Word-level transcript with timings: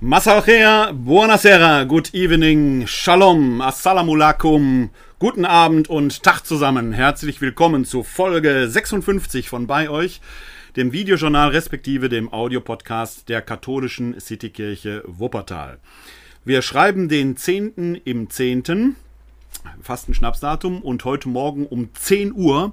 Masachea, 0.00 0.92
buonasera, 0.92 1.82
good 1.84 2.14
evening, 2.14 2.86
shalom, 2.86 3.60
assalamu 3.60 4.14
alaikum, 4.14 4.90
guten 5.18 5.44
Abend 5.44 5.90
und 5.90 6.22
Tag 6.22 6.46
zusammen. 6.46 6.92
Herzlich 6.92 7.40
willkommen 7.40 7.84
zu 7.84 8.04
Folge 8.04 8.68
56 8.68 9.48
von 9.48 9.66
bei 9.66 9.90
euch, 9.90 10.20
dem 10.76 10.92
Videojournal 10.92 11.48
respektive 11.48 12.08
dem 12.08 12.32
Audiopodcast 12.32 13.28
der 13.28 13.42
katholischen 13.42 14.20
Citykirche 14.20 15.02
Wuppertal. 15.04 15.80
Wir 16.44 16.62
schreiben 16.62 17.08
den 17.08 17.36
10. 17.36 18.00
im 18.04 18.30
10., 18.30 18.94
fast 19.82 20.08
ein 20.08 20.14
Schnapsdatum, 20.14 20.80
und 20.80 21.04
heute 21.04 21.28
Morgen 21.28 21.66
um 21.66 21.92
10 21.92 22.32
Uhr 22.34 22.72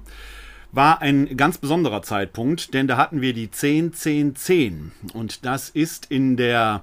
war 0.72 1.00
ein 1.00 1.36
ganz 1.36 1.58
besonderer 1.58 2.02
Zeitpunkt, 2.02 2.74
denn 2.74 2.86
da 2.86 2.96
hatten 2.96 3.20
wir 3.20 3.32
die 3.32 3.50
10, 3.50 3.92
10, 3.92 4.36
10. 4.36 4.92
Und 5.14 5.44
das 5.44 5.70
ist 5.70 6.06
in 6.10 6.36
der 6.36 6.82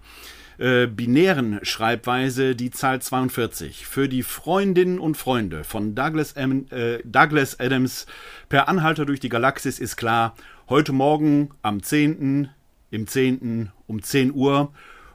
äh, 0.57 0.87
binären 0.87 1.59
Schreibweise 1.63 2.55
die 2.55 2.71
Zahl 2.71 3.01
42. 3.01 3.85
Für 3.85 4.07
die 4.07 4.23
Freundinnen 4.23 4.99
und 4.99 5.17
Freunde 5.17 5.63
von 5.63 5.95
Douglas, 5.95 6.33
M, 6.33 6.65
äh, 6.69 6.99
Douglas 7.03 7.59
Adams 7.59 8.05
per 8.49 8.67
Anhalter 8.67 9.05
durch 9.05 9.19
die 9.19 9.29
Galaxis 9.29 9.79
ist 9.79 9.95
klar, 9.95 10.35
heute 10.69 10.93
Morgen 10.93 11.49
am 11.61 11.83
10. 11.83 12.49
im 12.91 13.07
10. 13.07 13.71
um 13.87 14.01
10 14.01 14.33
Uhr 14.33 14.71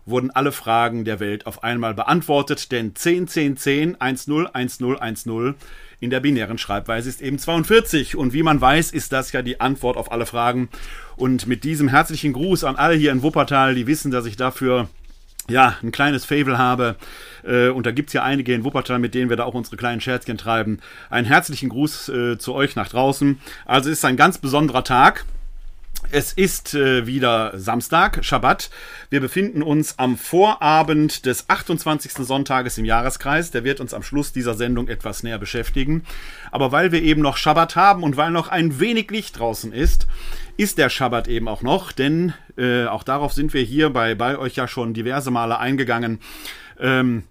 wurden 0.07 0.31
alle 0.31 0.53
Fragen 0.53 1.05
der 1.05 1.21
Welt 1.21 1.47
auf 1.47 1.63
einmal 1.63 1.95
beantwortet, 1.95 2.73
denn 2.73 2.95
10, 2.95 3.29
10, 3.29 3.57
10, 3.57 4.01
1, 4.01 4.27
0, 4.27 4.51
1, 4.53 4.81
0, 4.81 4.99
1, 4.99 5.27
0 5.27 5.55
in 6.01 6.11
der 6.11 6.21
binären 6.21 6.59
Schreibweise 6.59 7.09
ist 7.09 7.23
eben 7.23 7.39
42. 7.39 8.17
Und 8.17 8.33
wie 8.33 8.43
man 8.43 8.61
weiß, 8.61 8.93
ist 8.93 9.13
das 9.13 9.33
ja 9.33 9.43
die 9.43 9.61
Antwort 9.61 9.97
auf 9.97 10.13
alle 10.13 10.27
Fragen. 10.27 10.69
Und 11.17 11.47
mit 11.47 11.65
diesem 11.65 11.89
herzlichen 11.89 12.33
Gruß 12.33 12.65
an 12.65 12.77
alle 12.77 12.95
hier 12.95 13.13
in 13.13 13.23
Wuppertal, 13.23 13.75
die 13.75 13.87
wissen, 13.87 14.11
dass 14.11 14.27
ich 14.27 14.37
dafür 14.37 14.89
ja, 15.49 15.77
ein 15.83 15.93
kleines 15.93 16.25
Fable 16.25 16.59
habe. 16.59 16.97
Äh, 17.43 17.69
und 17.69 17.87
da 17.87 17.91
gibt's 17.91 18.13
ja 18.13 18.23
einige 18.23 18.55
in 18.55 18.65
Wuppertal, 18.65 18.99
mit 18.99 19.15
denen 19.15 19.31
wir 19.31 19.37
da 19.37 19.45
auch 19.45 19.55
unsere 19.55 19.77
kleinen 19.77 20.01
Scherzchen 20.01 20.39
treiben. 20.39 20.81
Einen 21.11 21.27
herzlichen 21.27 21.71
Gruß 21.71 22.09
äh, 22.11 22.39
zu 22.39 22.55
euch 22.55 22.77
nach 22.77 22.89
draußen. 22.89 23.41
Also 23.65 23.91
es 23.91 23.99
ist 23.99 24.05
ein 24.05 24.17
ganz 24.17 24.39
besonderer 24.39 24.85
Tag. 24.85 25.25
Es 26.11 26.33
ist 26.33 26.75
äh, 26.75 27.07
wieder 27.07 27.53
Samstag, 27.59 28.25
Schabbat. 28.25 28.71
Wir 29.11 29.21
befinden 29.21 29.63
uns 29.63 29.99
am 29.99 30.17
Vorabend 30.17 31.27
des 31.27 31.51
28. 31.51 32.13
Sonntages 32.27 32.79
im 32.79 32.87
Jahreskreis. 32.87 33.51
Der 33.51 33.63
wird 33.63 33.79
uns 33.79 33.93
am 33.93 34.03
Schluss 34.03 34.33
dieser 34.33 34.55
Sendung 34.55 34.89
etwas 34.89 35.23
näher 35.23 35.39
beschäftigen. 35.39 36.05
Aber 36.51 36.73
weil 36.73 36.93
wir 36.93 37.03
eben 37.03 37.21
noch 37.21 37.37
Schabbat 37.37 37.77
haben 37.77 38.03
und 38.03 38.17
weil 38.17 38.31
noch 38.31 38.49
ein 38.49 38.81
wenig 38.81 39.11
Licht 39.11 39.39
draußen 39.39 39.71
ist, 39.71 40.07
ist 40.57 40.79
der 40.79 40.89
Schabbat 40.89 41.29
eben 41.29 41.47
auch 41.47 41.61
noch, 41.61 41.93
denn 41.93 42.33
äh, 42.57 42.87
auch 42.87 43.03
darauf 43.03 43.35
sind 43.35 43.53
wir 43.53 43.63
hier 43.63 43.91
bei, 43.91 44.15
bei 44.15 44.39
euch 44.39 44.57
ja 44.57 44.67
schon 44.67 44.95
diverse 44.95 45.31
Male 45.31 45.59
eingegangen. 45.59 46.21
Ähm, 46.81 47.25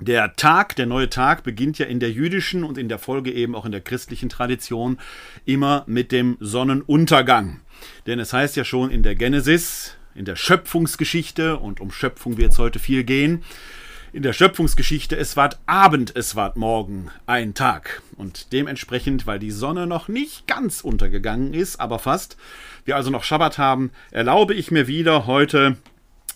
der 0.00 0.36
Tag, 0.36 0.76
der 0.76 0.86
neue 0.86 1.08
Tag 1.08 1.42
beginnt 1.44 1.78
ja 1.78 1.86
in 1.86 1.98
der 1.98 2.12
jüdischen 2.12 2.62
und 2.62 2.76
in 2.76 2.88
der 2.88 2.98
Folge 2.98 3.32
eben 3.32 3.54
auch 3.54 3.64
in 3.64 3.72
der 3.72 3.80
christlichen 3.80 4.28
Tradition 4.28 4.98
immer 5.44 5.82
mit 5.86 6.12
dem 6.12 6.36
Sonnenuntergang. 6.40 7.60
Denn 8.06 8.18
es 8.18 8.32
heißt 8.32 8.56
ja 8.56 8.64
schon 8.64 8.90
in 8.90 9.02
der 9.02 9.14
Genesis, 9.14 9.96
in 10.14 10.24
der 10.24 10.36
Schöpfungsgeschichte, 10.36 11.58
und 11.58 11.80
um 11.80 11.90
Schöpfung 11.90 12.36
wird 12.36 12.52
es 12.52 12.58
heute 12.58 12.78
viel 12.78 13.04
gehen, 13.04 13.44
in 14.12 14.22
der 14.22 14.32
Schöpfungsgeschichte, 14.32 15.16
es 15.16 15.36
ward 15.36 15.58
Abend, 15.66 16.16
es 16.16 16.34
ward 16.34 16.56
Morgen, 16.56 17.10
ein 17.26 17.54
Tag. 17.54 18.02
Und 18.16 18.52
dementsprechend, 18.52 19.26
weil 19.26 19.38
die 19.38 19.50
Sonne 19.50 19.86
noch 19.86 20.08
nicht 20.08 20.46
ganz 20.46 20.80
untergegangen 20.80 21.52
ist, 21.52 21.78
aber 21.78 21.98
fast, 21.98 22.36
wir 22.84 22.96
also 22.96 23.10
noch 23.10 23.24
Schabbat 23.24 23.58
haben, 23.58 23.90
erlaube 24.10 24.54
ich 24.54 24.70
mir 24.70 24.86
wieder 24.86 25.26
heute 25.26 25.76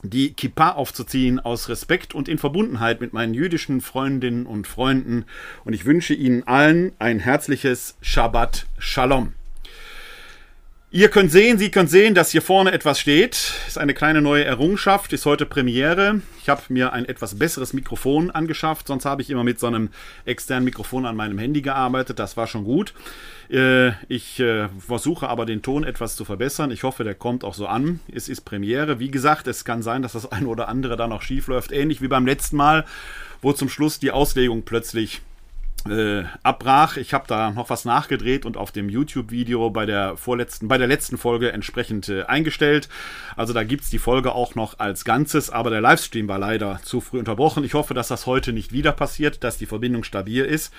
die 0.03 0.33
Kippa 0.33 0.73
aufzuziehen 0.73 1.41
aus 1.41 1.69
Respekt 1.69 2.15
und 2.15 2.29
in 2.29 2.39
Verbundenheit 2.39 3.01
mit 3.01 3.13
meinen 3.13 3.35
jüdischen 3.35 3.81
Freundinnen 3.81 4.47
und 4.47 4.67
Freunden. 4.67 5.25
Und 5.65 5.73
ich 5.73 5.85
wünsche 5.85 6.15
Ihnen 6.15 6.47
allen 6.47 6.93
ein 6.99 7.21
herzliches 7.21 7.97
Shabbat 8.01 8.67
Shalom. 8.79 9.33
Ihr 10.95 11.09
könnt 11.09 11.33
sehen, 11.33 11.57
Sie 11.57 11.71
könnt 11.71 11.89
sehen, 11.89 12.15
dass 12.15 12.33
hier 12.33 12.43
vorne 12.43 12.71
etwas 12.71 13.01
steht. 13.01 13.55
Ist 13.67 13.79
eine 13.79 13.95
kleine 13.95 14.21
neue 14.21 14.45
Errungenschaft, 14.45 15.15
ist 15.15 15.25
heute 15.25 15.47
Premiere. 15.47 16.21
Ich 16.43 16.51
habe 16.51 16.61
mir 16.69 16.93
ein 16.93 17.07
etwas 17.07 17.39
besseres 17.39 17.73
Mikrofon 17.73 18.31
angeschafft, 18.31 18.89
sonst 18.89 19.07
habe 19.07 19.23
ich 19.23 19.31
immer 19.31 19.43
mit 19.43 19.59
so 19.59 19.69
einem 19.69 19.89
externen 20.27 20.67
Mikrofon 20.67 21.07
an 21.07 21.17
meinem 21.17 21.39
Handy 21.39 21.63
gearbeitet. 21.63 22.19
Das 22.19 22.37
war 22.37 22.47
schon 22.47 22.65
gut. 22.65 22.93
Äh, 23.51 23.93
ich 24.09 24.39
äh, 24.41 24.69
versuche 24.87 25.31
aber 25.31 25.47
den 25.47 25.63
Ton 25.63 25.85
etwas 25.85 26.15
zu 26.15 26.27
verbessern. 26.27 26.71
Ich 26.71 26.83
hoffe, 26.83 27.05
der 27.05 27.15
kommt 27.15 27.43
auch 27.43 27.55
so 27.55 27.67
an. 27.67 28.01
Es 28.15 28.29
ist 28.29 28.43
Premiere. 28.43 28.99
Wie 28.99 29.11
gesagt, 29.11 29.47
es 29.47 29.65
kann 29.65 29.83
sein, 29.83 30.03
dass 30.03 30.13
das 30.13 30.31
eine 30.33 30.47
oder 30.47 30.69
andere 30.69 30.99
da 30.99 31.07
noch 31.09 31.23
schief 31.23 31.47
läuft. 31.47 31.73
Ähnlich 31.73 32.03
wie 32.03 32.09
beim 32.09 32.27
letzten 32.27 32.57
Mal, 32.57 32.85
wo 33.41 33.55
zum 33.55 33.71
Schluss 33.71 33.99
die 33.99 34.11
Auslegung 34.11 34.65
plötzlich 34.65 35.23
äh, 35.89 36.25
abbrach. 36.43 36.97
Ich 36.97 37.15
habe 37.15 37.25
da 37.27 37.51
noch 37.51 37.71
was 37.71 37.85
nachgedreht 37.85 38.45
und 38.45 38.57
auf 38.57 38.73
dem 38.73 38.89
YouTube-Video 38.89 39.71
bei 39.71 39.87
der 39.87 40.17
vorletzten, 40.17 40.69
bei 40.69 40.79
der 40.79 40.87
letzten 40.87 41.19
Folge 41.19 41.53
entsprechend 41.53 42.09
äh, 42.09 42.23
eingestellt. 42.23 42.89
Also 43.37 43.53
da 43.53 43.65
gibt's 43.65 43.91
die 43.91 43.99
Folge 43.99 44.33
auch 44.35 44.55
noch 44.55 44.79
als 44.79 45.05
Ganzes, 45.05 45.51
aber 45.51 45.71
der 45.71 45.81
Livestream 45.81 46.29
war 46.29 46.39
leider 46.39 46.81
zu 46.83 47.01
früh 47.01 47.19
unterbrochen. 47.19 47.65
Ich 47.65 47.75
hoffe, 47.75 47.95
dass 47.95 48.09
das 48.09 48.27
heute 48.27 48.53
nicht 48.53 48.73
wieder 48.73 48.93
passiert, 48.93 49.45
dass 49.45 49.59
die 49.59 49.67
Verbindung 49.67 50.05
stabil 50.05 50.45
ist. 50.45 50.73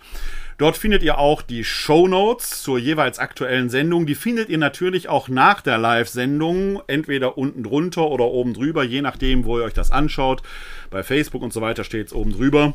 Dort 0.60 0.76
findet 0.76 1.04
ihr 1.04 1.18
auch 1.18 1.42
die 1.42 1.64
Show 1.64 2.10
Notes 2.10 2.62
zur 2.62 2.80
jeweils 2.80 3.18
aktuellen 3.18 3.70
Sendung. 3.70 4.06
Die 4.06 4.14
findet 4.14 4.50
ihr 4.50 4.58
natürlich 4.58 5.08
auch 5.08 5.30
nach 5.30 5.62
der 5.62 5.78
Live-Sendung, 5.78 6.82
entweder 6.86 7.38
unten 7.38 7.64
drunter 7.64 8.10
oder 8.10 8.26
oben 8.26 8.54
drüber, 8.54 8.84
je 8.84 9.02
nachdem, 9.02 9.46
wo 9.46 9.58
ihr 9.58 9.64
euch 9.64 9.74
das 9.74 9.90
anschaut. 9.90 10.42
Bei 10.90 11.02
Facebook 11.02 11.44
und 11.44 11.54
so 11.54 11.62
weiter 11.62 11.86
steht 11.86 12.08
es 12.08 12.14
oben 12.14 12.34
drüber. 12.34 12.74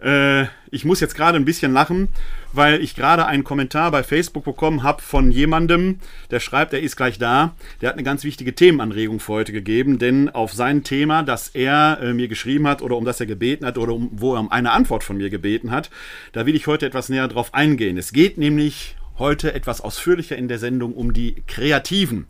Äh, 0.02 0.46
ich 0.72 0.84
muss 0.84 1.00
jetzt 1.00 1.16
gerade 1.16 1.38
ein 1.38 1.46
bisschen 1.46 1.74
lachen, 1.74 2.10
weil 2.54 2.82
ich 2.84 2.96
gerade 2.96 3.26
einen 3.26 3.44
Kommentar 3.44 3.92
bei 3.92 4.04
Facebook 4.04 4.44
bekommen 4.44 4.84
habe 4.84 5.02
von 5.02 5.32
jemandem, 5.32 6.00
der 6.30 6.40
schreibt, 6.40 6.74
er 6.74 6.82
ist 6.82 6.96
gleich 6.96 7.18
da. 7.18 7.56
Der 7.82 7.90
hat 7.90 7.96
eine 7.96 8.04
ganz 8.04 8.24
wichtige 8.24 8.56
Themenanregung 8.56 9.20
für 9.20 9.34
heute 9.34 9.52
gegeben, 9.52 10.00
denn 10.00 10.30
auf 10.30 10.54
sein 10.54 10.84
Thema, 10.84 11.24
das 11.24 11.50
er 11.50 12.00
äh, 12.02 12.14
mir 12.14 12.28
geschrieben 12.28 12.68
hat 12.68 12.82
oder 12.82 12.98
um 12.98 13.06
das 13.06 13.20
er 13.20 13.26
gebeten 13.26 13.66
hat 13.66 13.78
oder 13.78 13.94
um, 13.94 14.10
wo 14.12 14.34
er 14.36 14.40
um 14.40 14.52
eine 14.52 14.72
Antwort 14.72 15.04
von 15.04 15.18
mir 15.18 15.30
gebeten 15.30 15.72
hat, 15.72 15.90
da 16.34 16.46
will 16.46 16.56
ich 16.56 16.68
heute 16.68 16.86
etwas 16.86 17.10
näher 17.10 17.28
drauf 17.28 17.54
eingehen. 17.54 17.98
Es 17.98 18.14
geht 18.14 18.38
nämlich 18.38 18.96
heute 19.18 19.54
etwas 19.54 19.82
ausführlicher 19.82 20.36
in 20.36 20.48
der 20.48 20.58
Sendung 20.58 20.94
um 20.94 21.14
die 21.14 21.44
Kreativen. 21.48 22.26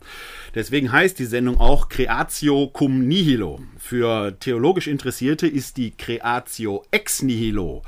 Deswegen 0.54 0.92
heißt 0.92 1.18
die 1.18 1.24
Sendung 1.24 1.58
auch 1.58 1.88
Creatio 1.88 2.68
cum 2.68 3.06
nihilo. 3.08 3.60
Für 3.78 4.38
theologisch 4.38 4.88
Interessierte 4.88 5.46
ist 5.46 5.78
die 5.78 5.92
Creatio 5.92 6.84
ex 6.90 7.22
nihilo 7.22 7.82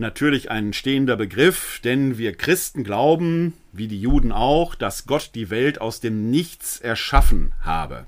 natürlich 0.00 0.50
ein 0.50 0.72
stehender 0.72 1.16
Begriff, 1.16 1.80
denn 1.84 2.18
wir 2.18 2.34
Christen 2.34 2.84
glauben, 2.84 3.54
wie 3.72 3.88
die 3.88 4.00
Juden 4.00 4.32
auch, 4.32 4.74
dass 4.74 5.06
Gott 5.06 5.30
die 5.34 5.50
Welt 5.50 5.80
aus 5.80 6.00
dem 6.00 6.30
Nichts 6.30 6.80
erschaffen 6.80 7.52
habe. 7.60 8.06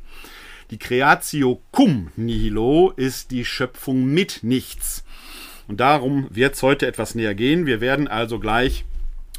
Die 0.71 0.79
Creatio 0.79 1.61
cum 1.73 2.13
nihilo 2.17 2.93
ist 2.95 3.31
die 3.33 3.45
Schöpfung 3.45 4.05
mit 4.05 4.41
nichts. 4.43 5.05
Und 5.67 5.81
darum 5.81 6.29
wird 6.31 6.55
es 6.55 6.63
heute 6.63 6.87
etwas 6.87 7.15
näher 7.15 7.35
gehen. 7.35 7.67
Wir 7.67 7.81
werden 7.81 8.09
also 8.09 8.39
gleich 8.39 8.85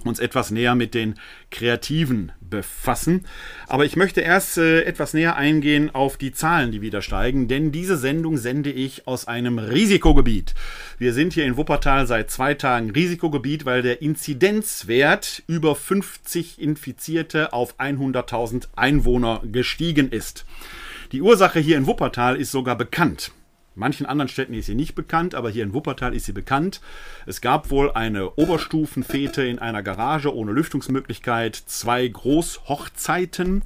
uns 0.09 0.19
etwas 0.19 0.51
näher 0.51 0.75
mit 0.75 0.93
den 0.93 1.15
Kreativen 1.49 2.31
befassen. 2.41 3.25
Aber 3.67 3.85
ich 3.85 3.95
möchte 3.95 4.21
erst 4.21 4.57
äh, 4.57 4.81
etwas 4.81 5.13
näher 5.13 5.35
eingehen 5.35 5.93
auf 5.93 6.17
die 6.17 6.31
Zahlen, 6.31 6.71
die 6.71 6.81
wieder 6.81 7.01
steigen, 7.01 7.47
denn 7.47 7.71
diese 7.71 7.97
Sendung 7.97 8.37
sende 8.37 8.71
ich 8.71 9.07
aus 9.07 9.27
einem 9.27 9.59
Risikogebiet. 9.59 10.53
Wir 10.97 11.13
sind 11.13 11.33
hier 11.33 11.45
in 11.45 11.57
Wuppertal 11.57 12.07
seit 12.07 12.29
zwei 12.29 12.53
Tagen 12.53 12.91
Risikogebiet, 12.91 13.65
weil 13.65 13.81
der 13.81 14.01
Inzidenzwert 14.01 15.43
über 15.47 15.75
50 15.75 16.61
Infizierte 16.61 17.53
auf 17.53 17.79
100.000 17.79 18.67
Einwohner 18.75 19.41
gestiegen 19.51 20.11
ist. 20.11 20.45
Die 21.11 21.21
Ursache 21.21 21.59
hier 21.59 21.77
in 21.77 21.87
Wuppertal 21.87 22.37
ist 22.37 22.51
sogar 22.51 22.77
bekannt. 22.77 23.31
Manchen 23.81 24.05
anderen 24.05 24.29
Städten 24.29 24.53
ist 24.53 24.67
sie 24.67 24.75
nicht 24.75 24.93
bekannt, 24.93 25.33
aber 25.33 25.49
hier 25.49 25.63
in 25.63 25.73
Wuppertal 25.73 26.13
ist 26.13 26.27
sie 26.27 26.33
bekannt. 26.33 26.81
Es 27.25 27.41
gab 27.41 27.71
wohl 27.71 27.91
eine 27.91 28.29
Oberstufenfete 28.35 29.41
in 29.41 29.57
einer 29.57 29.81
Garage 29.81 30.35
ohne 30.35 30.51
Lüftungsmöglichkeit, 30.51 31.55
zwei 31.55 32.07
Großhochzeiten 32.07 33.63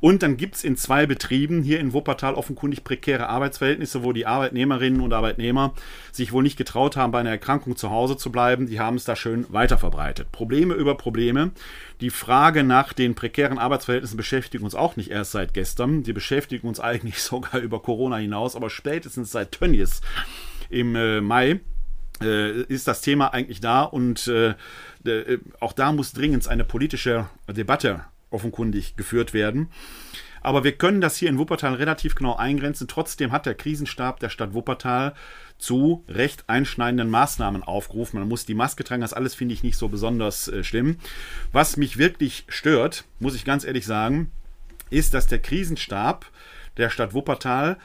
und 0.00 0.22
dann 0.22 0.36
gibt 0.36 0.56
es 0.56 0.64
in 0.64 0.76
zwei 0.76 1.06
Betrieben 1.06 1.62
hier 1.62 1.80
in 1.80 1.92
Wuppertal 1.92 2.34
offenkundig 2.34 2.84
prekäre 2.84 3.28
Arbeitsverhältnisse, 3.28 4.02
wo 4.02 4.12
die 4.12 4.26
Arbeitnehmerinnen 4.26 5.00
und 5.00 5.12
Arbeitnehmer 5.12 5.74
sich 6.12 6.32
wohl 6.32 6.42
nicht 6.42 6.56
getraut 6.56 6.96
haben, 6.96 7.12
bei 7.12 7.20
einer 7.20 7.30
Erkrankung 7.30 7.76
zu 7.76 7.90
Hause 7.90 8.16
zu 8.16 8.30
bleiben. 8.32 8.66
Die 8.66 8.80
haben 8.80 8.96
es 8.96 9.04
da 9.04 9.16
schön 9.16 9.46
weiterverbreitet. 9.48 10.32
Probleme 10.32 10.74
über 10.74 10.96
Probleme. 10.96 11.50
Die 12.00 12.10
Frage 12.10 12.64
nach 12.64 12.92
den 12.92 13.14
prekären 13.14 13.58
Arbeitsverhältnissen 13.58 14.16
beschäftigt 14.16 14.64
uns 14.64 14.74
auch 14.74 14.96
nicht 14.96 15.10
erst 15.10 15.32
seit 15.32 15.52
gestern. 15.52 16.02
Die 16.02 16.12
beschäftigen 16.12 16.68
uns 16.68 16.80
eigentlich 16.80 17.22
sogar 17.22 17.60
über 17.60 17.82
Corona 17.82 18.16
hinaus, 18.16 18.56
aber 18.56 18.70
spätestens 18.70 19.32
seit 19.32 19.52
Tönnies 19.52 20.00
im 20.70 20.94
äh, 20.94 21.20
Mai 21.20 21.60
äh, 22.22 22.62
ist 22.62 22.86
das 22.86 23.00
Thema 23.00 23.32
eigentlich 23.32 23.60
da 23.60 23.82
und 23.82 24.26
äh, 24.28 24.54
äh, 25.04 25.38
auch 25.60 25.72
da 25.72 25.92
muss 25.92 26.12
dringend 26.12 26.46
eine 26.48 26.64
politische 26.64 27.28
Debatte 27.48 28.04
offenkundig 28.30 28.96
geführt 28.96 29.34
werden. 29.34 29.68
Aber 30.42 30.64
wir 30.64 30.72
können 30.72 31.00
das 31.00 31.16
hier 31.16 31.28
in 31.28 31.38
Wuppertal 31.38 31.74
relativ 31.74 32.14
genau 32.14 32.36
eingrenzen. 32.36 32.88
Trotzdem 32.88 33.30
hat 33.32 33.46
der 33.46 33.54
Krisenstab 33.54 34.20
der 34.20 34.30
Stadt 34.30 34.54
Wuppertal 34.54 35.14
zu 35.58 36.04
recht 36.08 36.44
einschneidenden 36.46 37.10
Maßnahmen 37.10 37.62
aufgerufen. 37.62 38.18
Man 38.18 38.28
muss 38.28 38.46
die 38.46 38.54
Maske 38.54 38.82
tragen, 38.84 39.02
das 39.02 39.12
alles 39.12 39.34
finde 39.34 39.54
ich 39.54 39.62
nicht 39.62 39.76
so 39.76 39.88
besonders 39.88 40.48
äh, 40.48 40.64
schlimm. 40.64 40.96
Was 41.52 41.76
mich 41.76 41.98
wirklich 41.98 42.44
stört, 42.48 43.04
muss 43.18 43.34
ich 43.34 43.44
ganz 43.44 43.64
ehrlich 43.64 43.84
sagen, 43.84 44.30
ist, 44.88 45.12
dass 45.12 45.26
der 45.26 45.40
Krisenstab 45.40 46.26
der 46.78 46.88
Stadt 46.88 47.12
Wuppertal 47.12 47.76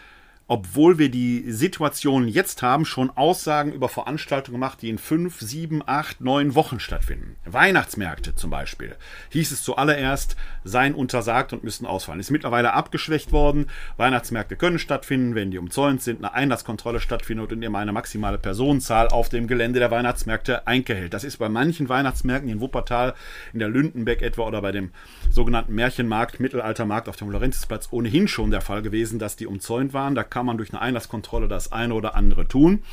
obwohl 0.48 1.00
wir 1.00 1.10
die 1.10 1.52
Situation 1.52 2.28
jetzt 2.28 2.62
haben, 2.62 2.86
schon 2.86 3.10
Aussagen 3.10 3.74
über 3.74 3.90
Veranstaltungen 3.90 4.56
gemacht, 4.56 4.82
die 4.84 4.90
in 4.90 5.00
fünf, 5.00 5.40
sieben, 5.40 5.82
acht, 5.86 6.22
neun 6.22 6.54
Wochen 6.54 6.80
stattfinden. 6.80 7.36
Weihnachtsmärkte 7.46 8.36
zum 8.36 8.52
Beispiel. 8.52 8.96
Hieß 9.30 9.52
es 9.52 9.64
zuallererst, 9.64 10.36
seien 10.64 10.94
untersagt 10.94 11.52
und 11.52 11.64
müssen 11.64 11.88
ausfallen. 11.88 12.20
Ist 12.20 12.30
mittlerweile 12.30 12.74
abgeschwächt 12.74 13.32
worden. 13.32 13.68
Weihnachtsmärkte 13.98 14.56
können 14.56 14.78
stattfinden, 14.78 15.34
wenn 15.34 15.50
die 15.50 15.58
umzäunt 15.58 16.04
sind, 16.04 16.20
eine 16.20 16.34
Einlasskontrolle 16.34 17.00
stattfindet 17.00 17.52
und 17.52 17.64
immer 17.64 17.80
eine 17.80 17.92
maximale 17.92 18.38
Personenzahl 18.38 19.08
auf 19.08 19.30
dem 19.30 19.48
Gelände 19.48 19.80
der 19.80 19.90
Weihnachtsmärkte 19.90 20.68
eingehält. 20.68 21.16
Das 21.16 21.24
ist 21.24 21.38
bei 21.38 21.50
manchen 21.50 21.90
Weihnachtsmärkten 21.90 22.52
in 22.52 22.62
Wuppertal, 22.62 23.16
in 23.52 23.60
der 23.60 23.70
Lündenbeck 23.70 24.22
etwa 24.22 24.44
oder 24.44 24.62
bei 24.62 24.72
dem 24.72 24.92
sogenannten 25.32 25.74
Märchenmarkt, 25.74 26.40
Mittelaltermarkt 26.40 27.10
auf 27.10 27.16
dem 27.16 27.32
Lorenzplatz 27.32 27.88
ohnehin 27.90 28.28
schon 28.28 28.52
der 28.52 28.62
Fall 28.62 28.84
gewesen, 28.84 29.18
dass 29.18 29.36
die 29.36 29.48
umzäunt 29.48 29.94
waren. 29.94 30.14
Da 30.14 30.35
kann 30.36 30.46
man 30.46 30.58
durch 30.58 30.74
eine 30.74 30.82
Einlasskontrolle 30.82 31.48
das 31.48 31.72
eine 31.72 31.94
oder 31.94 32.14
andere 32.14 32.46
tun. 32.46 32.84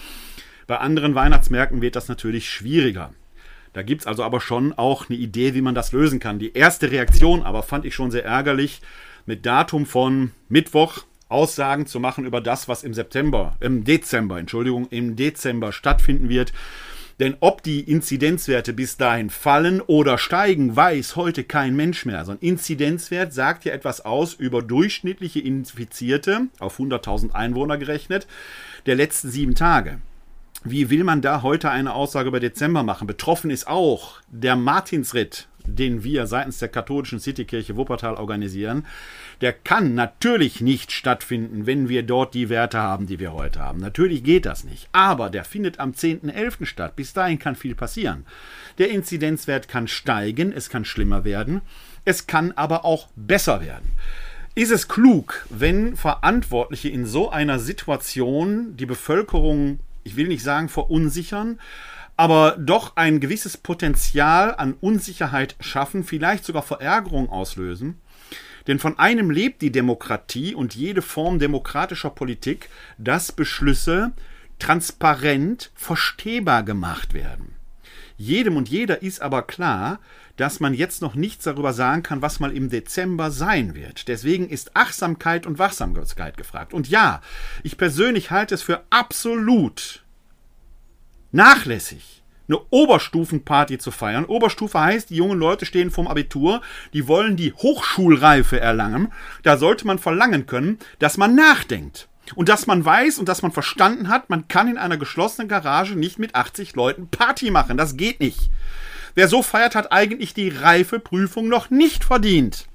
Bei 0.69 0.79
anderen 0.79 1.17
Weihnachtsmärkten 1.17 1.83
wird 1.83 1.97
das 1.97 2.07
natürlich 2.07 2.49
schwieriger. 2.49 3.13
Da 3.73 3.83
gibt 3.83 4.03
es 4.03 4.07
also 4.07 4.23
aber 4.23 4.41
schon 4.41 4.73
auch 4.75 5.09
eine 5.09 5.19
Idee, 5.19 5.53
wie 5.53 5.61
man 5.61 5.75
das 5.75 5.91
lösen 5.91 6.21
kann. 6.21 6.39
Die 6.39 6.53
erste 6.53 6.93
Reaktion 6.93 7.43
aber 7.43 7.65
fand 7.65 7.85
ich 7.85 7.97
schon 7.97 8.13
sehr 8.13 8.25
ärgerlich, 8.25 8.81
mit 9.27 9.45
Datum 9.45 9.87
von 9.87 10.31
Mittwoch 10.49 11.03
Aussagen 11.29 11.87
zu 11.87 11.99
machen 11.99 12.27
über 12.27 12.41
das, 12.41 12.69
was 12.69 12.85
im 12.85 12.95
September, 12.95 13.57
im 13.59 13.83
Dezember, 13.83 14.39
Entschuldigung, 14.39 14.87
im 14.91 15.17
Dezember 15.17 15.73
stattfinden 15.73 16.29
wird. 16.29 16.53
Denn 17.21 17.37
ob 17.41 17.63
die 17.63 17.81
Inzidenzwerte 17.81 18.73
bis 18.73 18.97
dahin 18.97 19.31
fallen 19.31 19.81
oder 19.81 20.19
steigen, 20.19 20.75
weiß 20.75 21.17
heute 21.17 21.45
kein 21.45 21.77
Mensch 21.77 22.05
mehr. 22.07 22.25
So 22.25 22.33
ein 22.33 22.39
Inzidenzwert 22.39 23.33
sagt 23.33 23.65
ja 23.65 23.73
etwas 23.73 24.05
aus 24.05 24.35
über 24.35 24.63
durchschnittliche 24.63 25.41
Infizierte 25.41 26.49
auf 26.59 26.79
100.000 26.79 27.33
Einwohner 27.33 27.79
gerechnet 27.79 28.27
der 28.87 28.97
letzten 28.97 29.31
sieben 29.31 29.55
Tage. 29.55 29.99
Wie 30.65 30.91
will 30.91 31.03
man 31.03 31.23
da 31.23 31.43
heute 31.43 31.71
eine 31.71 31.93
Aussage 31.93 32.29
über 32.29 32.39
Dezember 32.39 32.85
machen? 32.85 33.07
Betroffen 33.07 33.51
ist 33.51 33.67
auch 33.67 34.21
der 34.29 34.55
Martinsritt 34.55 35.49
den 35.67 36.05
wir 36.05 36.27
seitens 36.27 36.59
der 36.59 36.69
katholischen 36.69 37.21
Citykirche 37.21 37.77
Wuppertal 37.77 38.15
organisieren, 38.15 38.87
der 39.43 39.53
kann 39.53 39.97
natürlich 39.97 40.61
nicht 40.61 40.93
stattfinden, 40.93 41.67
wenn 41.67 41.89
wir 41.89 42.05
dort 42.05 42.33
die 42.33 42.49
Werte 42.49 42.79
haben, 42.79 43.09
die 43.09 43.19
wir 43.19 43.33
heute 43.33 43.59
haben. 43.59 43.81
Natürlich 43.81 44.23
geht 44.23 44.47
das 44.47 44.63
nicht. 44.63 44.89
Aber 44.93 45.31
der 45.31 45.45
findet 45.45 45.81
am 45.81 45.91
10.11. 45.91 46.65
statt. 46.65 46.95
Bis 46.95 47.13
dahin 47.13 47.41
kann 47.41 47.57
viel 47.57 47.75
passieren. 47.75 48.25
Der 48.79 48.91
Inzidenzwert 48.91 49.67
kann 49.67 49.89
steigen, 49.89 50.53
es 50.53 50.71
kann 50.71 50.85
schlimmer 50.85 51.25
werden, 51.25 51.61
es 52.05 52.29
kann 52.29 52.53
aber 52.53 52.85
auch 52.85 53.09
besser 53.17 53.61
werden. 53.61 53.91
Ist 54.55 54.71
es 54.71 54.87
klug, 54.87 55.47
wenn 55.51 55.97
Verantwortliche 55.97 56.91
in 56.91 57.05
so 57.05 57.31
einer 57.31 57.59
Situation 57.59 58.77
die 58.77 58.87
Bevölkerung, 58.87 59.81
ich 60.05 60.15
will 60.15 60.29
nicht 60.29 60.45
sagen 60.45 60.69
verunsichern, 60.69 61.59
aber 62.17 62.57
doch 62.59 62.95
ein 62.97 63.19
gewisses 63.19 63.57
Potenzial 63.57 64.55
an 64.55 64.75
Unsicherheit 64.81 65.57
schaffen, 65.59 66.05
vielleicht 66.05 66.45
sogar 66.45 66.63
Verärgerung 66.63 67.29
auslösen. 67.29 68.02
Denn 68.67 68.79
von 68.79 68.99
einem 68.99 69.31
lebt 69.31 69.63
die 69.63 69.73
Demokratie 69.73 70.55
und 70.55 70.75
jede 70.75 71.03
Form 71.03 71.39
demokratischer 71.39 72.11
Politik, 72.11 72.69
dass 72.99 73.33
Beschlüsse 73.33 74.13
transparent 74.59 75.71
verstehbar 75.75 76.63
gemacht 76.63 77.15
werden. 77.15 77.55
Jedem 78.17 78.57
und 78.57 78.69
jeder 78.69 79.03
ist 79.03 79.21
aber 79.21 79.43
klar, 79.43 79.99
dass 80.37 80.61
man 80.61 80.75
jetzt 80.75 81.03
noch 81.03 81.15
nichts 81.15 81.45
darüber 81.45 81.73
sagen 81.73 82.03
kann, 82.03 82.23
was 82.23 82.41
mal 82.41 82.53
im 82.53 82.71
Dezember 82.71 83.31
sein 83.31 83.75
wird. 83.75 84.09
Deswegen 84.09 84.49
ist 84.49 84.77
Achtsamkeit 84.77 85.47
und 85.47 85.59
Wachsamkeit 85.59 86.37
gefragt. 86.37 86.73
Und 86.73 86.89
ja, 86.89 87.21
ich 87.63 87.77
persönlich 87.77 88.31
halte 88.31 88.55
es 88.55 88.63
für 88.63 88.85
absolut 88.91 90.05
nachlässig, 91.33 92.22
eine 92.53 92.61
Oberstufenparty 92.71 93.79
zu 93.79 93.91
feiern. 93.91 94.27
Oberstufe 94.27 94.79
heißt, 94.79 95.11
die 95.11 95.17
jungen 95.17 95.39
Leute 95.39 95.65
stehen 95.65 95.91
vorm 95.91 96.07
Abitur, 96.07 96.61
die 96.93 97.09
wollen 97.09 97.37
die 97.37 97.53
Hochschulreife 97.53 98.61
erlangen. 98.61 99.13
Da 99.43 99.57
sollte 99.57 99.87
man 99.87 99.99
verlangen 99.99 100.47
können, 100.47 100.79
dass 100.99 101.17
man 101.17 101.35
nachdenkt. 101.35 102.09
Und 102.35 102.49
dass 102.49 102.67
man 102.67 102.85
weiß 102.85 103.19
und 103.19 103.29
dass 103.29 103.43
man 103.43 103.53
verstanden 103.53 104.09
hat, 104.09 104.31
man 104.31 104.49
kann 104.49 104.69
in 104.69 104.79
einer 104.79 104.97
geschlossenen 104.97 105.49
Garage 105.49 105.97
nicht 105.97 106.19
mit 106.19 106.35
80 106.35 106.77
Leuten 106.77 107.09
Party 107.09 107.51
machen. 107.51 107.77
Das 107.77 107.97
geht 107.97 108.21
nicht. 108.21 108.51
Wer 109.15 109.29
so 109.29 109.43
feiert, 109.43 109.75
hat 109.75 109.93
eigentlich 109.93 110.33
die 110.33 110.49
Reifeprüfung 110.49 111.49
noch 111.49 111.71
nicht 111.71 112.05
verdient. 112.05 112.67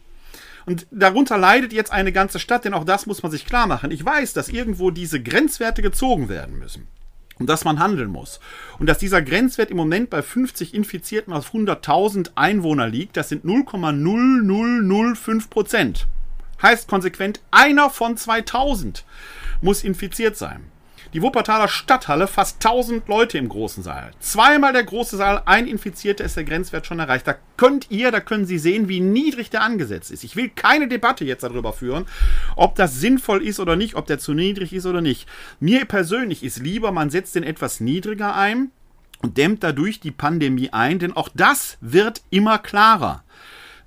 Und 0.66 0.86
darunter 0.92 1.38
leidet 1.38 1.72
jetzt 1.72 1.94
eine 1.94 2.12
ganze 2.12 2.40
Stadt, 2.40 2.66
denn 2.66 2.74
auch 2.74 2.84
das 2.84 3.06
muss 3.06 3.24
man 3.24 3.32
sich 3.32 3.46
klar 3.46 3.68
machen. 3.68 3.90
Ich 3.90 4.04
weiß, 4.04 4.34
dass 4.34 4.50
irgendwo 4.50 4.92
diese 4.92 5.24
Grenzwerte 5.24 5.82
gezogen 5.82 6.28
werden 6.28 6.60
müssen 6.60 6.88
und 7.40 7.48
dass 7.48 7.66
man 7.66 7.80
handeln 7.80 8.12
muss. 8.12 8.40
Und 8.80 8.88
dass 8.88 8.98
dieser 8.98 9.22
Grenzwert 9.22 9.72
im 9.72 9.78
Moment 9.78 10.10
bei 10.10 10.22
50 10.22 10.74
Infizierten 10.74 11.34
auf 11.34 11.54
100.000 11.54 12.32
Einwohner 12.36 12.88
liegt, 12.88 13.18
das 13.18 13.30
sind 13.30 13.46
0,0005 13.46 15.50
Prozent. 15.50 16.08
Heißt 16.62 16.88
konsequent, 16.88 17.42
einer 17.52 17.90
von 17.90 18.18
2000 18.18 19.06
muss 19.62 19.84
infiziert 19.84 20.38
sein. 20.38 20.66
Die 21.14 21.22
Wuppertaler 21.22 21.70
Stadthalle, 21.70 22.28
fast 22.28 22.64
1000 22.66 23.08
Leute 23.08 23.38
im 23.38 23.48
großen 23.48 23.82
Saal. 23.82 24.12
Zweimal 24.20 24.74
der 24.74 24.84
große 24.84 25.16
Saal, 25.16 25.42
ein 25.46 25.66
Infizierter 25.66 26.26
ist 26.26 26.36
der 26.36 26.44
Grenzwert 26.44 26.86
schon 26.86 27.00
erreicht. 27.00 27.26
Da 27.26 27.36
könnt 27.56 27.90
ihr, 27.90 28.12
da 28.12 28.20
können 28.20 28.46
Sie 28.46 28.58
sehen, 28.58 28.90
wie 28.90 29.00
niedrig 29.00 29.50
der 29.50 29.62
angesetzt 29.64 30.12
ist. 30.12 30.26
Ich 30.26 30.36
will 30.36 30.50
keine 30.50 30.90
Debatte 30.90 31.24
jetzt 31.24 31.44
darüber 31.44 31.72
führen, 31.72 32.06
ob 32.56 32.76
das 32.76 33.00
sinnvoll 33.00 33.42
ist 33.42 33.60
oder 33.62 33.78
nicht, 33.78 33.96
ob 33.96 34.06
der 34.06 34.20
zu 34.20 34.34
niedrig 34.34 34.74
ist 34.74 34.86
oder 34.86 35.02
nicht. 35.02 35.28
Mir 35.62 35.86
persönlich 35.86 36.44
ist 36.44 36.60
lieber, 36.60 36.92
man 36.92 37.10
setzt 37.10 37.36
den 37.36 37.44
etwas 37.44 37.80
niedriger 37.80 38.36
ein 38.36 38.72
und 39.22 39.38
dämmt 39.38 39.64
dadurch 39.64 40.02
die 40.02 40.12
Pandemie 40.12 40.72
ein, 40.72 41.00
denn 41.00 41.16
auch 41.16 41.30
das 41.34 41.78
wird 41.80 42.22
immer 42.30 42.60
klarer. 42.60 43.24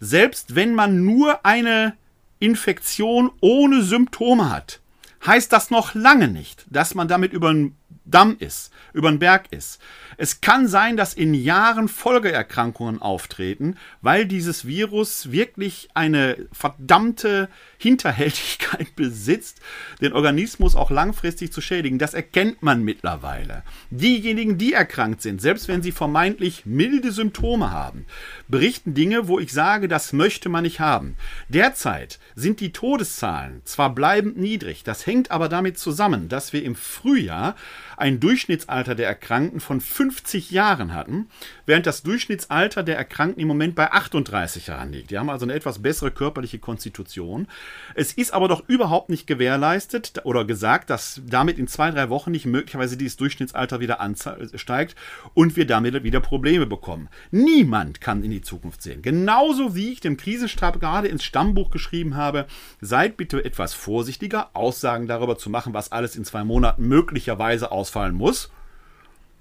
Selbst 0.00 0.54
wenn 0.54 0.74
man 0.74 1.04
nur 1.04 1.44
eine 1.44 1.94
Infektion 2.38 3.30
ohne 3.40 3.82
Symptome 3.82 4.50
hat, 4.50 4.80
heißt 5.26 5.52
das 5.52 5.70
noch 5.70 5.94
lange 5.94 6.28
nicht, 6.28 6.66
dass 6.70 6.94
man 6.94 7.08
damit 7.08 7.32
über 7.32 7.52
den 7.52 7.76
Damm 8.04 8.36
ist, 8.38 8.72
über 8.92 9.10
den 9.10 9.18
Berg 9.18 9.52
ist. 9.52 9.80
Es 10.22 10.42
kann 10.42 10.68
sein, 10.68 10.98
dass 10.98 11.14
in 11.14 11.32
Jahren 11.32 11.88
Folgeerkrankungen 11.88 13.00
auftreten, 13.00 13.78
weil 14.02 14.26
dieses 14.26 14.66
Virus 14.66 15.32
wirklich 15.32 15.88
eine 15.94 16.36
verdammte 16.52 17.48
Hinterhältigkeit 17.78 18.94
besitzt, 18.96 19.62
den 20.02 20.12
Organismus 20.12 20.76
auch 20.76 20.90
langfristig 20.90 21.54
zu 21.54 21.62
schädigen. 21.62 21.98
Das 21.98 22.12
erkennt 22.12 22.62
man 22.62 22.82
mittlerweile. 22.84 23.62
Diejenigen, 23.88 24.58
die 24.58 24.74
erkrankt 24.74 25.22
sind, 25.22 25.40
selbst 25.40 25.68
wenn 25.68 25.80
sie 25.80 25.90
vermeintlich 25.90 26.66
milde 26.66 27.12
Symptome 27.12 27.70
haben, 27.70 28.04
berichten 28.46 28.92
Dinge, 28.92 29.26
wo 29.26 29.38
ich 29.38 29.54
sage, 29.54 29.88
das 29.88 30.12
möchte 30.12 30.50
man 30.50 30.64
nicht 30.64 30.80
haben. 30.80 31.16
Derzeit 31.48 32.18
sind 32.34 32.60
die 32.60 32.72
Todeszahlen 32.72 33.62
zwar 33.64 33.94
bleibend 33.94 34.36
niedrig, 34.36 34.84
das 34.84 35.06
hängt 35.06 35.30
aber 35.30 35.48
damit 35.48 35.78
zusammen, 35.78 36.28
dass 36.28 36.52
wir 36.52 36.62
im 36.62 36.74
Frühjahr 36.74 37.56
ein 37.96 38.20
Durchschnittsalter 38.20 38.94
der 38.94 39.08
Erkrankten 39.08 39.60
von 39.60 39.80
50 40.10 40.50
Jahren 40.50 40.94
hatten, 40.94 41.28
während 41.66 41.86
das 41.86 42.02
Durchschnittsalter 42.02 42.82
der 42.82 42.96
Erkrankten 42.96 43.42
im 43.42 43.48
Moment 43.48 43.74
bei 43.74 43.92
38 43.92 44.68
Jahren 44.68 44.92
liegt. 44.92 45.10
Die 45.10 45.18
haben 45.18 45.28
also 45.28 45.44
eine 45.44 45.54
etwas 45.54 45.82
bessere 45.82 46.10
körperliche 46.10 46.58
Konstitution. 46.58 47.48
Es 47.94 48.12
ist 48.12 48.32
aber 48.32 48.48
doch 48.48 48.68
überhaupt 48.68 49.10
nicht 49.10 49.26
gewährleistet 49.26 50.20
oder 50.24 50.44
gesagt, 50.44 50.88
dass 50.88 51.20
damit 51.26 51.58
in 51.58 51.68
zwei, 51.68 51.90
drei 51.90 52.08
Wochen 52.08 52.30
nicht 52.30 52.46
möglicherweise 52.46 52.96
dieses 52.96 53.16
Durchschnittsalter 53.18 53.80
wieder 53.80 54.00
ansteigt 54.00 54.96
und 55.34 55.56
wir 55.56 55.66
damit 55.66 55.90
wieder 56.04 56.20
Probleme 56.20 56.66
bekommen. 56.66 57.08
Niemand 57.30 58.00
kann 58.00 58.22
in 58.22 58.30
die 58.30 58.42
Zukunft 58.42 58.82
sehen. 58.82 59.02
Genauso 59.02 59.74
wie 59.74 59.92
ich 59.92 60.00
dem 60.00 60.16
Krisenstab 60.16 60.80
gerade 60.80 61.08
ins 61.08 61.24
Stammbuch 61.24 61.70
geschrieben 61.70 62.16
habe, 62.16 62.46
seid 62.80 63.16
bitte 63.16 63.44
etwas 63.44 63.74
vorsichtiger, 63.74 64.50
Aussagen 64.54 65.06
darüber 65.06 65.36
zu 65.36 65.50
machen, 65.50 65.74
was 65.74 65.92
alles 65.92 66.16
in 66.16 66.24
zwei 66.24 66.44
Monaten 66.44 66.86
möglicherweise 66.86 67.72
aus 67.72 67.90
ausfallen 67.90 68.14
muss. 68.14 68.50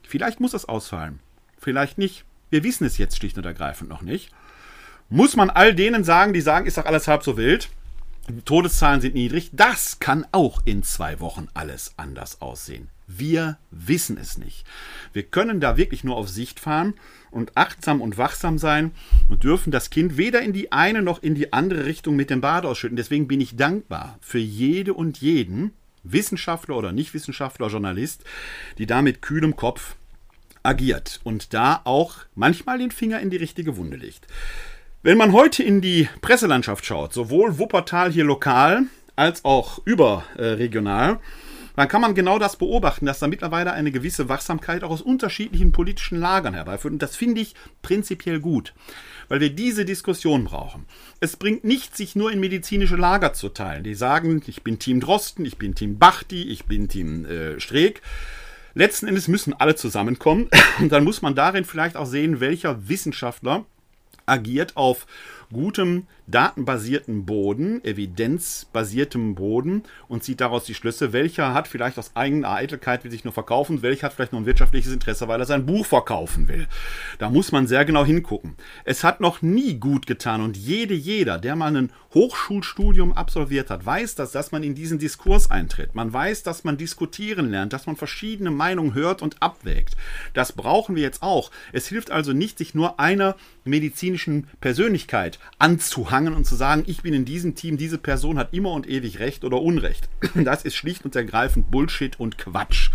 Vielleicht 0.09 0.39
muss 0.39 0.55
es 0.55 0.65
ausfallen. 0.65 1.19
Vielleicht 1.59 1.99
nicht. 1.99 2.25
Wir 2.49 2.63
wissen 2.63 2.83
es 2.83 2.97
jetzt 2.97 3.15
schlicht 3.15 3.37
und 3.37 3.45
ergreifend 3.45 3.91
noch 3.91 4.01
nicht. 4.01 4.31
Muss 5.07 5.35
man 5.35 5.51
all 5.51 5.75
denen 5.75 6.03
sagen, 6.03 6.33
die 6.33 6.41
sagen, 6.41 6.65
ist 6.65 6.79
doch 6.79 6.87
alles 6.87 7.07
halb 7.07 7.21
so 7.21 7.37
wild. 7.37 7.69
Die 8.27 8.41
Todeszahlen 8.41 9.01
sind 9.01 9.13
niedrig. 9.13 9.51
Das 9.53 9.99
kann 9.99 10.25
auch 10.31 10.61
in 10.65 10.81
zwei 10.81 11.19
Wochen 11.19 11.47
alles 11.53 11.93
anders 11.97 12.41
aussehen. 12.41 12.89
Wir 13.05 13.59
wissen 13.69 14.17
es 14.17 14.39
nicht. 14.39 14.65
Wir 15.13 15.21
können 15.21 15.59
da 15.59 15.77
wirklich 15.77 16.03
nur 16.03 16.15
auf 16.15 16.27
Sicht 16.27 16.59
fahren 16.59 16.95
und 17.29 17.55
achtsam 17.55 18.01
und 18.01 18.17
wachsam 18.17 18.57
sein 18.57 18.89
und 19.29 19.43
dürfen 19.43 19.69
das 19.69 19.91
Kind 19.91 20.17
weder 20.17 20.41
in 20.41 20.53
die 20.53 20.71
eine 20.71 21.03
noch 21.03 21.21
in 21.21 21.35
die 21.35 21.53
andere 21.53 21.85
Richtung 21.85 22.15
mit 22.15 22.31
dem 22.31 22.41
Bad 22.41 22.65
ausschütten. 22.65 22.97
Deswegen 22.97 23.27
bin 23.27 23.41
ich 23.41 23.57
dankbar 23.57 24.17
für 24.21 24.39
jede 24.39 24.95
und 24.95 25.19
jeden, 25.19 25.71
Wissenschaftler 26.03 26.77
oder 26.77 26.91
Nichtwissenschaftler, 26.91 27.67
Journalist, 27.67 28.23
die 28.77 28.85
da 28.85 29.01
mit 29.01 29.21
kühlem 29.21 29.55
Kopf 29.55 29.95
agiert 30.69 31.19
und 31.23 31.53
da 31.53 31.81
auch 31.83 32.17
manchmal 32.35 32.77
den 32.77 32.91
Finger 32.91 33.19
in 33.19 33.29
die 33.29 33.37
richtige 33.37 33.75
Wunde 33.75 33.97
legt. 33.97 34.27
Wenn 35.01 35.17
man 35.17 35.33
heute 35.33 35.63
in 35.63 35.81
die 35.81 36.07
Presselandschaft 36.21 36.85
schaut, 36.85 37.13
sowohl 37.13 37.57
Wuppertal 37.57 38.11
hier 38.11 38.23
lokal 38.23 38.83
als 39.15 39.43
auch 39.45 39.81
überregional, 39.85 41.19
dann 41.75 41.87
kann 41.87 42.01
man 42.01 42.13
genau 42.13 42.39
das 42.39 42.57
beobachten, 42.57 43.05
dass 43.05 43.19
da 43.19 43.27
mittlerweile 43.27 43.71
eine 43.71 43.91
gewisse 43.91 44.27
Wachsamkeit 44.27 44.83
auch 44.83 44.89
aus 44.89 45.01
unterschiedlichen 45.01 45.71
politischen 45.71 46.19
Lagern 46.19 46.53
herbeiführt. 46.53 46.91
Und 46.91 47.01
das 47.01 47.15
finde 47.15 47.39
ich 47.39 47.55
prinzipiell 47.81 48.41
gut, 48.41 48.73
weil 49.29 49.39
wir 49.39 49.49
diese 49.49 49.85
Diskussion 49.85 50.43
brauchen. 50.43 50.85
Es 51.21 51.37
bringt 51.37 51.63
nichts, 51.63 51.97
sich 51.97 52.17
nur 52.17 52.33
in 52.33 52.41
medizinische 52.41 52.97
Lager 52.97 53.31
zu 53.31 53.47
teilen. 53.47 53.85
Die 53.85 53.95
sagen, 53.95 54.43
ich 54.45 54.61
bin 54.61 54.77
Team 54.77 54.99
Drosten, 54.99 55.45
ich 55.45 55.57
bin 55.57 55.73
Team 55.73 55.97
Bachti, 55.97 56.43
ich 56.43 56.65
bin 56.65 56.89
Team 56.89 57.23
äh, 57.23 57.59
Streeck. 57.61 58.01
Letzten 58.73 59.07
Endes 59.07 59.27
müssen 59.27 59.53
alle 59.53 59.75
zusammenkommen. 59.75 60.49
Und 60.79 60.91
dann 60.91 61.03
muss 61.03 61.21
man 61.21 61.35
darin 61.35 61.65
vielleicht 61.65 61.95
auch 61.95 62.05
sehen, 62.05 62.39
welcher 62.39 62.87
Wissenschaftler 62.87 63.65
agiert 64.25 64.77
auf 64.77 65.07
gutem 65.51 66.05
datenbasierten 66.31 67.25
Boden, 67.25 67.83
evidenzbasiertem 67.83 69.35
Boden 69.35 69.83
und 70.07 70.23
zieht 70.23 70.41
daraus 70.41 70.65
die 70.65 70.75
Schlüsse, 70.75 71.11
welcher 71.13 71.53
hat 71.53 71.67
vielleicht 71.67 71.97
aus 71.97 72.15
eigener 72.15 72.51
Eitelkeit 72.51 73.03
will 73.03 73.11
sich 73.11 73.23
nur 73.23 73.33
verkaufen, 73.33 73.81
welcher 73.81 74.07
hat 74.07 74.13
vielleicht 74.13 74.31
nur 74.31 74.41
ein 74.41 74.45
wirtschaftliches 74.45 74.93
Interesse, 74.93 75.27
weil 75.27 75.39
er 75.39 75.45
sein 75.45 75.65
Buch 75.65 75.85
verkaufen 75.85 76.47
will. 76.47 76.67
Da 77.17 77.29
muss 77.29 77.51
man 77.51 77.67
sehr 77.67 77.85
genau 77.85 78.05
hingucken. 78.05 78.55
Es 78.85 79.03
hat 79.03 79.21
noch 79.21 79.41
nie 79.41 79.75
gut 79.79 80.05
getan 80.05 80.41
und 80.41 80.57
jede, 80.57 80.93
jeder, 80.93 81.37
der 81.37 81.55
mal 81.55 81.75
ein 81.75 81.91
Hochschulstudium 82.13 83.13
absolviert 83.13 83.69
hat, 83.69 83.85
weiß 83.85 84.15
das, 84.15 84.31
dass 84.31 84.51
man 84.51 84.63
in 84.63 84.75
diesen 84.75 84.99
Diskurs 84.99 85.51
eintritt. 85.51 85.95
Man 85.95 86.11
weiß, 86.11 86.43
dass 86.43 86.63
man 86.63 86.77
diskutieren 86.77 87.49
lernt, 87.49 87.73
dass 87.73 87.85
man 87.85 87.95
verschiedene 87.95 88.51
Meinungen 88.51 88.93
hört 88.93 89.21
und 89.21 89.41
abwägt. 89.41 89.95
Das 90.33 90.53
brauchen 90.53 90.95
wir 90.95 91.03
jetzt 91.03 91.21
auch. 91.21 91.51
Es 91.71 91.87
hilft 91.87 92.11
also 92.11 92.33
nicht, 92.33 92.57
sich 92.57 92.73
nur 92.73 92.99
einer 92.99 93.35
medizinischen 93.63 94.47
Persönlichkeit 94.59 95.39
anzuhangen 95.59 96.18
und 96.27 96.45
zu 96.45 96.55
sagen, 96.55 96.83
ich 96.85 97.01
bin 97.01 97.13
in 97.13 97.25
diesem 97.25 97.55
Team, 97.55 97.77
diese 97.77 97.97
Person 97.97 98.37
hat 98.37 98.53
immer 98.53 98.71
und 98.71 98.87
ewig 98.87 99.19
Recht 99.19 99.43
oder 99.43 99.61
Unrecht. 99.61 100.09
Das 100.35 100.63
ist 100.63 100.75
schlicht 100.75 101.05
und 101.05 101.15
ergreifend 101.15 101.71
Bullshit 101.71 102.19
und 102.19 102.37
Quatsch. 102.37 102.89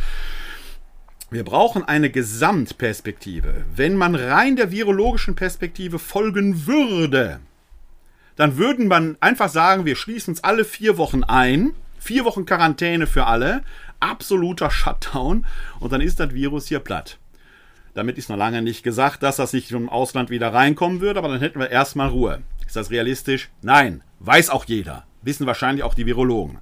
Wir 1.30 1.44
brauchen 1.44 1.82
eine 1.82 2.10
Gesamtperspektive. 2.10 3.64
Wenn 3.74 3.96
man 3.96 4.14
rein 4.14 4.56
der 4.56 4.70
virologischen 4.70 5.34
Perspektive 5.34 5.98
folgen 5.98 6.66
würde, 6.66 7.40
dann 8.36 8.56
würden 8.56 8.88
man 8.88 9.16
einfach 9.20 9.48
sagen, 9.48 9.84
wir 9.84 9.96
schließen 9.96 10.32
uns 10.32 10.44
alle 10.44 10.64
vier 10.64 10.96
Wochen 10.96 11.24
ein, 11.24 11.72
vier 11.98 12.24
Wochen 12.24 12.46
Quarantäne 12.46 13.06
für 13.06 13.26
alle, 13.26 13.62
absoluter 14.00 14.70
Shutdown 14.70 15.46
und 15.80 15.92
dann 15.92 16.00
ist 16.00 16.20
das 16.20 16.34
Virus 16.34 16.66
hier 16.66 16.80
platt. 16.80 17.18
Damit 17.94 18.18
ist 18.18 18.28
noch 18.28 18.36
lange 18.36 18.60
nicht 18.60 18.82
gesagt, 18.82 19.22
dass 19.22 19.36
das 19.36 19.52
nicht 19.52 19.70
im 19.70 19.88
Ausland 19.88 20.28
wieder 20.28 20.52
reinkommen 20.52 21.00
würde, 21.00 21.18
aber 21.18 21.28
dann 21.28 21.40
hätten 21.40 21.60
wir 21.60 21.70
erstmal 21.70 22.08
Ruhe. 22.08 22.42
Ist 22.66 22.76
das 22.76 22.90
realistisch? 22.90 23.50
Nein. 23.62 24.02
Weiß 24.18 24.50
auch 24.50 24.64
jeder. 24.64 25.04
Wissen 25.22 25.46
wahrscheinlich 25.46 25.84
auch 25.84 25.94
die 25.94 26.06
Virologen. 26.06 26.58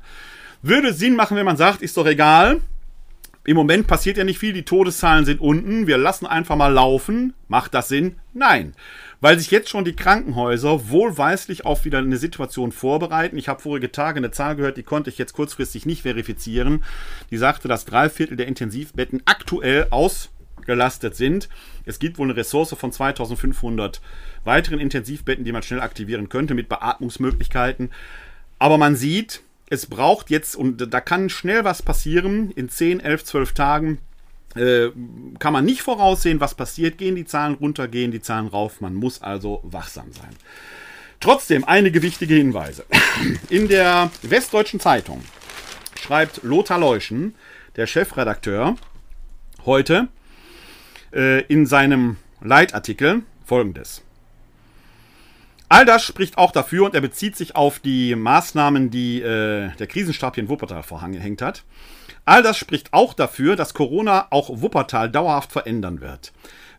Würde 0.60 0.92
Sinn 0.92 1.16
machen, 1.16 1.36
wenn 1.36 1.46
man 1.46 1.56
sagt, 1.56 1.80
ist 1.80 1.96
doch 1.96 2.06
egal. 2.06 2.60
Im 3.44 3.56
Moment 3.56 3.88
passiert 3.88 4.18
ja 4.18 4.24
nicht 4.24 4.38
viel, 4.38 4.52
die 4.52 4.64
Todeszahlen 4.64 5.24
sind 5.24 5.40
unten, 5.40 5.88
wir 5.88 5.98
lassen 5.98 6.26
einfach 6.26 6.54
mal 6.54 6.72
laufen. 6.72 7.34
Macht 7.48 7.74
das 7.74 7.88
Sinn? 7.88 8.16
Nein. 8.34 8.74
Weil 9.20 9.38
sich 9.38 9.50
jetzt 9.50 9.68
schon 9.68 9.84
die 9.84 9.96
Krankenhäuser 9.96 10.90
wohlweislich 10.90 11.64
auf 11.64 11.84
wieder 11.84 11.98
eine 11.98 12.18
Situation 12.18 12.72
vorbereiten. 12.72 13.36
Ich 13.36 13.48
habe 13.48 13.62
vorige 13.62 13.90
Tage 13.90 14.18
eine 14.18 14.30
Zahl 14.30 14.54
gehört, 14.54 14.76
die 14.76 14.82
konnte 14.84 15.10
ich 15.10 15.18
jetzt 15.18 15.32
kurzfristig 15.32 15.86
nicht 15.86 16.02
verifizieren. 16.02 16.84
Die 17.30 17.36
sagte, 17.36 17.66
dass 17.66 17.84
drei 17.84 18.10
Viertel 18.10 18.36
der 18.36 18.46
Intensivbetten 18.46 19.22
aktuell 19.24 19.88
aus 19.90 20.30
gelastet 20.66 21.16
sind. 21.16 21.48
Es 21.84 21.98
gibt 21.98 22.18
wohl 22.18 22.26
eine 22.26 22.36
Ressource 22.36 22.74
von 22.74 22.92
2500 22.92 24.00
weiteren 24.44 24.78
Intensivbetten, 24.78 25.44
die 25.44 25.52
man 25.52 25.62
schnell 25.62 25.80
aktivieren 25.80 26.28
könnte 26.28 26.54
mit 26.54 26.68
Beatmungsmöglichkeiten. 26.68 27.90
Aber 28.58 28.78
man 28.78 28.94
sieht, 28.94 29.42
es 29.68 29.86
braucht 29.86 30.30
jetzt, 30.30 30.54
und 30.54 30.92
da 30.92 31.00
kann 31.00 31.30
schnell 31.30 31.64
was 31.64 31.82
passieren, 31.82 32.50
in 32.50 32.68
10, 32.68 33.00
11, 33.00 33.24
12 33.24 33.52
Tagen 33.54 33.98
äh, 34.54 34.90
kann 35.38 35.52
man 35.52 35.64
nicht 35.64 35.82
voraussehen, 35.82 36.40
was 36.40 36.54
passiert. 36.54 36.98
Gehen 36.98 37.16
die 37.16 37.24
Zahlen 37.24 37.54
runter, 37.54 37.88
gehen 37.88 38.10
die 38.10 38.20
Zahlen 38.20 38.48
rauf. 38.48 38.80
Man 38.80 38.94
muss 38.94 39.22
also 39.22 39.60
wachsam 39.64 40.12
sein. 40.12 40.36
Trotzdem 41.20 41.64
einige 41.64 42.02
wichtige 42.02 42.34
Hinweise. 42.34 42.84
In 43.48 43.68
der 43.68 44.10
Westdeutschen 44.22 44.80
Zeitung 44.80 45.22
schreibt 45.98 46.42
Lothar 46.42 46.78
Leuschen, 46.78 47.34
der 47.76 47.86
Chefredakteur, 47.86 48.76
heute, 49.64 50.08
äh, 51.12 51.40
in 51.46 51.66
seinem 51.66 52.16
Leitartikel 52.40 53.22
folgendes. 53.44 54.02
All 55.68 55.86
das 55.86 56.04
spricht 56.04 56.36
auch 56.36 56.52
dafür 56.52 56.84
und 56.84 56.94
er 56.94 57.00
bezieht 57.00 57.34
sich 57.34 57.56
auf 57.56 57.78
die 57.78 58.14
Maßnahmen, 58.14 58.90
die 58.90 59.22
äh, 59.22 59.70
der 59.78 59.86
Krisenstab 59.86 60.34
hier 60.34 60.44
in 60.44 60.50
Wuppertal 60.50 60.82
vorhängt 60.82 61.40
hat. 61.40 61.64
All 62.26 62.42
das 62.42 62.58
spricht 62.58 62.92
auch 62.92 63.14
dafür, 63.14 63.56
dass 63.56 63.72
Corona 63.72 64.26
auch 64.28 64.50
Wuppertal 64.60 65.10
dauerhaft 65.10 65.50
verändern 65.50 66.02
wird. 66.02 66.32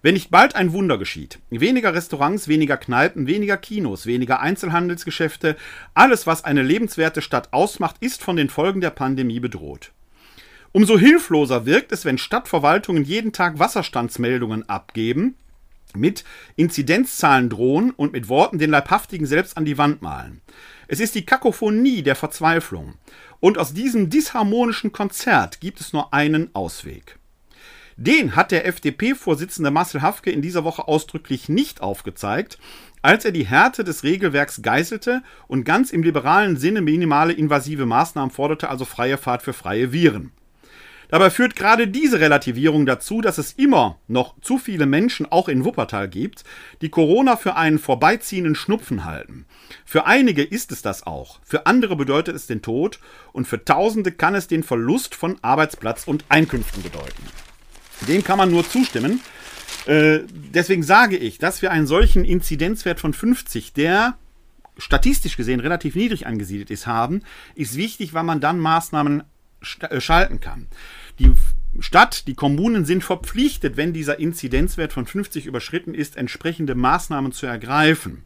Wenn 0.03 0.13
nicht 0.13 0.29
bald 0.29 0.55
ein 0.55 0.73
Wunder 0.73 0.97
geschieht, 0.97 1.39
weniger 1.49 1.93
Restaurants, 1.93 2.47
weniger 2.47 2.77
Kneipen, 2.77 3.25
weniger 3.25 3.57
Kinos, 3.57 4.05
weniger 4.05 4.41
Einzelhandelsgeschäfte, 4.41 5.55
alles, 5.93 6.27
was 6.27 6.43
eine 6.43 6.61
lebenswerte 6.61 7.21
Stadt 7.21 7.47
ausmacht, 7.51 7.95
ist 7.99 8.21
von 8.21 8.35
den 8.35 8.49
Folgen 8.49 8.81
der 8.81 8.91
Pandemie 8.91 9.39
bedroht. 9.39 9.91
Umso 10.75 10.97
hilfloser 10.97 11.67
wirkt 11.67 11.91
es, 11.91 12.03
wenn 12.03 12.17
Stadtverwaltungen 12.17 13.03
jeden 13.03 13.31
Tag 13.31 13.59
Wasserstandsmeldungen 13.59 14.67
abgeben, 14.67 15.37
mit 15.95 16.23
Inzidenzzahlen 16.55 17.51
drohen 17.51 17.91
und 17.91 18.11
mit 18.11 18.27
Worten 18.27 18.57
den 18.57 18.71
Leibhaftigen 18.71 19.27
selbst 19.27 19.55
an 19.55 19.65
die 19.65 19.77
Wand 19.77 20.01
malen. 20.01 20.41
Es 20.87 20.99
ist 20.99 21.13
die 21.13 21.27
Kakophonie 21.27 22.01
der 22.01 22.15
Verzweiflung. 22.15 22.95
Und 23.39 23.59
aus 23.59 23.75
diesem 23.75 24.09
disharmonischen 24.09 24.91
Konzert 24.91 25.61
gibt 25.61 25.79
es 25.79 25.93
nur 25.93 26.11
einen 26.11 26.49
Ausweg. 26.55 27.19
Den 27.95 28.35
hat 28.35 28.49
der 28.49 28.65
FDP-Vorsitzende 28.65 29.69
Marcel 29.69 30.01
Hafke 30.01 30.31
in 30.31 30.41
dieser 30.41 30.63
Woche 30.63 30.87
ausdrücklich 30.87 31.49
nicht 31.49 31.81
aufgezeigt, 31.81 32.57
als 33.03 33.25
er 33.25 33.31
die 33.31 33.45
Härte 33.45 33.83
des 33.83 34.03
Regelwerks 34.03 34.63
geißelte 34.63 35.21
und 35.47 35.65
ganz 35.65 35.91
im 35.91 36.01
liberalen 36.01 36.57
Sinne 36.57 36.81
minimale 36.81 37.33
invasive 37.33 37.85
Maßnahmen 37.85 38.31
forderte, 38.31 38.71
also 38.71 38.85
freie 38.85 39.19
Fahrt 39.19 39.43
für 39.43 39.53
freie 39.53 39.91
Viren. 39.91 40.31
Dabei 41.13 41.29
führt 41.29 41.55
gerade 41.55 41.87
diese 41.87 42.19
Relativierung 42.19 42.87
dazu, 42.87 43.21
dass 43.21 43.37
es 43.37 43.51
immer 43.51 43.99
noch 44.07 44.33
zu 44.41 44.57
viele 44.57 44.87
Menschen 44.87 45.31
auch 45.31 45.47
in 45.47 45.63
Wuppertal 45.63 46.09
gibt, 46.09 46.43
die 46.81 46.89
Corona 46.89 47.37
für 47.37 47.55
einen 47.55 47.77
vorbeiziehenden 47.77 48.55
Schnupfen 48.55 49.05
halten. 49.05 49.45
Für 49.85 50.07
einige 50.07 50.41
ist 50.41 50.71
es 50.71 50.81
das 50.81 51.05
auch, 51.05 51.39
für 51.43 51.67
andere 51.67 51.95
bedeutet 51.95 52.35
es 52.35 52.47
den 52.47 52.63
Tod 52.63 52.99
und 53.31 53.47
für 53.47 53.63
Tausende 53.63 54.11
kann 54.11 54.33
es 54.33 54.47
den 54.47 54.63
Verlust 54.63 55.13
von 55.13 55.37
Arbeitsplatz 55.43 56.05
und 56.07 56.25
Einkünften 56.29 56.81
bedeuten. 56.81 57.23
Dem 58.07 58.23
kann 58.23 58.39
man 58.39 58.49
nur 58.49 58.67
zustimmen. 58.67 59.21
Äh, 59.85 60.21
deswegen 60.31 60.81
sage 60.81 61.17
ich, 61.17 61.37
dass 61.37 61.61
wir 61.61 61.69
einen 61.69 61.85
solchen 61.85 62.25
Inzidenzwert 62.25 62.99
von 62.99 63.13
50, 63.13 63.73
der 63.73 64.17
statistisch 64.79 65.37
gesehen 65.37 65.59
relativ 65.59 65.93
niedrig 65.93 66.25
angesiedelt 66.25 66.71
ist, 66.71 66.87
haben, 66.87 67.21
ist 67.53 67.77
wichtig, 67.77 68.15
weil 68.15 68.23
man 68.23 68.39
dann 68.39 68.57
Maßnahmen 68.57 69.21
äh, 69.89 70.01
schalten 70.01 70.39
kann. 70.39 70.67
Die 71.23 71.33
Stadt, 71.79 72.27
die 72.27 72.35
Kommunen 72.35 72.85
sind 72.85 73.03
verpflichtet, 73.03 73.77
wenn 73.77 73.93
dieser 73.93 74.19
Inzidenzwert 74.19 74.93
von 74.93 75.05
50 75.05 75.45
überschritten 75.45 75.93
ist, 75.93 76.17
entsprechende 76.17 76.75
Maßnahmen 76.75 77.31
zu 77.31 77.45
ergreifen. 77.45 78.23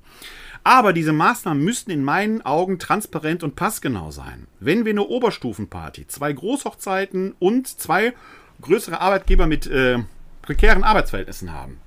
Aber 0.63 0.91
diese 0.91 1.13
Maßnahmen 1.13 1.63
müssten 1.63 1.91
in 1.91 2.03
meinen 2.03 2.41
Augen 2.41 2.79
transparent 2.79 3.43
und 3.43 3.55
passgenau 3.55 4.11
sein. 4.11 4.47
Wenn 4.59 4.83
wir 4.83 4.91
eine 4.91 5.03
Oberstufenparty, 5.03 6.07
zwei 6.07 6.33
Großhochzeiten 6.33 7.35
und 7.39 7.67
zwei 7.67 8.13
größere 8.61 8.99
Arbeitgeber 8.99 9.47
mit 9.47 9.67
äh, 9.67 9.99
prekären 10.41 10.83
Arbeitsverhältnissen 10.83 11.53
haben, 11.53 11.77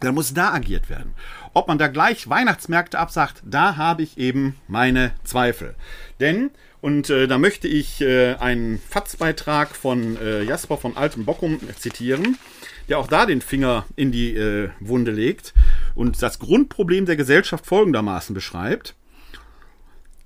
dann 0.00 0.14
muss 0.14 0.34
da 0.34 0.52
agiert 0.52 0.90
werden. 0.90 1.14
Ob 1.54 1.68
man 1.68 1.78
da 1.78 1.88
gleich 1.88 2.28
Weihnachtsmärkte 2.28 2.98
absagt, 2.98 3.42
da 3.44 3.76
habe 3.76 4.02
ich 4.02 4.18
eben 4.18 4.56
meine 4.68 5.12
Zweifel. 5.24 5.74
Denn, 6.20 6.50
und 6.86 7.10
äh, 7.10 7.26
da 7.26 7.36
möchte 7.36 7.66
ich 7.66 8.00
äh, 8.00 8.34
einen 8.34 8.78
Fatzbeitrag 8.78 9.74
von 9.74 10.16
äh, 10.18 10.44
Jasper 10.44 10.76
von 10.76 10.96
Altem 10.96 11.24
Bockum 11.24 11.58
zitieren, 11.76 12.38
der 12.88 13.00
auch 13.00 13.08
da 13.08 13.26
den 13.26 13.40
Finger 13.40 13.86
in 13.96 14.12
die 14.12 14.36
äh, 14.36 14.68
Wunde 14.78 15.10
legt 15.10 15.52
und 15.96 16.22
das 16.22 16.38
Grundproblem 16.38 17.04
der 17.04 17.16
Gesellschaft 17.16 17.66
folgendermaßen 17.66 18.34
beschreibt. 18.34 18.94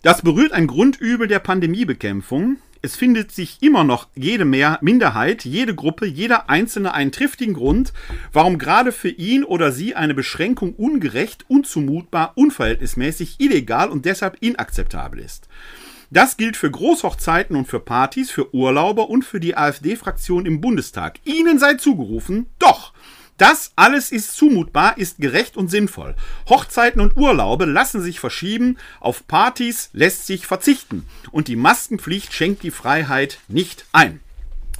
Das 0.03 0.21
berührt 0.21 0.53
ein 0.53 0.67
Grundübel 0.67 1.29
der 1.29 1.39
Pandemiebekämpfung, 1.39 2.59
es 2.83 2.97
findet 2.97 3.31
sich 3.31 3.59
immer 3.63 3.85
noch 3.85 4.09
jede 4.15 4.47
Mehr 4.47 4.79
Minderheit, 4.81 5.45
jede 5.45 5.75
Gruppe, 5.75 6.07
jeder 6.07 6.49
Einzelne 6.49 6.95
einen 6.95 7.13
triftigen 7.13 7.55
Grund, 7.55 7.93
warum 8.33 8.59
gerade 8.59 8.93
für 8.93 9.11
ihn 9.11 9.45
oder 9.45 9.71
sie 9.71 9.95
eine 9.95 10.15
Beschränkung 10.15 10.75
ungerecht, 10.75 11.45
unzumutbar, 11.49 12.33
unverhältnismäßig, 12.37 13.37
illegal 13.39 13.91
und 13.91 14.07
deshalb 14.07 14.39
inakzeptabel 14.41 15.21
ist. 15.21 15.49
Das 16.13 16.37
gilt 16.37 16.57
für 16.57 16.71
Großhochzeiten 16.71 17.55
und 17.55 17.69
für 17.69 17.79
Partys, 17.79 18.33
für 18.33 18.53
Urlauber 18.53 19.09
und 19.09 19.25
für 19.25 19.39
die 19.39 19.57
AfD-Fraktion 19.57 20.45
im 20.45 20.61
Bundestag. 20.61 21.21
Ihnen 21.25 21.61
sei 21.61 21.75
zugerufen, 21.75 22.47
doch! 22.59 22.93
Das 23.39 23.73
alles 23.75 24.13
ist 24.13 24.37
zumutbar, 24.37 24.99
ist 24.99 25.19
gerecht 25.19 25.57
und 25.57 25.71
sinnvoll. 25.71 26.15
Hochzeiten 26.49 27.01
und 27.01 27.17
Urlaube 27.17 27.65
lassen 27.65 28.03
sich 28.03 28.21
verschieben, 28.21 28.77
auf 28.99 29.27
Partys 29.29 29.89
lässt 29.95 30.27
sich 30.27 30.47
verzichten. 30.47 31.07
Und 31.31 31.49
die 31.49 31.57
Maskenpflicht 31.57 32.35
schenkt 32.35 32.65
die 32.65 32.71
Freiheit 32.71 33.39
nicht 33.49 33.87
ein. 33.93 34.21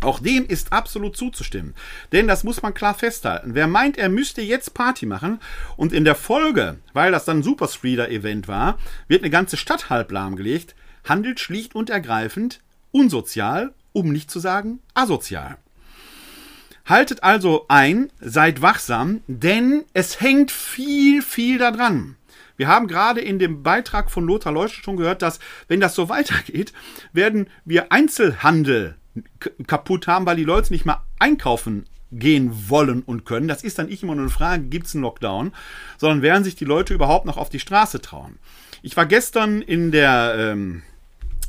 Auch 0.03 0.19
dem 0.19 0.47
ist 0.47 0.73
absolut 0.73 1.17
zuzustimmen. 1.17 1.75
Denn 2.13 2.27
das 2.27 2.45
muss 2.45 2.61
man 2.61 2.75
klar 2.75 2.93
festhalten. 2.93 3.55
Wer 3.55 3.67
meint, 3.67 3.97
er 3.97 4.11
müsste 4.11 4.43
jetzt 4.43 4.75
Party 4.75 5.07
machen 5.07 5.41
und 5.77 5.95
in 5.95 6.05
der 6.05 6.15
Folge, 6.15 6.79
weil 6.93 7.13
das 7.13 7.25
dann 7.25 7.39
ein 7.39 7.43
Superspreader-Event 7.43 8.49
war, 8.49 8.79
wird 9.09 9.23
eine 9.23 9.31
ganze 9.31 9.57
Stadt 9.57 9.89
halb 9.89 10.13
lahmgelegt, 10.13 10.75
handelt 11.05 11.41
schlicht 11.41 11.75
und 11.75 11.91
ergreifend 11.91 12.61
unsozial, 12.93 13.73
um 13.93 14.13
nicht 14.13 14.31
zu 14.31 14.41
sagen 14.41 14.81
asozial. 14.95 15.57
Haltet 16.87 17.23
also 17.23 17.67
ein, 17.69 18.11
seid 18.21 18.63
wachsam, 18.63 19.21
denn 19.27 19.85
es 19.93 20.21
hängt 20.21 20.51
viel, 20.51 21.23
viel 21.23 21.59
daran. 21.59 22.17
Wir 22.57 22.69
haben 22.69 22.89
gerade 22.89 23.21
in 23.21 23.39
dem 23.39 23.63
Beitrag 23.63 24.11
von 24.11 24.27
Lothar 24.27 24.53
Leusch 24.53 24.83
schon 24.83 24.97
gehört, 24.97 25.23
dass, 25.23 25.39
wenn 25.69 25.81
das 25.81 25.95
so 25.95 26.09
weitergeht, 26.11 26.73
werden 27.13 27.49
wir 27.65 27.93
Einzelhandel 27.93 28.97
kaputt 29.67 30.07
haben, 30.07 30.27
weil 30.27 30.37
die 30.37 30.45
Leute 30.45 30.73
nicht 30.73 30.85
mehr 30.85 31.03
einkaufen 31.19 31.87
gehen 32.13 32.69
wollen 32.69 33.03
und 33.03 33.25
können. 33.25 33.49
Das 33.49 33.63
ist 33.63 33.79
dann 33.79 33.87
nicht 33.87 34.03
immer 34.03 34.15
nur 34.15 34.25
eine 34.25 34.31
Frage, 34.31 34.65
gibt 34.65 34.87
es 34.87 34.95
einen 34.95 35.03
Lockdown, 35.03 35.53
sondern 35.97 36.23
werden 36.23 36.45
sich 36.45 36.57
die 36.57 36.65
Leute 36.65 36.93
überhaupt 36.93 37.25
noch 37.25 37.37
auf 37.37 37.49
die 37.49 37.61
Straße 37.61 38.01
trauen. 38.01 38.39
Ich 38.83 38.97
war 38.97 39.07
gestern 39.07 39.63
in 39.63 39.93
der 39.93 40.35
ähm, 40.37 40.83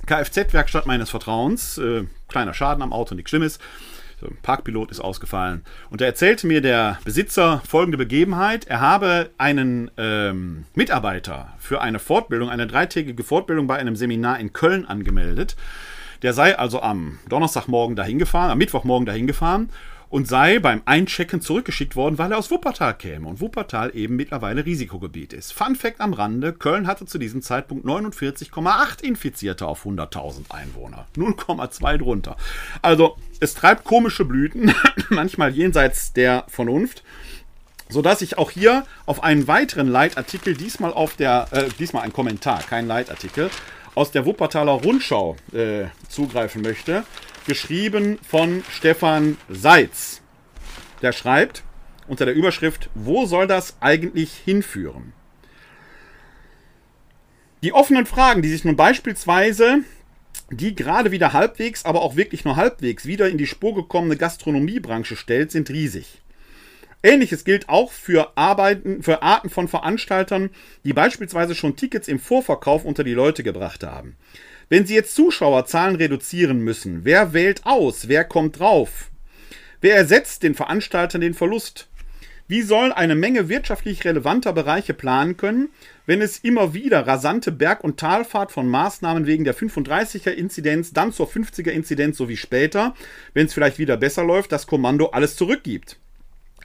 Kfz-Werkstatt 0.06 0.86
meines 0.86 1.10
Vertrauens, 1.10 1.78
äh, 1.78 2.06
kleiner 2.28 2.54
Schaden 2.54 2.82
am 2.82 2.94
Auto, 2.94 3.16
nichts 3.16 3.30
Schlimmes. 3.30 3.60
Parkpilot 4.44 4.92
ist 4.92 5.00
ausgefallen. 5.00 5.64
Und 5.90 6.02
da 6.02 6.06
erzählte 6.06 6.48
mir 6.48 6.62
der 6.62 7.00
Besitzer 7.04 7.62
folgende 7.68 7.98
Begebenheit. 7.98 8.66
Er 8.66 8.80
habe 8.80 9.32
einen 9.38 9.90
ähm, 9.98 10.66
Mitarbeiter 10.76 11.54
für 11.58 11.82
eine 11.82 12.00
Fortbildung, 12.00 12.50
eine 12.50 12.68
dreitägige 12.68 13.24
Fortbildung 13.24 13.68
bei 13.68 13.78
einem 13.78 13.96
Seminar 13.96 14.40
in 14.40 14.54
Köln 14.54 14.86
angemeldet. 14.86 15.56
Der 16.22 16.34
sei 16.34 16.58
also 16.58 16.82
am 16.82 17.18
Donnerstagmorgen 17.30 17.96
dahin 17.96 18.20
gefahren, 18.20 18.52
am 18.52 18.60
Mittwochmorgen 18.60 19.08
dahin 19.08 19.26
gefahren 19.26 19.70
und 20.12 20.28
sei 20.28 20.60
beim 20.60 20.82
Einchecken 20.86 21.42
zurückgeschickt 21.42 21.96
worden, 21.96 22.18
weil 22.18 22.32
er 22.34 22.38
aus 22.38 22.52
Wuppertal 22.52 22.96
käme 22.96 23.28
und 23.28 23.40
Wuppertal 23.40 23.96
eben 23.96 24.18
mittlerweile 24.18 24.66
Risikogebiet 24.66 25.32
ist. 25.32 25.54
Fun 25.54 25.76
Fact 25.76 26.02
am 26.02 26.14
Rande, 26.14 26.52
Köln 26.52 26.86
hatte 26.86 27.06
zu 27.06 27.18
diesem 27.18 27.42
Zeitpunkt 27.42 27.86
49,8 27.86 29.04
Infizierte 29.04 29.66
auf 29.66 29.86
100.000 29.86 30.52
Einwohner. 30.52 31.08
0,2 31.16 31.98
drunter. 31.98 32.36
Also 32.82 33.16
es 33.40 33.54
treibt 33.54 33.86
komische 33.86 34.26
Blüten, 34.26 34.76
manchmal 35.10 35.52
jenseits 35.52 36.14
der 36.14 36.46
Vernunft 36.48 37.04
sodass 37.90 38.22
ich 38.22 38.38
auch 38.38 38.52
hier 38.52 38.86
auf 39.06 39.22
einen 39.22 39.50
weiteren 39.50 39.90
Leitartikel, 39.90 40.56
diesmal 40.56 40.94
auf 40.94 41.18
der, 41.18 41.48
äh, 41.52 41.66
diesmal 41.78 42.04
ein 42.04 42.14
Kommentar, 42.14 42.64
kein 42.64 42.88
Leitartikel, 42.88 43.50
aus 43.96 44.12
der 44.12 44.26
Wuppertaler 44.26 44.72
Rundschau 44.72 45.36
äh, 45.52 45.88
zugreifen 46.08 46.62
möchte 46.62 47.04
geschrieben 47.46 48.20
von 48.28 48.64
Stefan 48.70 49.38
Seitz. 49.50 50.22
Der 51.02 51.12
schreibt 51.12 51.64
unter 52.08 52.26
der 52.26 52.36
Überschrift, 52.36 52.90
wo 52.94 53.26
soll 53.26 53.48
das 53.48 53.78
eigentlich 53.80 54.34
hinführen? 54.34 55.14
Die 57.64 57.74
offenen 57.74 58.06
Fragen, 58.06 58.42
die 58.42 58.50
sich 58.50 58.66
nun 58.66 58.76
beispielsweise 58.76 59.84
die 60.52 60.76
gerade 60.76 61.12
wieder 61.12 61.34
halbwegs, 61.34 61.86
aber 61.86 62.02
auch 62.02 62.16
wirklich 62.16 62.44
nur 62.44 62.58
halbwegs 62.58 63.06
wieder 63.06 63.30
in 63.30 63.38
die 63.38 63.48
Spur 63.48 63.74
gekommene 63.74 64.18
Gastronomiebranche 64.18 65.16
stellt, 65.16 65.52
sind 65.52 65.70
riesig. 65.70 66.22
Ähnliches 67.04 67.46
gilt 67.46 67.70
auch 67.70 67.92
für, 67.92 68.34
Arbeiten, 68.36 69.02
für 69.02 69.24
Arten 69.24 69.50
von 69.50 69.68
Veranstaltern, 69.68 70.52
die 70.84 70.94
beispielsweise 70.94 71.56
schon 71.56 71.76
Tickets 71.76 72.08
im 72.08 72.20
Vorverkauf 72.20 72.86
unter 72.86 73.04
die 73.04 73.14
Leute 73.14 73.44
gebracht 73.44 73.84
haben. 73.84 74.18
Wenn 74.72 74.86
Sie 74.86 74.96
jetzt 74.96 75.16
Zuschauerzahlen 75.16 75.98
reduzieren 75.98 76.62
müssen, 76.62 77.04
wer 77.04 77.34
wählt 77.34 77.66
aus? 77.66 78.08
Wer 78.08 78.24
kommt 78.24 78.58
drauf? 78.58 79.12
Wer 79.82 79.98
ersetzt 79.98 80.44
den 80.44 80.56
Veranstaltern 80.56 81.20
den 81.20 81.34
Verlust? 81.34 81.90
Wie 82.48 82.62
soll 82.62 82.94
eine 82.94 83.16
Menge 83.16 83.50
wirtschaftlich 83.50 84.06
relevanter 84.06 84.54
Bereiche 84.54 84.94
planen 84.94 85.36
können, 85.36 85.72
wenn 86.06 86.22
es 86.22 86.38
immer 86.38 86.74
wieder 86.74 87.06
rasante 87.06 87.52
Berg- 87.52 87.84
und 87.84 88.00
Talfahrt 88.00 88.54
von 88.54 88.66
Maßnahmen 88.70 89.26
wegen 89.26 89.44
der 89.44 89.58
35er-Inzidenz, 89.58 90.94
dann 90.94 91.12
zur 91.12 91.28
50er-Inzidenz 91.28 92.16
sowie 92.16 92.38
später, 92.38 92.96
wenn 93.34 93.48
es 93.48 93.54
vielleicht 93.54 93.78
wieder 93.78 93.98
besser 93.98 94.24
läuft, 94.24 94.54
das 94.54 94.68
Kommando 94.68 95.08
alles 95.08 95.36
zurückgibt? 95.36 95.98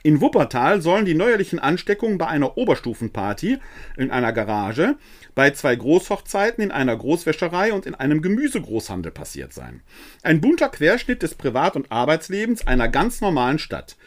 In 0.07 0.21
Wuppertal 0.21 0.81
sollen 0.81 1.03
die 1.03 1.15
neuerlichen 1.15 1.59
Ansteckungen 1.59 2.17
bei 2.17 2.27
einer 2.27 2.57
Oberstufenparty 2.57 3.59
in 3.97 4.09
einer 4.09 4.31
Garage, 4.31 4.95
bei 5.35 5.51
zwei 5.51 5.75
Großhochzeiten 5.75 6.63
in 6.63 6.71
einer 6.71 6.95
Großwäscherei 6.95 7.73
und 7.73 7.85
in 7.85 7.93
einem 7.93 8.21
Gemüsegroßhandel 8.21 9.11
passiert 9.11 9.51
sein. 9.51 9.81
Ein 10.23 10.39
bunter 10.39 10.69
Querschnitt 10.69 11.23
des 11.23 11.35
Privat- 11.35 11.75
und 11.75 11.91
Arbeitslebens 11.91 12.65
einer 12.65 12.87
ganz 12.87 13.19
normalen 13.19 13.59
Stadt. 13.59 13.97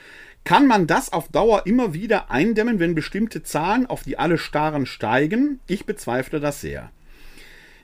Kann 0.43 0.67
man 0.67 0.87
das 0.87 1.13
auf 1.13 1.29
Dauer 1.29 1.67
immer 1.67 1.93
wieder 1.93 2.31
eindämmen, 2.31 2.79
wenn 2.79 2.95
bestimmte 2.95 3.43
Zahlen, 3.43 3.85
auf 3.85 4.03
die 4.03 4.19
alle 4.19 4.39
starren, 4.39 4.87
steigen? 4.87 5.61
Ich 5.67 5.85
bezweifle 5.85 6.41
das 6.41 6.63
sehr. 6.63 6.91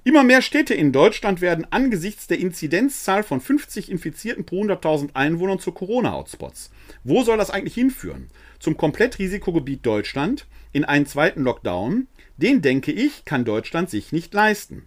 Immer 0.06 0.22
mehr 0.22 0.40
Städte 0.40 0.72
in 0.72 0.92
Deutschland 0.92 1.40
werden 1.40 1.66
angesichts 1.70 2.28
der 2.28 2.38
Inzidenzzahl 2.38 3.24
von 3.24 3.40
50 3.40 3.90
Infizierten 3.90 4.46
pro 4.46 4.62
100.000 4.62 5.16
Einwohnern 5.16 5.58
zu 5.58 5.72
Corona-Hotspots. 5.72 6.70
Wo 7.02 7.24
soll 7.24 7.38
das 7.38 7.50
eigentlich 7.50 7.74
hinführen? 7.74 8.28
Zum 8.60 8.76
Komplettrisikogebiet 8.76 9.84
Deutschland 9.84 10.46
in 10.72 10.84
einen 10.84 11.06
zweiten 11.06 11.42
Lockdown? 11.42 12.06
Den 12.36 12.62
denke 12.62 12.92
ich, 12.92 13.24
kann 13.24 13.44
Deutschland 13.44 13.90
sich 13.90 14.12
nicht 14.12 14.32
leisten. 14.32 14.84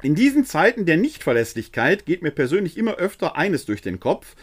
In 0.00 0.14
diesen 0.14 0.44
Zeiten 0.44 0.86
der 0.86 0.96
Nichtverlässlichkeit 0.96 2.06
geht 2.06 2.22
mir 2.22 2.30
persönlich 2.30 2.78
immer 2.78 2.94
öfter 2.94 3.34
eines 3.34 3.66
durch 3.66 3.82
den 3.82 3.98
Kopf. 3.98 4.36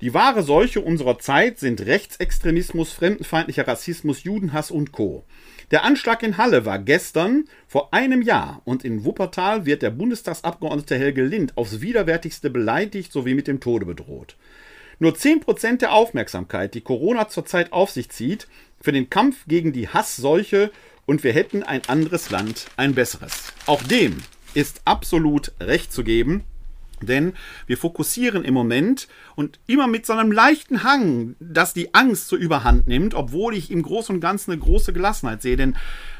Die 0.00 0.14
wahre 0.14 0.42
Seuche 0.44 0.80
unserer 0.80 1.18
Zeit 1.18 1.58
sind 1.58 1.84
Rechtsextremismus, 1.84 2.94
fremdenfeindlicher 2.94 3.68
Rassismus, 3.68 4.22
Judenhass 4.24 4.70
und 4.70 4.92
Co. 4.92 5.26
Der 5.70 5.84
Anschlag 5.84 6.22
in 6.22 6.38
Halle 6.38 6.64
war 6.64 6.78
gestern 6.78 7.44
vor 7.66 7.92
einem 7.92 8.22
Jahr 8.22 8.62
und 8.64 8.84
in 8.84 9.04
Wuppertal 9.04 9.66
wird 9.66 9.82
der 9.82 9.90
Bundestagsabgeordnete 9.90 10.96
Helge 10.96 11.22
Lind 11.22 11.56
aufs 11.58 11.82
widerwärtigste 11.82 12.48
beleidigt 12.48 13.12
sowie 13.12 13.34
mit 13.34 13.48
dem 13.48 13.60
Tode 13.60 13.84
bedroht. 13.84 14.36
Nur 14.98 15.12
10% 15.12 15.78
der 15.78 15.92
Aufmerksamkeit, 15.92 16.74
die 16.74 16.80
Corona 16.80 17.28
zurzeit 17.28 17.72
auf 17.72 17.90
sich 17.90 18.08
zieht, 18.08 18.48
für 18.80 18.92
den 18.92 19.10
Kampf 19.10 19.44
gegen 19.46 19.72
die 19.72 19.88
Hassseuche 19.88 20.70
und 21.04 21.22
wir 21.22 21.32
hätten 21.32 21.62
ein 21.62 21.82
anderes 21.86 22.30
Land, 22.30 22.66
ein 22.76 22.94
besseres. 22.94 23.52
Auch 23.66 23.82
dem 23.82 24.16
ist 24.54 24.80
absolut 24.86 25.52
recht 25.60 25.92
zu 25.92 26.02
geben. 26.02 26.44
Denn 27.06 27.34
wir 27.66 27.78
fokussieren 27.78 28.44
im 28.44 28.54
Moment 28.54 29.08
und 29.36 29.60
immer 29.66 29.86
mit 29.86 30.06
so 30.06 30.14
einem 30.14 30.32
leichten 30.32 30.82
Hang, 30.82 31.36
dass 31.40 31.74
die 31.74 31.94
Angst 31.94 32.28
zur 32.28 32.38
Überhand 32.38 32.86
nimmt, 32.86 33.14
obwohl 33.14 33.54
ich 33.54 33.70
im 33.70 33.82
Großen 33.82 34.14
und 34.14 34.20
Ganzen 34.20 34.52
eine 34.52 34.60
große 34.60 34.92
Gelassenheit 34.92 35.42
sehe. 35.42 35.56
Denn 35.56 35.76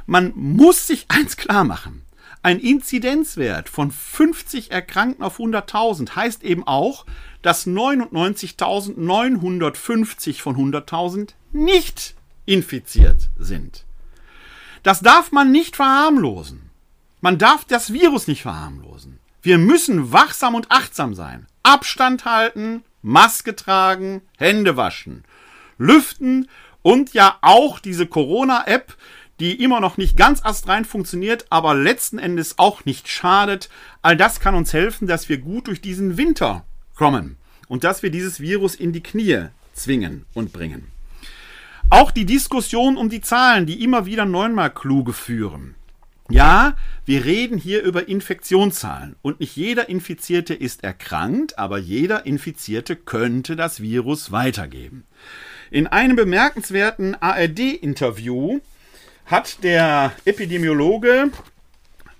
man 0.07 0.33
muss 0.35 0.87
sich 0.87 1.07
eins 1.09 1.37
klar 1.37 1.64
machen. 1.64 2.03
Ein 2.43 2.61
Inzidenzwert 2.61 3.69
von 3.69 3.91
50 3.91 4.71
Erkrankten 4.71 5.25
auf 5.25 5.41
100.000 5.41 6.14
heißt 6.14 6.45
eben 6.45 6.64
auch, 6.67 7.05
dass 7.43 7.67
99.950 7.67 10.41
von 10.41 10.57
100.000 10.57 11.35
nicht 11.53 12.14
infiziert 12.47 13.29
sind. 13.38 13.85
Das 14.83 15.01
darf 15.01 15.33
man 15.33 15.51
nicht 15.51 15.77
verharmlosen. 15.77 16.71
Man 17.21 17.38
darf 17.38 17.64
das 17.64 17.93
Virus 17.93 18.29
nicht 18.29 18.43
verharmlosen. 18.43 19.19
Wir 19.42 19.59
müssen 19.59 20.12
wachsam 20.12 20.55
und 20.55 20.70
achtsam 20.70 21.14
sein. 21.14 21.46
Abstand 21.62 22.24
halten, 22.24 22.83
Maske 23.03 23.55
tragen, 23.55 24.22
Hände 24.37 24.77
waschen, 24.77 25.24
lüften 25.79 26.48
und 26.83 27.14
ja 27.14 27.38
auch 27.42 27.79
diese 27.79 28.07
Corona-App, 28.07 28.96
die 29.40 29.62
immer 29.62 29.81
noch 29.81 29.96
nicht 29.96 30.16
ganz 30.16 30.44
astrein 30.44 30.85
funktioniert, 30.85 31.46
aber 31.51 31.74
letzten 31.74 32.18
Endes 32.18 32.59
auch 32.59 32.85
nicht 32.85 33.09
schadet. 33.09 33.68
All 34.03 34.16
das 34.16 34.40
kann 34.40 34.57
uns 34.57 34.72
helfen, 34.72 35.07
dass 35.07 35.29
wir 35.29 35.38
gut 35.38 35.68
durch 35.68 35.81
diesen 35.81 36.16
Winter 36.16 36.64
kommen 36.96 37.37
und 37.68 37.85
dass 37.85 38.03
wir 38.03 38.11
dieses 38.11 38.40
Virus 38.40 38.74
in 38.74 38.92
die 38.92 39.03
Knie 39.03 39.46
zwingen 39.74 40.27
und 40.35 40.53
bringen. 40.53 40.88
Auch 41.90 42.11
die 42.11 42.27
Diskussion 42.27 42.96
um 42.96 43.09
die 43.09 43.20
Zahlen, 43.20 43.64
die 43.64 43.83
immer 43.83 44.05
wieder 44.05 44.27
neunmal 44.27 44.70
kluge 44.74 45.12
führen. 45.12 45.77
Ja, 46.31 46.77
wir 47.07 47.25
reden 47.25 47.57
hier 47.57 47.83
über 47.83 48.07
Infektionszahlen 48.07 49.17
und 49.23 49.41
nicht 49.41 49.57
jeder 49.57 49.88
Infizierte 49.88 50.53
ist 50.53 50.85
erkrankt, 50.85 51.59
aber 51.59 51.79
jeder 51.79 52.27
Infizierte 52.27 52.97
könnte 52.97 53.57
das 53.57 53.81
Virus 53.81 54.31
weitergeben. 54.31 55.05
In 55.71 55.87
einem 55.87 56.17
bemerkenswerten 56.17 57.14
ARD-Interview 57.14 58.61
hat 59.25 59.64
der 59.64 60.12
Epidemiologe 60.27 61.31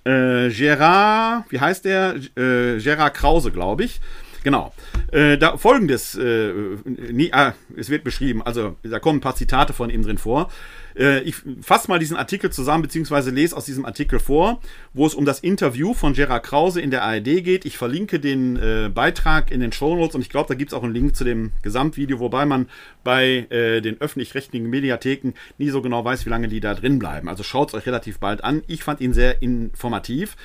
äh, 0.05 0.49
Gerard, 0.49 1.45
wie 1.49 1.59
heißt 1.59 1.85
der? 1.85 2.15
Äh, 2.35 2.79
Gerard 2.79 3.13
Krause, 3.13 3.51
glaube 3.51 3.83
ich, 3.83 4.01
Genau. 4.43 4.73
Äh, 5.11 5.37
da 5.37 5.57
folgendes, 5.57 6.15
äh, 6.15 6.53
nie, 6.85 7.33
ah, 7.33 7.53
es 7.75 7.89
wird 7.89 8.03
beschrieben, 8.03 8.41
also 8.41 8.75
da 8.83 8.99
kommen 8.99 9.17
ein 9.17 9.21
paar 9.21 9.35
Zitate 9.35 9.73
von 9.73 9.89
ihm 9.89 10.03
drin 10.03 10.17
vor. 10.17 10.49
Äh, 10.97 11.21
ich 11.21 11.35
fasse 11.61 11.89
mal 11.89 11.99
diesen 11.99 12.17
Artikel 12.17 12.51
zusammen, 12.51 12.81
beziehungsweise 12.81 13.31
lese 13.31 13.55
aus 13.55 13.65
diesem 13.65 13.85
Artikel 13.85 14.19
vor, 14.19 14.61
wo 14.93 15.05
es 15.05 15.13
um 15.13 15.25
das 15.25 15.39
Interview 15.39 15.93
von 15.93 16.13
Gerard 16.13 16.43
Krause 16.43 16.81
in 16.81 16.91
der 16.91 17.03
ARD 17.03 17.43
geht. 17.43 17.65
Ich 17.65 17.77
verlinke 17.77 18.19
den 18.19 18.57
äh, 18.57 18.89
Beitrag 18.93 19.51
in 19.51 19.59
den 19.59 19.71
Show 19.71 19.95
Notes 19.95 20.15
und 20.15 20.21
ich 20.21 20.29
glaube, 20.29 20.47
da 20.47 20.55
gibt 20.55 20.71
es 20.71 20.77
auch 20.77 20.83
einen 20.83 20.93
Link 20.93 21.15
zu 21.15 21.23
dem 21.23 21.51
Gesamtvideo, 21.61 22.19
wobei 22.19 22.45
man 22.45 22.67
bei 23.03 23.47
äh, 23.49 23.81
den 23.81 23.99
öffentlich-rechtlichen 23.99 24.69
Mediatheken 24.69 25.33
nie 25.57 25.69
so 25.69 25.81
genau 25.81 26.03
weiß, 26.03 26.25
wie 26.25 26.29
lange 26.29 26.47
die 26.47 26.59
da 26.59 26.73
drin 26.75 26.99
bleiben. 26.99 27.29
Also 27.29 27.43
schaut 27.43 27.69
es 27.69 27.73
euch 27.75 27.85
relativ 27.85 28.19
bald 28.19 28.43
an. 28.43 28.63
Ich 28.67 28.83
fand 28.83 29.01
ihn 29.01 29.13
sehr 29.13 29.41
informativ 29.41 30.35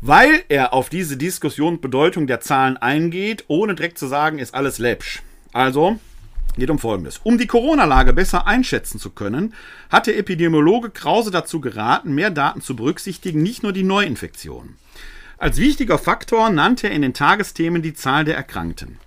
weil 0.00 0.44
er 0.48 0.72
auf 0.72 0.88
diese 0.88 1.16
Diskussion 1.16 1.74
und 1.74 1.80
Bedeutung 1.80 2.26
der 2.26 2.40
Zahlen 2.40 2.76
eingeht, 2.76 3.44
ohne 3.48 3.74
direkt 3.74 3.98
zu 3.98 4.06
sagen, 4.06 4.38
ist 4.38 4.54
alles 4.54 4.78
läppsch. 4.78 5.22
Also, 5.52 5.98
geht 6.56 6.70
um 6.70 6.78
Folgendes. 6.78 7.20
Um 7.24 7.38
die 7.38 7.46
Corona-Lage 7.46 8.12
besser 8.12 8.46
einschätzen 8.46 8.98
zu 8.98 9.10
können, 9.10 9.54
hat 9.90 10.06
der 10.06 10.18
Epidemiologe 10.18 10.90
Krause 10.90 11.30
dazu 11.30 11.60
geraten, 11.60 12.14
mehr 12.14 12.30
Daten 12.30 12.60
zu 12.60 12.76
berücksichtigen, 12.76 13.42
nicht 13.42 13.62
nur 13.62 13.72
die 13.72 13.84
Neuinfektionen. 13.84 14.76
Als 15.36 15.58
wichtiger 15.58 15.98
Faktor 15.98 16.50
nannte 16.50 16.88
er 16.88 16.94
in 16.94 17.02
den 17.02 17.14
Tagesthemen 17.14 17.80
die 17.80 17.94
Zahl 17.94 18.24
der 18.24 18.36
Erkrankten. 18.36 18.98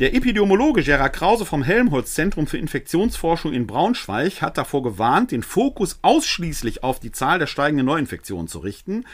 Der 0.00 0.14
Epidemiologe 0.14 0.82
Gerhard 0.82 1.12
Krause 1.12 1.44
vom 1.44 1.62
Helmholtz 1.62 2.14
Zentrum 2.14 2.46
für 2.46 2.56
Infektionsforschung 2.56 3.52
in 3.52 3.66
Braunschweig 3.66 4.40
hat 4.40 4.56
davor 4.56 4.82
gewarnt, 4.82 5.30
den 5.30 5.42
Fokus 5.42 5.98
ausschließlich 6.00 6.82
auf 6.82 7.00
die 7.00 7.12
Zahl 7.12 7.38
der 7.38 7.46
steigenden 7.46 7.84
Neuinfektionen 7.84 8.48
zu 8.48 8.60
richten, 8.60 9.04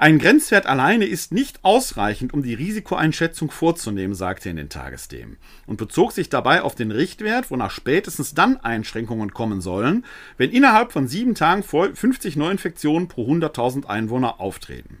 ein 0.00 0.20
Grenzwert 0.20 0.66
alleine 0.66 1.06
ist 1.06 1.32
nicht 1.32 1.64
ausreichend, 1.64 2.32
um 2.32 2.44
die 2.44 2.54
Risikoeinschätzung 2.54 3.50
vorzunehmen, 3.50 4.14
sagte 4.14 4.48
er 4.48 4.52
in 4.52 4.56
den 4.56 4.68
Tagesthemen 4.68 5.38
und 5.66 5.76
bezog 5.76 6.12
sich 6.12 6.28
dabei 6.28 6.62
auf 6.62 6.76
den 6.76 6.92
Richtwert, 6.92 7.50
wonach 7.50 7.72
spätestens 7.72 8.32
dann 8.32 8.58
Einschränkungen 8.58 9.34
kommen 9.34 9.60
sollen, 9.60 10.04
wenn 10.36 10.52
innerhalb 10.52 10.92
von 10.92 11.08
sieben 11.08 11.34
Tagen 11.34 11.64
50 11.64 12.36
Neuinfektionen 12.36 13.08
pro 13.08 13.28
100.000 13.28 13.86
Einwohner 13.86 14.40
auftreten. 14.40 14.98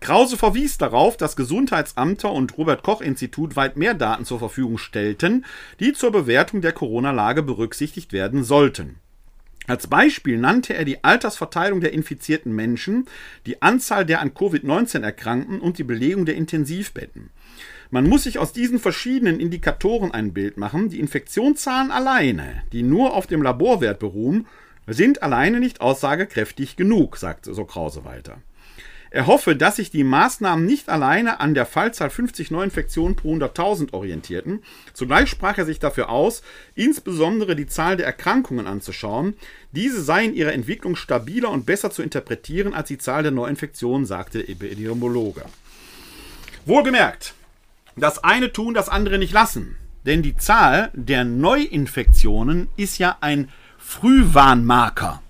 Krause 0.00 0.36
verwies 0.36 0.78
darauf, 0.78 1.16
dass 1.16 1.36
Gesundheitsamter 1.36 2.32
und 2.32 2.58
Robert 2.58 2.82
Koch 2.82 3.00
Institut 3.02 3.54
weit 3.54 3.76
mehr 3.76 3.94
Daten 3.94 4.24
zur 4.24 4.40
Verfügung 4.40 4.78
stellten, 4.78 5.44
die 5.78 5.92
zur 5.92 6.10
Bewertung 6.10 6.60
der 6.60 6.72
Corona-Lage 6.72 7.44
berücksichtigt 7.44 8.12
werden 8.12 8.42
sollten. 8.42 8.98
Als 9.66 9.86
Beispiel 9.86 10.36
nannte 10.36 10.74
er 10.74 10.84
die 10.84 11.02
Altersverteilung 11.02 11.80
der 11.80 11.92
infizierten 11.92 12.54
Menschen, 12.54 13.06
die 13.46 13.62
Anzahl 13.62 14.04
der 14.04 14.20
an 14.20 14.32
Covid-19 14.32 15.02
Erkrankten 15.02 15.60
und 15.60 15.78
die 15.78 15.84
Belegung 15.84 16.26
der 16.26 16.36
Intensivbetten. 16.36 17.30
Man 17.90 18.06
muss 18.06 18.24
sich 18.24 18.38
aus 18.38 18.52
diesen 18.52 18.78
verschiedenen 18.78 19.40
Indikatoren 19.40 20.10
ein 20.10 20.34
Bild 20.34 20.58
machen. 20.58 20.90
Die 20.90 21.00
Infektionszahlen 21.00 21.90
alleine, 21.90 22.62
die 22.72 22.82
nur 22.82 23.14
auf 23.14 23.26
dem 23.26 23.40
Laborwert 23.40 24.00
beruhen, 24.00 24.46
sind 24.86 25.22
alleine 25.22 25.60
nicht 25.60 25.80
aussagekräftig 25.80 26.76
genug, 26.76 27.16
sagte 27.16 27.54
so 27.54 27.64
Krause 27.64 28.04
weiter. 28.04 28.38
Er 29.14 29.28
hoffe, 29.28 29.54
dass 29.54 29.76
sich 29.76 29.92
die 29.92 30.02
Maßnahmen 30.02 30.66
nicht 30.66 30.88
alleine 30.88 31.38
an 31.38 31.54
der 31.54 31.66
Fallzahl 31.66 32.10
50 32.10 32.50
Neuinfektionen 32.50 33.14
pro 33.14 33.32
100.000 33.32 33.92
orientierten. 33.92 34.64
Zugleich 34.92 35.30
sprach 35.30 35.56
er 35.56 35.64
sich 35.64 35.78
dafür 35.78 36.08
aus, 36.08 36.42
insbesondere 36.74 37.54
die 37.54 37.68
Zahl 37.68 37.96
der 37.96 38.06
Erkrankungen 38.06 38.66
anzuschauen. 38.66 39.34
Diese 39.70 40.02
sei 40.02 40.24
in 40.24 40.34
ihrer 40.34 40.52
Entwicklung 40.52 40.96
stabiler 40.96 41.50
und 41.50 41.64
besser 41.64 41.92
zu 41.92 42.02
interpretieren 42.02 42.74
als 42.74 42.88
die 42.88 42.98
Zahl 42.98 43.22
der 43.22 43.30
Neuinfektionen, 43.30 44.04
sagte 44.04 44.38
der 44.38 44.48
Epidemiologe. 44.48 45.44
Wohlgemerkt, 46.66 47.34
das 47.94 48.24
eine 48.24 48.52
tun, 48.52 48.74
das 48.74 48.88
andere 48.88 49.18
nicht 49.18 49.32
lassen. 49.32 49.76
Denn 50.04 50.22
die 50.22 50.36
Zahl 50.36 50.90
der 50.92 51.22
Neuinfektionen 51.22 52.66
ist 52.76 52.98
ja 52.98 53.18
ein 53.20 53.48
Frühwarnmarker 53.78 55.22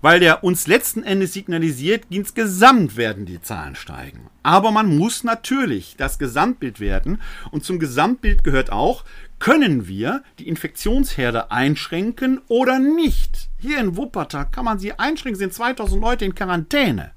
weil 0.00 0.20
der 0.20 0.44
uns 0.44 0.66
letzten 0.66 1.02
Endes 1.02 1.32
signalisiert, 1.32 2.04
insgesamt 2.10 2.96
werden 2.96 3.26
die 3.26 3.40
Zahlen 3.40 3.74
steigen. 3.74 4.30
Aber 4.42 4.70
man 4.70 4.96
muss 4.96 5.24
natürlich 5.24 5.94
das 5.96 6.18
Gesamtbild 6.18 6.80
werten 6.80 7.20
und 7.50 7.64
zum 7.64 7.78
Gesamtbild 7.78 8.44
gehört 8.44 8.72
auch, 8.72 9.04
können 9.38 9.88
wir 9.88 10.22
die 10.38 10.48
Infektionsherde 10.48 11.50
einschränken 11.50 12.40
oder 12.48 12.78
nicht? 12.78 13.48
Hier 13.58 13.78
in 13.78 13.96
Wuppertal 13.96 14.46
kann 14.50 14.64
man 14.64 14.78
sie 14.78 14.98
einschränken, 14.98 15.38
sind 15.38 15.54
2000 15.54 16.00
Leute 16.00 16.24
in 16.24 16.34
Quarantäne. 16.34 17.12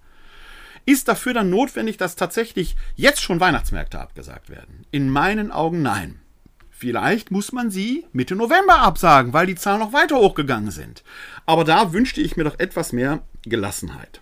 Ist 0.85 1.07
dafür 1.07 1.33
dann 1.33 1.49
notwendig, 1.49 1.97
dass 1.97 2.15
tatsächlich 2.15 2.75
jetzt 2.95 3.21
schon 3.21 3.39
Weihnachtsmärkte 3.39 3.99
abgesagt 3.99 4.49
werden? 4.49 4.85
In 4.91 5.09
meinen 5.09 5.51
Augen 5.51 5.81
nein. 5.81 6.19
Vielleicht 6.83 7.31
muss 7.31 7.53
man 7.53 7.71
sie 7.71 8.03
Mitte 8.11 8.35
November 8.35 8.79
absagen, 8.79 9.31
weil 9.31 9.47
die 9.47 9.55
Zahlen 9.55 9.79
noch 9.79 9.93
weiter 9.93 10.17
hochgegangen 10.17 10.69
sind. 10.69 11.01
Aber 11.45 11.63
da 11.63 11.93
wünschte 11.93 12.19
ich 12.19 12.35
mir 12.35 12.43
doch 12.43 12.59
etwas 12.59 12.91
mehr 12.91 13.21
Gelassenheit. 13.43 14.19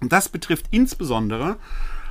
Und 0.00 0.12
das 0.12 0.28
betrifft 0.28 0.66
insbesondere 0.72 1.58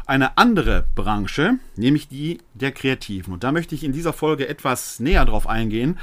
eine 0.05 0.37
andere 0.37 0.85
Branche, 0.95 1.59
nämlich 1.75 2.07
die 2.07 2.37
der 2.53 2.71
Kreativen. 2.71 3.33
Und 3.33 3.43
da 3.43 3.51
möchte 3.51 3.75
ich 3.75 3.83
in 3.83 3.91
dieser 3.91 4.13
Folge 4.13 4.47
etwas 4.47 5.01
näher 5.01 5.25
drauf 5.25 5.45
eingehen, 5.45 5.99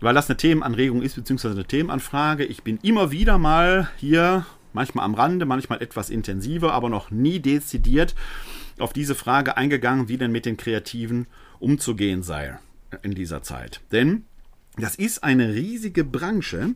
weil 0.00 0.14
das 0.14 0.28
eine 0.28 0.36
Themenanregung 0.36 1.00
ist, 1.00 1.14
beziehungsweise 1.14 1.54
eine 1.54 1.64
Themenanfrage. 1.64 2.44
Ich 2.44 2.64
bin 2.64 2.80
immer 2.82 3.12
wieder 3.12 3.38
mal 3.38 3.88
hier 3.98 4.46
manchmal 4.72 5.04
am 5.04 5.14
Rande, 5.14 5.46
manchmal 5.46 5.80
etwas 5.80 6.10
intensiver, 6.10 6.72
aber 6.72 6.88
noch 6.88 7.12
nie 7.12 7.38
dezidiert 7.38 8.16
auf 8.80 8.92
diese 8.92 9.14
Frage 9.14 9.56
eingegangen, 9.56 10.08
wie 10.08 10.18
denn 10.18 10.32
mit 10.32 10.44
den 10.44 10.56
Kreativen 10.56 11.28
umzugehen 11.60 12.24
sei 12.24 12.58
in 13.02 13.14
dieser 13.14 13.42
Zeit. 13.42 13.80
Denn 13.92 14.24
das 14.76 14.96
ist 14.96 15.24
eine 15.24 15.54
riesige 15.54 16.04
Branche, 16.04 16.74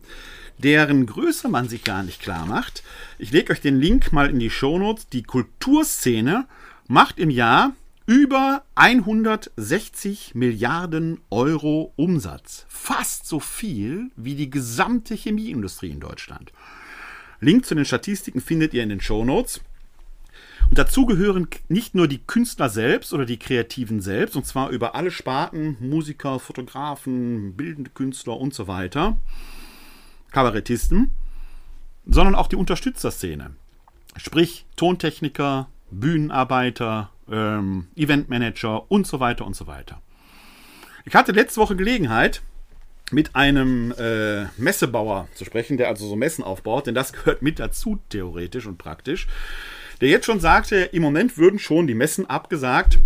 deren 0.57 1.05
Größe 1.05 1.49
man 1.49 1.69
sich 1.69 1.83
gar 1.83 2.03
nicht 2.03 2.21
klar 2.21 2.45
macht. 2.45 2.83
Ich 3.19 3.31
lege 3.31 3.53
euch 3.53 3.61
den 3.61 3.79
Link 3.79 4.11
mal 4.11 4.29
in 4.29 4.39
die 4.39 4.49
Shownotes. 4.49 5.07
Die 5.09 5.23
Kulturszene 5.23 6.47
macht 6.87 7.19
im 7.19 7.29
Jahr 7.29 7.73
über 8.07 8.63
160 8.75 10.33
Milliarden 10.33 11.21
Euro 11.29 11.93
Umsatz. 11.95 12.65
Fast 12.67 13.27
so 13.27 13.39
viel 13.39 14.11
wie 14.15 14.35
die 14.35 14.49
gesamte 14.49 15.13
Chemieindustrie 15.15 15.91
in 15.91 15.99
Deutschland. 15.99 16.51
Link 17.39 17.65
zu 17.65 17.75
den 17.75 17.85
Statistiken 17.85 18.41
findet 18.41 18.73
ihr 18.73 18.83
in 18.83 18.89
den 18.89 19.01
Show 19.01 19.23
Notes. 19.23 19.61
Und 20.71 20.77
dazu 20.77 21.05
gehören 21.05 21.49
nicht 21.67 21.95
nur 21.95 22.07
die 22.07 22.19
Künstler 22.19 22.69
selbst 22.69 23.13
oder 23.13 23.25
die 23.25 23.37
Kreativen 23.37 23.99
selbst, 23.99 24.37
und 24.37 24.45
zwar 24.45 24.69
über 24.69 24.95
alle 24.95 25.11
Sparten, 25.11 25.75
Musiker, 25.81 26.39
Fotografen, 26.39 27.57
bildende 27.57 27.89
Künstler 27.89 28.39
und 28.39 28.53
so 28.53 28.69
weiter, 28.69 29.17
Kabarettisten, 30.31 31.11
sondern 32.05 32.35
auch 32.35 32.47
die 32.47 32.55
Unterstützerszene. 32.55 33.53
Sprich 34.15 34.65
Tontechniker, 34.77 35.67
Bühnenarbeiter, 35.91 37.09
ähm, 37.29 37.89
Eventmanager 37.97 38.89
und 38.89 39.05
so 39.05 39.19
weiter 39.19 39.45
und 39.45 39.57
so 39.57 39.67
weiter. 39.67 40.01
Ich 41.03 41.15
hatte 41.15 41.33
letzte 41.33 41.59
Woche 41.59 41.75
Gelegenheit, 41.75 42.41
mit 43.11 43.35
einem 43.35 43.93
äh, 43.99 44.45
Messebauer 44.55 45.27
zu 45.35 45.43
sprechen, 45.43 45.75
der 45.75 45.89
also 45.89 46.07
so 46.07 46.15
Messen 46.15 46.45
aufbaut, 46.45 46.87
denn 46.87 46.95
das 46.95 47.11
gehört 47.11 47.41
mit 47.41 47.59
dazu, 47.59 47.99
theoretisch 48.07 48.67
und 48.67 48.77
praktisch, 48.77 49.27
der 50.01 50.09
jetzt 50.09 50.25
schon 50.25 50.39
sagte, 50.39 50.77
im 50.77 51.01
Moment 51.01 51.37
würden 51.37 51.59
schon 51.59 51.87
die 51.87 51.93
Messen 51.93 52.29
abgesagt 52.29 52.99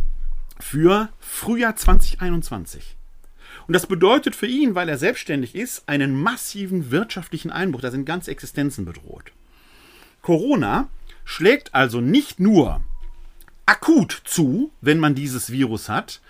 für 0.60 1.10
Frühjahr 1.19 1.75
2021. 1.75 2.95
Und 3.67 3.73
das 3.73 3.88
bedeutet 3.88 4.36
für 4.36 4.47
ihn, 4.47 4.75
weil 4.75 4.89
er 4.89 4.97
selbstständig 4.97 5.55
ist, 5.55 5.88
einen 5.88 6.15
massiven 6.15 6.91
wirtschaftlichen 6.91 7.51
Einbruch. 7.51 7.81
Da 7.81 7.91
sind 7.91 8.05
ganze 8.05 8.31
Existenzen 8.31 8.86
bedroht. 8.86 9.31
Corona 10.21 10.88
schlägt 11.25 11.73
also 11.75 11.99
nicht 11.99 12.39
nur 12.39 12.81
akut 13.65 14.21
zu, 14.23 14.71
wenn 14.81 14.99
man 14.99 15.15
dieses 15.15 15.51
Virus 15.51 15.89
hat, 15.89 16.21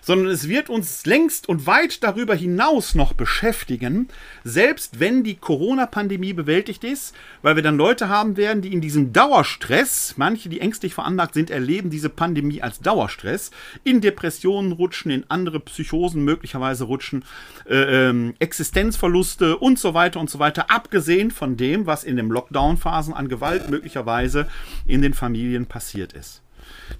sondern 0.00 0.28
es 0.28 0.48
wird 0.48 0.68
uns 0.68 1.06
längst 1.06 1.48
und 1.48 1.66
weit 1.66 2.02
darüber 2.02 2.34
hinaus 2.34 2.94
noch 2.94 3.12
beschäftigen, 3.12 4.08
selbst 4.44 5.00
wenn 5.00 5.24
die 5.24 5.36
Corona-Pandemie 5.36 6.32
bewältigt 6.32 6.84
ist, 6.84 7.14
weil 7.42 7.56
wir 7.56 7.62
dann 7.62 7.76
Leute 7.76 8.08
haben 8.08 8.36
werden, 8.36 8.62
die 8.62 8.72
in 8.72 8.80
diesem 8.80 9.12
Dauerstress, 9.12 10.14
manche, 10.16 10.48
die 10.48 10.60
ängstlich 10.60 10.94
veranlagt 10.94 11.34
sind, 11.34 11.50
erleben 11.50 11.90
diese 11.90 12.08
Pandemie 12.08 12.62
als 12.62 12.80
Dauerstress, 12.80 13.50
in 13.84 14.00
Depressionen 14.00 14.72
rutschen, 14.72 15.10
in 15.10 15.24
andere 15.28 15.60
Psychosen 15.60 16.24
möglicherweise 16.24 16.84
rutschen, 16.84 17.24
äh, 17.68 18.10
äh, 18.10 18.32
Existenzverluste 18.38 19.56
und 19.56 19.78
so 19.78 19.94
weiter 19.94 20.20
und 20.20 20.30
so 20.30 20.38
weiter, 20.38 20.70
abgesehen 20.70 21.30
von 21.30 21.56
dem, 21.56 21.86
was 21.86 22.04
in 22.04 22.16
den 22.16 22.28
Lockdown-Phasen 22.28 23.14
an 23.14 23.28
Gewalt 23.28 23.70
möglicherweise 23.70 24.48
in 24.86 25.02
den 25.02 25.14
Familien 25.14 25.66
passiert 25.66 26.12
ist. 26.12 26.42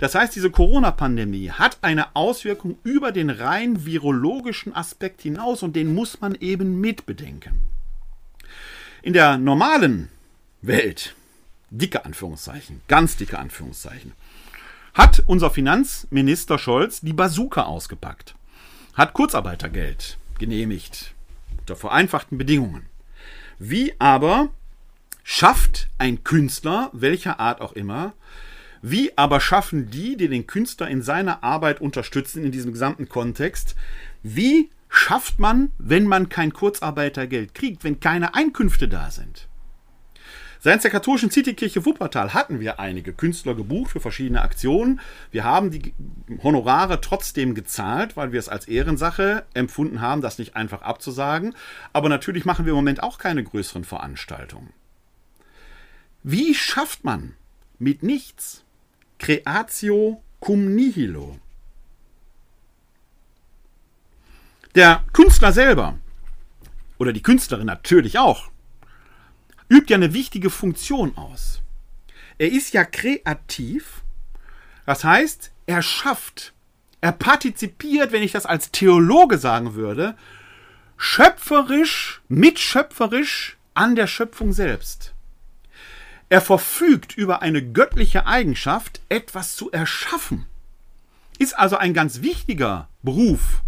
Das 0.01 0.15
heißt, 0.15 0.35
diese 0.35 0.51
Corona-Pandemie 0.51 1.51
hat 1.51 1.79
eine 1.83 2.17
Auswirkung 2.17 2.79
über 2.85 3.13
den 3.13 3.29
rein 3.29 3.85
virologischen 3.85 4.75
Aspekt 4.75 5.21
hinaus 5.21 5.63
und 5.63 5.77
den 5.77 5.95
muss 5.95 6.23
man 6.23 6.35
eben 6.35 6.81
mitbedenken. 6.81 7.61
In 9.03 9.13
der 9.13 9.37
normalen 9.37 10.09
Welt, 10.63 11.15
dicke 11.71 12.07
Anführungszeichen, 12.07 12.81
ganz 12.89 13.17
dicke 13.17 13.39
Anführungszeichen, 13.39 14.13
hat 14.95 15.23
unser 15.27 15.51
Finanzminister 15.51 16.59
Scholz 16.59 17.03
die 17.03 17.13
Bazooka 17.13 17.65
ausgepackt, 17.65 18.35
hat 18.95 19.13
Kurzarbeitergeld 19.13 20.17
genehmigt, 20.39 21.13
unter 21.61 21.77
vereinfachten 21.77 22.39
Bedingungen. 22.39 22.87
Wie 23.59 23.93
aber 23.99 24.49
schafft 25.23 25.91
ein 25.99 26.25
Künstler, 26.25 26.89
welcher 26.95 27.39
Art 27.39 27.61
auch 27.61 27.73
immer, 27.73 28.15
wie 28.83 29.17
aber 29.17 29.41
schaffen 29.41 29.91
die, 29.91 30.17
die 30.17 30.29
den 30.29 30.47
Künstler 30.47 30.89
in 30.89 31.03
seiner 31.03 31.43
Arbeit 31.43 31.81
unterstützen, 31.81 32.45
in 32.45 32.53
diesem 32.53 32.73
gesamten 32.73 33.09
Kontext, 33.09 33.77
wie 34.23 34.71
schafft 34.89 35.39
man, 35.39 35.71
wenn 35.79 36.07
man 36.07 36.29
kein 36.29 36.53
Kurzarbeitergeld 36.53 37.55
kriegt, 37.55 37.85
wenn 37.85 38.01
keine 38.01 38.35
Einkünfte 38.35 38.89
da 38.89 39.11
sind? 39.11 39.49
Seitens 40.63 40.83
der 40.83 40.91
katholischen 40.91 41.31
Citykirche 41.31 41.87
Wuppertal 41.87 42.35
hatten 42.35 42.61
wir 42.61 42.79
einige 42.79 43.15
Künstler 43.15 43.55
gebucht 43.55 43.93
für 43.93 44.01
verschiedene 44.01 44.43
Aktionen. 44.43 45.01
Wir 45.31 45.45
haben 45.45 45.71
die 45.71 45.95
Honorare 46.43 47.01
trotzdem 47.01 47.55
gezahlt, 47.55 48.15
weil 48.15 48.33
wir 48.33 48.39
es 48.39 48.51
als 48.51 48.69
Ehrensache 48.69 49.45
empfunden 49.55 50.03
haben, 50.03 50.21
das 50.21 50.39
nicht 50.39 50.57
einfach 50.57 50.83
abzusagen. 50.83 51.55
Aber 51.95 52.11
natürlich 52.11 52.45
machen 52.45 52.67
wir 52.67 52.73
im 52.73 52.77
Moment 52.77 53.03
auch 53.03 53.17
keine 53.17 53.43
größeren 53.43 53.85
Veranstaltungen. 53.85 54.75
Wie 56.23 56.55
schafft 56.55 57.05
man 57.05 57.35
mit 57.79 58.03
nichts 58.03 58.63
Creatio 59.21 60.23
cum 60.41 60.75
nihilo. 60.75 61.39
Der 64.75 65.05
Künstler 65.13 65.53
selber 65.53 65.99
oder 66.99 67.13
die 67.13 67.23
Künstlerin 67.23 67.67
natürlich 67.67 68.19
auch 68.19 68.51
übt 69.69 69.91
ja 69.91 69.97
eine 69.97 70.15
wichtige 70.15 70.49
Funktion 70.51 71.17
aus. 71.17 71.61
Er 72.39 72.51
ist 72.51 72.73
ja 72.73 72.85
kreativ, 72.85 74.03
das 74.87 75.05
heißt, 75.05 75.53
er 75.67 75.83
schafft, 75.83 76.55
er 77.03 77.13
partizipiert, 77.13 78.13
wenn 78.13 78.23
ich 78.23 78.33
das 78.33 78.47
als 78.47 78.73
Theologe 78.73 79.39
sagen 79.39 79.75
würde, 79.75 80.17
schöpferisch, 80.97 82.23
mitschöpferisch 82.29 83.59
an 83.75 83.95
der 83.95 84.07
Schöpfung 84.07 84.53
selbst. 84.53 85.15
Er 86.31 86.41
verfügt 86.41 87.17
über 87.17 87.43
eine 87.43 87.61
göttliche 87.61 88.25
Eigenschaft, 88.25 89.01
etwas 89.09 89.57
zu 89.57 89.73
erschaffen. 89.73 90.47
Ist 91.41 91.59
also 91.59 91.77
ein 91.77 91.93
ganz 91.93 92.23
wichtiger 92.23 92.89
Beruf. 93.03 93.63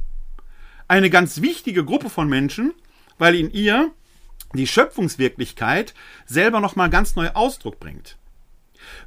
Eine 0.87 1.11
ganz 1.11 1.43
wichtige 1.43 1.85
Gruppe 1.85 2.09
von 2.09 2.29
Menschen, 2.29 2.73
weil 3.19 3.35
in 3.35 3.51
ihr 3.51 3.91
die 4.55 4.69
Schöpfungswirklichkeit 4.69 5.93
selber 6.25 6.61
nochmal 6.61 6.89
ganz 6.89 7.17
neu 7.17 7.31
Ausdruck 7.31 7.81
bringt. 7.81 8.17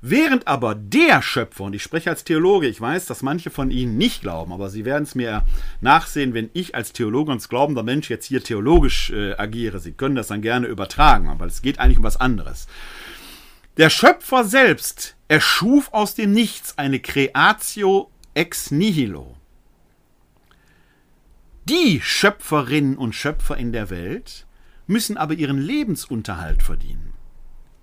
Während 0.02 0.48
aber 0.48 0.76
der 0.76 1.22
Schöpfer, 1.22 1.66
und 1.66 1.76
ich 1.76 1.84
spreche 1.84 2.10
als 2.10 2.26
Theologe, 2.26 2.68
ich 2.68 2.82
weiß, 2.82 3.06
dass 3.06 3.22
manche 3.22 3.50
von 3.50 3.72
Ihnen 3.72 3.98
nicht 3.98 4.22
glauben, 4.22 4.52
aber 4.52 4.70
Sie 4.70 4.84
werden 4.84 5.04
es 5.04 5.16
mir 5.16 5.46
nachsehen, 5.80 6.34
wenn 6.34 6.50
ich 6.54 6.76
als 6.76 6.92
Theologe 6.92 7.32
und 7.32 7.48
glaubender 7.48 7.84
Mensch 7.84 8.10
jetzt 8.10 8.26
hier 8.26 8.44
theologisch 8.44 9.12
äh, 9.12 9.34
agiere. 9.36 9.80
Sie 9.80 9.94
können 9.94 10.16
das 10.16 10.28
dann 10.28 10.42
gerne 10.42 10.68
übertragen, 10.68 11.30
aber 11.30 11.46
es 11.46 11.62
geht 11.62 11.80
eigentlich 11.80 12.00
um 12.00 12.04
was 12.04 12.18
anderes. 12.18 12.68
Der 13.78 13.90
Schöpfer 13.90 14.46
selbst 14.46 15.18
erschuf 15.28 15.90
aus 15.92 16.16
dem 16.16 16.32
Nichts 16.32 16.78
eine 16.78 17.02
Creatio 17.02 18.10
ex 18.34 18.72
nihilo. 18.72 19.36
Die 21.66 22.00
Schöpferinnen 22.02 22.98
und 22.98 23.14
Schöpfer 23.14 23.58
in 23.58 23.74
der 23.74 23.90
Welt 23.90 24.48
müssen 24.88 25.18
aber 25.18 25.34
ihren 25.34 25.58
Lebensunterhalt 25.58 26.64
verdienen. 26.64 27.14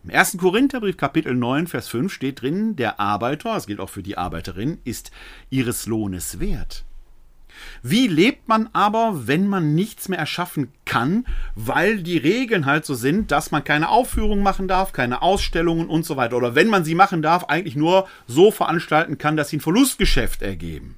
Im 0.03 0.11
1. 0.11 0.39
Korintherbrief 0.39 0.97
Kapitel 0.97 1.35
9, 1.35 1.67
Vers 1.67 1.89
5 1.89 2.11
steht 2.11 2.41
drin, 2.41 2.75
der 2.75 2.99
Arbeiter, 2.99 3.53
das 3.53 3.67
gilt 3.67 3.79
auch 3.79 3.91
für 3.91 4.03
die 4.03 4.17
Arbeiterin, 4.17 4.79
ist 4.85 5.11
ihres 5.51 5.85
Lohnes 5.85 6.41
wert. 6.41 6.87
Wie 7.83 8.07
lebt 8.07 8.49
man 8.49 8.69
aber, 8.73 9.27
wenn 9.27 9.47
man 9.47 9.75
nichts 9.75 10.09
mehr 10.09 10.19
erschaffen 10.19 10.73
kann, 10.85 11.27
weil 11.55 12.03
die 12.03 12.19
Regeln 12.19 12.67
halt 12.67 12.85
so 12.85 12.95
sind, 12.95 13.31
dass 13.31 13.51
man 13.51 13.65
keine 13.65 13.89
Aufführungen 13.89 14.43
machen 14.43 14.69
darf, 14.69 14.93
keine 14.93 15.23
Ausstellungen 15.23 15.89
und 15.89 16.05
so 16.05 16.17
weiter. 16.17 16.37
Oder 16.37 16.55
wenn 16.55 16.69
man 16.69 16.85
sie 16.85 16.95
machen 16.95 17.23
darf, 17.23 17.45
eigentlich 17.45 17.77
nur 17.77 18.07
so 18.27 18.51
veranstalten 18.51 19.19
kann, 19.19 19.37
dass 19.37 19.49
sie 19.49 19.57
ein 19.57 19.61
Verlustgeschäft 19.61 20.43
ergeben. 20.43 20.97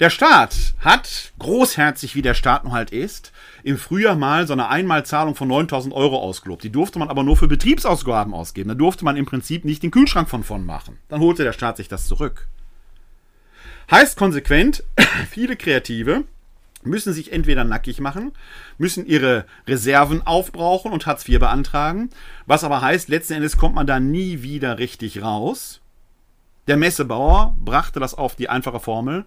Der 0.00 0.10
Staat 0.10 0.74
hat, 0.80 1.32
großherzig 1.38 2.16
wie 2.16 2.22
der 2.22 2.34
Staat 2.34 2.64
nun 2.64 2.72
halt 2.72 2.90
ist, 2.90 3.32
im 3.62 3.78
Frühjahr 3.78 4.16
mal 4.16 4.46
so 4.46 4.52
eine 4.52 4.68
Einmalzahlung 4.68 5.36
von 5.36 5.46
9000 5.46 5.94
Euro 5.94 6.18
ausgelobt. 6.18 6.64
Die 6.64 6.72
durfte 6.72 6.98
man 6.98 7.10
aber 7.10 7.22
nur 7.22 7.36
für 7.36 7.46
Betriebsausgaben 7.46 8.34
ausgeben. 8.34 8.70
Da 8.70 8.74
durfte 8.74 9.04
man 9.04 9.16
im 9.16 9.26
Prinzip 9.26 9.64
nicht 9.64 9.84
den 9.84 9.92
Kühlschrank 9.92 10.28
von 10.28 10.42
vorn 10.42 10.66
machen. 10.66 10.98
Dann 11.08 11.20
holte 11.20 11.44
der 11.44 11.52
Staat 11.52 11.76
sich 11.76 11.86
das 11.86 12.08
zurück. 12.08 12.48
Heißt 13.90 14.16
konsequent, 14.16 14.82
viele 15.30 15.56
Kreative 15.56 16.24
müssen 16.86 17.12
sich 17.12 17.32
entweder 17.32 17.64
nackig 17.64 18.00
machen, 18.00 18.32
müssen 18.78 19.06
ihre 19.06 19.46
Reserven 19.66 20.26
aufbrauchen 20.26 20.92
und 20.92 21.06
Hartz 21.06 21.26
IV 21.28 21.38
beantragen, 21.38 22.10
was 22.46 22.64
aber 22.64 22.80
heißt, 22.80 23.08
letzten 23.08 23.34
Endes 23.34 23.56
kommt 23.56 23.74
man 23.74 23.86
da 23.86 24.00
nie 24.00 24.42
wieder 24.42 24.78
richtig 24.78 25.22
raus. 25.22 25.80
Der 26.66 26.76
Messebauer 26.76 27.56
brachte 27.58 28.00
das 28.00 28.14
auf 28.14 28.36
die 28.36 28.48
einfache 28.48 28.80
Formel, 28.80 29.24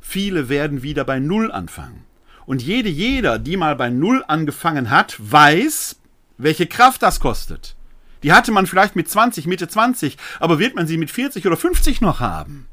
viele 0.00 0.48
werden 0.48 0.82
wieder 0.82 1.04
bei 1.04 1.18
Null 1.18 1.50
anfangen. 1.50 2.04
Und 2.46 2.62
jede, 2.62 2.90
jeder, 2.90 3.38
die 3.38 3.56
mal 3.56 3.74
bei 3.76 3.88
Null 3.88 4.22
angefangen 4.28 4.90
hat, 4.90 5.16
weiß, 5.18 5.96
welche 6.36 6.66
Kraft 6.66 7.02
das 7.02 7.20
kostet. 7.20 7.74
Die 8.22 8.32
hatte 8.32 8.52
man 8.52 8.66
vielleicht 8.66 8.96
mit 8.96 9.08
20, 9.08 9.46
Mitte 9.46 9.68
20, 9.68 10.18
aber 10.40 10.58
wird 10.58 10.74
man 10.74 10.86
sie 10.86 10.98
mit 10.98 11.10
40 11.10 11.46
oder 11.46 11.56
50 11.56 12.00
noch 12.00 12.20
haben? 12.20 12.66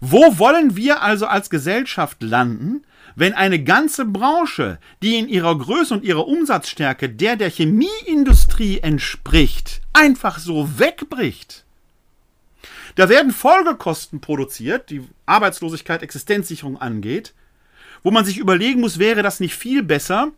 Wo 0.00 0.38
wollen 0.38 0.76
wir 0.76 1.02
also 1.02 1.26
als 1.26 1.50
Gesellschaft 1.50 2.22
landen, 2.22 2.82
wenn 3.14 3.34
eine 3.34 3.62
ganze 3.62 4.04
Branche, 4.04 4.78
die 5.02 5.18
in 5.18 5.28
ihrer 5.28 5.56
Größe 5.56 5.94
und 5.94 6.04
ihrer 6.04 6.26
Umsatzstärke 6.26 7.08
der 7.08 7.36
der 7.36 7.50
Chemieindustrie 7.50 8.78
entspricht, 8.78 9.80
einfach 9.92 10.38
so 10.38 10.78
wegbricht? 10.78 11.64
Da 12.94 13.08
werden 13.08 13.32
Folgekosten 13.32 14.20
produziert, 14.20 14.90
die 14.90 15.02
Arbeitslosigkeit, 15.26 16.02
Existenzsicherung 16.02 16.80
angeht, 16.80 17.34
wo 18.02 18.10
man 18.10 18.24
sich 18.24 18.38
überlegen 18.38 18.80
muss, 18.80 18.98
wäre 18.98 19.22
das 19.22 19.40
nicht 19.40 19.54
viel 19.54 19.82
besser, 19.82 20.32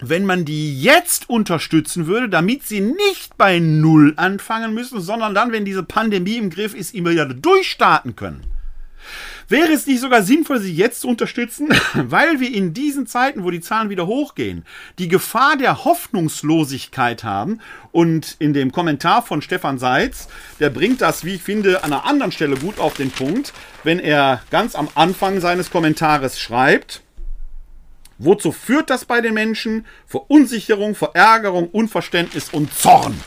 wenn 0.00 0.26
man 0.26 0.44
die 0.44 0.80
jetzt 0.82 1.28
unterstützen 1.28 2.06
würde, 2.06 2.28
damit 2.28 2.64
sie 2.64 2.80
nicht 2.80 3.36
bei 3.36 3.60
Null 3.60 4.14
anfangen 4.16 4.74
müssen, 4.74 5.00
sondern 5.00 5.34
dann, 5.34 5.52
wenn 5.52 5.64
diese 5.64 5.84
Pandemie 5.84 6.38
im 6.38 6.50
Griff 6.50 6.74
ist, 6.74 6.94
immer 6.94 7.10
wieder 7.10 7.26
durchstarten 7.26 8.16
können. 8.16 8.44
Wäre 9.52 9.72
es 9.72 9.86
nicht 9.86 10.00
sogar 10.00 10.22
sinnvoll, 10.22 10.60
sie 10.60 10.74
jetzt 10.74 11.02
zu 11.02 11.08
unterstützen, 11.08 11.68
weil 11.94 12.40
wir 12.40 12.50
in 12.54 12.72
diesen 12.72 13.06
Zeiten, 13.06 13.44
wo 13.44 13.50
die 13.50 13.60
Zahlen 13.60 13.90
wieder 13.90 14.06
hochgehen, 14.06 14.64
die 14.98 15.08
Gefahr 15.08 15.58
der 15.58 15.84
Hoffnungslosigkeit 15.84 17.22
haben 17.22 17.60
und 17.90 18.36
in 18.38 18.54
dem 18.54 18.72
Kommentar 18.72 19.20
von 19.20 19.42
Stefan 19.42 19.78
Seitz, 19.78 20.28
der 20.58 20.70
bringt 20.70 21.02
das, 21.02 21.26
wie 21.26 21.34
ich 21.34 21.42
finde, 21.42 21.84
an 21.84 21.92
einer 21.92 22.06
anderen 22.06 22.32
Stelle 22.32 22.56
gut 22.56 22.78
auf 22.78 22.94
den 22.94 23.10
Punkt, 23.10 23.52
wenn 23.84 23.98
er 23.98 24.42
ganz 24.50 24.74
am 24.74 24.88
Anfang 24.94 25.40
seines 25.40 25.70
Kommentares 25.70 26.40
schreibt, 26.40 27.02
Wozu 28.16 28.52
führt 28.52 28.88
das 28.88 29.04
bei 29.04 29.20
den 29.20 29.34
Menschen? 29.34 29.84
Verunsicherung, 30.06 30.94
Verärgerung, 30.94 31.68
Unverständnis 31.70 32.50
und 32.50 32.72
Zorn. 32.72 33.20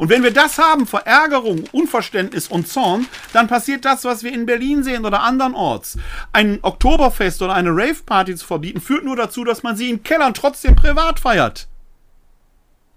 Und 0.00 0.08
wenn 0.08 0.22
wir 0.22 0.30
das 0.30 0.56
haben, 0.56 0.86
Verärgerung, 0.86 1.64
Unverständnis 1.72 2.48
und 2.48 2.66
Zorn, 2.66 3.06
dann 3.34 3.48
passiert 3.48 3.84
das, 3.84 4.04
was 4.04 4.22
wir 4.22 4.32
in 4.32 4.46
Berlin 4.46 4.82
sehen 4.82 5.04
oder 5.04 5.20
andernorts. 5.20 5.98
Ein 6.32 6.58
Oktoberfest 6.62 7.42
oder 7.42 7.52
eine 7.52 7.68
Rave-Party 7.68 8.34
zu 8.34 8.46
verbieten, 8.46 8.80
führt 8.80 9.04
nur 9.04 9.14
dazu, 9.14 9.44
dass 9.44 9.62
man 9.62 9.76
sie 9.76 9.90
in 9.90 10.02
Kellern 10.02 10.32
trotzdem 10.32 10.74
privat 10.74 11.20
feiert. 11.20 11.68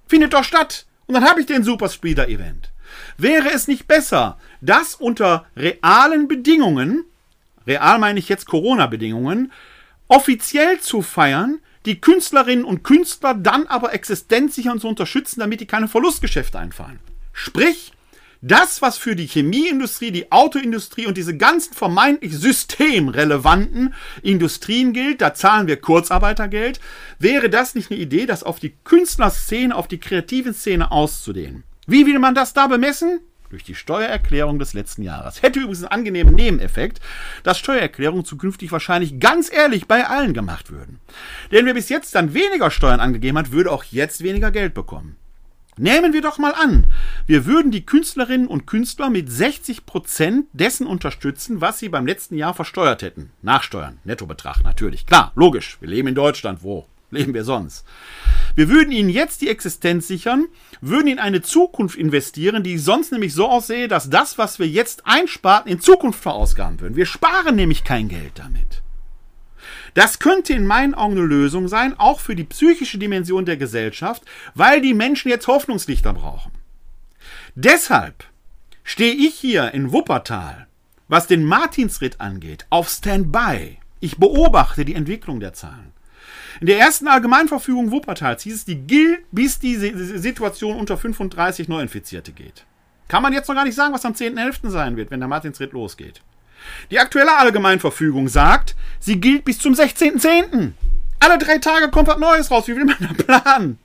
Findet 0.08 0.34
doch 0.34 0.46
statt. 0.46 0.86
Und 1.06 1.16
dann 1.16 1.26
habe 1.26 1.42
ich 1.42 1.46
den 1.46 1.66
Superspeeder-Event. 1.66 2.72
Wäre 3.18 3.52
es 3.52 3.68
nicht 3.68 3.86
besser, 3.86 4.38
das 4.62 4.96
unter 4.96 5.46
realen 5.58 6.30
Bedingungen, 6.30 7.04
real 7.68 8.00
meine 8.00 8.20
ich 8.20 8.30
jetzt 8.30 8.48
Corona-Bedingungen, 8.48 9.52
offiziell 10.08 10.80
zu 10.80 11.02
feiern, 11.02 11.60
die 11.86 12.00
Künstlerinnen 12.00 12.66
und 12.66 12.84
Künstler 12.84 13.34
dann 13.34 13.68
aber 13.68 13.94
existenzsichern 13.94 14.80
zu 14.80 14.88
unterstützen, 14.88 15.40
damit 15.40 15.62
die 15.62 15.68
keine 15.68 15.88
Verlustgeschäfte 15.88 16.60
einfahren. 16.60 17.00
Sprich, 17.34 17.94
das, 18.46 18.82
was 18.82 18.98
für 18.98 19.16
die 19.16 19.26
Chemieindustrie, 19.26 20.12
die 20.12 20.30
Autoindustrie 20.30 21.08
und 21.08 21.18
diese 21.18 21.38
ganzen 21.38 21.74
vermeintlich 21.74 22.38
systemrelevanten 22.38 23.94
Industrien 24.22 24.92
gilt, 24.92 25.22
da 25.22 25.34
zahlen 25.34 25.68
wir 25.68 25.78
Kurzarbeitergeld, 25.78 26.82
wäre 27.20 27.50
das 27.50 27.74
nicht 27.74 27.90
eine 27.90 28.02
Idee, 28.02 28.26
das 28.26 28.44
auf 28.44 28.60
die 28.60 28.74
Künstlerszene, 28.84 29.74
auf 29.74 29.88
die 29.88 30.00
kreativen 30.00 30.54
Szene 30.54 30.92
auszudehnen? 30.92 31.64
Wie 31.88 32.06
will 32.06 32.20
man 32.20 32.36
das 32.36 32.54
da 32.54 32.68
bemessen? 32.68 33.22
Durch 33.54 33.64
die 33.64 33.76
Steuererklärung 33.76 34.60
des 34.60 34.74
letzten 34.74 35.04
Jahres. 35.04 35.42
Hätte 35.44 35.60
übrigens 35.60 35.84
einen 35.84 35.92
angenehmen 35.92 36.36
Nebeneffekt, 36.36 37.00
dass 37.44 37.60
Steuererklärungen 37.60 38.26
zukünftig 38.26 38.72
wahrscheinlich 38.72 39.20
ganz 39.20 39.52
ehrlich 39.54 39.88
bei 39.88 40.08
allen 40.08 40.34
gemacht 40.34 40.72
würden. 40.72 41.00
Denn 41.52 41.66
wer 41.66 41.76
bis 41.76 41.90
jetzt 41.90 42.16
dann 42.16 42.34
weniger 42.34 42.72
Steuern 42.72 43.00
angegeben 43.00 43.38
hat, 43.38 43.52
würde 43.52 43.72
auch 43.72 43.84
jetzt 43.84 44.24
weniger 44.24 44.50
Geld 44.52 44.74
bekommen. 44.74 45.18
Nehmen 45.78 46.14
wir 46.14 46.22
doch 46.22 46.38
mal 46.38 46.54
an, 46.54 46.92
wir 47.26 47.46
würden 47.46 47.72
die 47.72 47.86
Künstlerinnen 47.86 48.48
und 48.48 48.68
Künstler 48.68 49.10
mit 49.10 49.32
60 49.32 49.88
Prozent 49.88 50.46
dessen 50.54 50.86
unterstützen, 50.86 51.62
was 51.62 51.80
sie 51.80 51.90
beim 51.90 52.06
letzten 52.06 52.36
Jahr 52.36 52.54
versteuert 52.54 53.02
hätten. 53.02 53.32
Nachsteuern, 53.42 53.98
Nettobetrag 54.04 54.64
natürlich. 54.64 55.08
Klar, 55.08 55.32
logisch. 55.36 55.78
Wir 55.80 55.90
leben 55.90 56.10
in 56.10 56.16
Deutschland. 56.16 56.62
Wo 56.62 56.88
leben 57.14 57.34
wir 57.34 57.44
sonst? 57.44 57.86
Wir 58.56 58.70
würden 58.70 58.92
ihnen 58.92 59.10
jetzt 59.10 59.42
die 59.42 59.50
Existenz 59.50 60.08
sichern, 60.08 60.48
würden 60.82 61.08
in 61.08 61.20
eine 61.20 61.42
Zukunft 61.42 61.98
investieren, 61.98 62.64
die 62.64 62.78
sonst 62.78 63.12
nämlich 63.12 63.34
so 63.34 63.48
aussehe, 63.48 63.88
dass 63.88 64.10
das, 64.10 64.38
was 64.38 64.60
wir 64.60 64.68
jetzt 64.68 65.08
einsparen, 65.08 65.68
in 65.68 65.80
Zukunft 65.80 66.22
verausgaben 66.22 66.80
würden. 66.80 66.96
Wir 66.96 67.06
sparen 67.06 67.56
nämlich 67.56 67.84
kein 67.84 68.10
Geld 68.10 68.34
damit. 68.36 68.84
Das 69.94 70.20
könnte 70.20 70.54
in 70.54 70.66
meinen 70.66 70.96
Augen 70.96 71.14
eine 71.14 71.26
Lösung 71.26 71.68
sein, 71.68 71.98
auch 71.98 72.20
für 72.20 72.36
die 72.36 72.44
psychische 72.44 72.98
Dimension 72.98 73.46
der 73.46 73.58
Gesellschaft, 73.58 74.24
weil 74.56 74.82
die 74.82 74.94
Menschen 74.94 75.30
jetzt 75.30 75.48
Hoffnungslichter 75.48 76.14
brauchen. 76.14 76.52
Deshalb 77.56 78.26
stehe 78.84 79.14
ich 79.14 79.36
hier 79.36 79.74
in 79.74 79.92
Wuppertal, 79.92 80.68
was 81.08 81.28
den 81.28 81.46
Martinsritt 81.46 82.20
angeht, 82.20 82.66
auf 82.70 82.90
Standby. 82.90 83.78
Ich 84.00 84.18
beobachte 84.18 84.84
die 84.84 84.96
Entwicklung 84.96 85.40
der 85.40 85.54
Zahlen. 85.54 85.93
In 86.64 86.68
der 86.68 86.80
ersten 86.80 87.10
Allgemeinverfügung 87.10 87.92
Wuppertals 87.92 88.44
hieß 88.44 88.56
es, 88.56 88.64
die 88.64 88.78
gilt, 88.78 89.26
bis 89.34 89.60
die 89.60 89.76
Situation 89.76 90.78
unter 90.78 90.98
35 90.98 91.68
Neuinfizierte 91.68 92.32
geht. 92.32 92.64
Kann 93.10 93.22
man 93.22 93.34
jetzt 93.34 93.50
noch 93.50 93.56
gar 93.56 93.66
nicht 93.66 93.76
sagen, 93.76 93.94
was 93.94 94.06
am 94.06 94.14
10.11. 94.14 94.70
sein 94.70 94.96
wird, 94.96 95.12
wenn 95.12 95.20
der 95.20 95.28
Martinsritt 95.28 95.74
losgeht. 95.74 96.22
Die 96.90 97.00
aktuelle 97.00 97.36
Allgemeinverfügung 97.36 98.30
sagt, 98.30 98.78
sie 99.02 99.20
gilt 99.20 99.44
bis 99.44 99.60
zum 99.60 99.74
16.10. 99.74 100.72
Alle 101.20 101.38
drei 101.38 101.58
Tage 101.58 101.90
kommt 101.90 102.08
was 102.08 102.18
Neues 102.18 102.50
raus. 102.50 102.66
Wie 102.70 102.78
will 102.78 102.86
man 102.86 102.96
da 102.98 103.42
planen? 103.42 103.78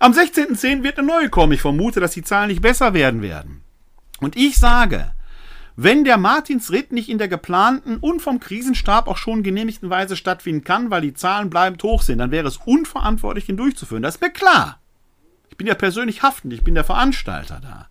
Am 0.00 0.12
16.10. 0.12 0.82
wird 0.82 0.98
eine 0.98 1.06
neue 1.06 1.30
kommen. 1.30 1.54
Ich 1.54 1.62
vermute, 1.62 1.98
dass 1.98 2.12
die 2.12 2.24
Zahlen 2.24 2.48
nicht 2.48 2.60
besser 2.60 2.92
werden 2.92 3.22
werden. 3.22 3.62
Und 4.20 4.36
ich 4.36 4.58
sage, 4.58 5.13
wenn 5.76 6.04
der 6.04 6.18
Martinsritt 6.18 6.92
nicht 6.92 7.08
in 7.08 7.18
der 7.18 7.28
geplanten 7.28 7.96
und 7.96 8.20
vom 8.20 8.38
Krisenstab 8.38 9.08
auch 9.08 9.16
schon 9.16 9.42
genehmigten 9.42 9.90
Weise 9.90 10.16
stattfinden 10.16 10.62
kann, 10.62 10.90
weil 10.90 11.02
die 11.02 11.14
Zahlen 11.14 11.50
bleibend 11.50 11.82
hoch 11.82 12.02
sind, 12.02 12.18
dann 12.18 12.30
wäre 12.30 12.46
es 12.46 12.58
unverantwortlich, 12.58 13.48
ihn 13.48 13.56
durchzuführen. 13.56 14.02
Das 14.02 14.16
ist 14.16 14.20
mir 14.20 14.30
klar. 14.30 14.80
Ich 15.50 15.56
bin 15.56 15.66
ja 15.66 15.74
persönlich 15.74 16.22
haftend, 16.22 16.52
ich 16.52 16.62
bin 16.62 16.74
der 16.74 16.84
Veranstalter 16.84 17.60
da. 17.60 17.88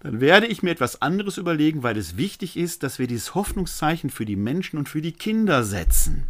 Dann 0.00 0.20
werde 0.20 0.46
ich 0.46 0.62
mir 0.62 0.70
etwas 0.70 1.02
anderes 1.02 1.36
überlegen, 1.36 1.82
weil 1.82 1.96
es 1.96 2.16
wichtig 2.16 2.56
ist, 2.56 2.82
dass 2.82 2.98
wir 2.98 3.06
dieses 3.06 3.34
Hoffnungszeichen 3.34 4.10
für 4.10 4.24
die 4.24 4.36
Menschen 4.36 4.78
und 4.78 4.88
für 4.88 5.02
die 5.02 5.12
Kinder 5.12 5.62
setzen. 5.62 6.28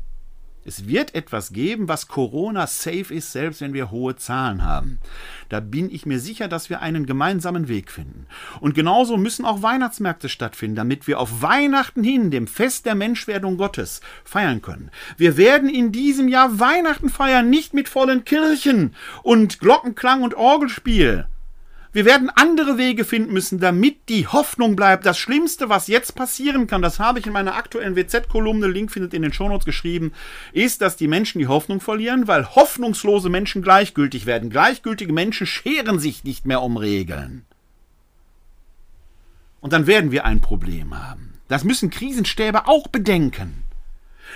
Es 0.70 0.86
wird 0.86 1.16
etwas 1.16 1.52
geben, 1.52 1.88
was 1.88 2.06
Corona 2.06 2.68
safe 2.68 3.12
ist, 3.12 3.32
selbst 3.32 3.60
wenn 3.60 3.72
wir 3.72 3.90
hohe 3.90 4.14
Zahlen 4.14 4.64
haben. 4.64 5.00
Da 5.48 5.58
bin 5.58 5.90
ich 5.90 6.06
mir 6.06 6.20
sicher, 6.20 6.46
dass 6.46 6.70
wir 6.70 6.80
einen 6.80 7.06
gemeinsamen 7.06 7.66
Weg 7.66 7.90
finden. 7.90 8.28
Und 8.60 8.76
genauso 8.76 9.16
müssen 9.16 9.44
auch 9.44 9.62
Weihnachtsmärkte 9.62 10.28
stattfinden, 10.28 10.76
damit 10.76 11.08
wir 11.08 11.18
auf 11.18 11.42
Weihnachten 11.42 12.04
hin, 12.04 12.30
dem 12.30 12.46
Fest 12.46 12.86
der 12.86 12.94
Menschwerdung 12.94 13.56
Gottes, 13.56 14.00
feiern 14.22 14.62
können. 14.62 14.92
Wir 15.16 15.36
werden 15.36 15.68
in 15.68 15.90
diesem 15.90 16.28
Jahr 16.28 16.60
Weihnachten 16.60 17.08
feiern, 17.08 17.50
nicht 17.50 17.74
mit 17.74 17.88
vollen 17.88 18.24
Kirchen 18.24 18.94
und 19.24 19.58
Glockenklang 19.58 20.22
und 20.22 20.34
Orgelspiel, 20.34 21.26
wir 21.92 22.04
werden 22.04 22.30
andere 22.30 22.78
Wege 22.78 23.04
finden 23.04 23.32
müssen, 23.32 23.58
damit 23.58 24.08
die 24.08 24.28
Hoffnung 24.28 24.76
bleibt. 24.76 25.06
Das 25.06 25.18
Schlimmste, 25.18 25.68
was 25.68 25.88
jetzt 25.88 26.14
passieren 26.14 26.68
kann, 26.68 26.82
das 26.82 27.00
habe 27.00 27.18
ich 27.18 27.26
in 27.26 27.32
meiner 27.32 27.56
aktuellen 27.56 27.96
WZ-Kolumne, 27.96 28.68
Link 28.68 28.92
findet 28.92 29.12
in 29.12 29.22
den 29.22 29.32
Shownotes 29.32 29.64
geschrieben, 29.64 30.12
ist, 30.52 30.82
dass 30.82 30.96
die 30.96 31.08
Menschen 31.08 31.40
die 31.40 31.48
Hoffnung 31.48 31.80
verlieren, 31.80 32.28
weil 32.28 32.46
hoffnungslose 32.54 33.28
Menschen 33.28 33.62
gleichgültig 33.62 34.24
werden. 34.26 34.50
Gleichgültige 34.50 35.12
Menschen 35.12 35.48
scheren 35.48 35.98
sich 35.98 36.22
nicht 36.22 36.46
mehr 36.46 36.62
um 36.62 36.76
Regeln. 36.76 37.44
Und 39.60 39.72
dann 39.72 39.88
werden 39.88 40.12
wir 40.12 40.24
ein 40.24 40.40
Problem 40.40 40.96
haben. 40.96 41.34
Das 41.48 41.64
müssen 41.64 41.90
Krisenstäbe 41.90 42.68
auch 42.68 42.86
bedenken. 42.86 43.64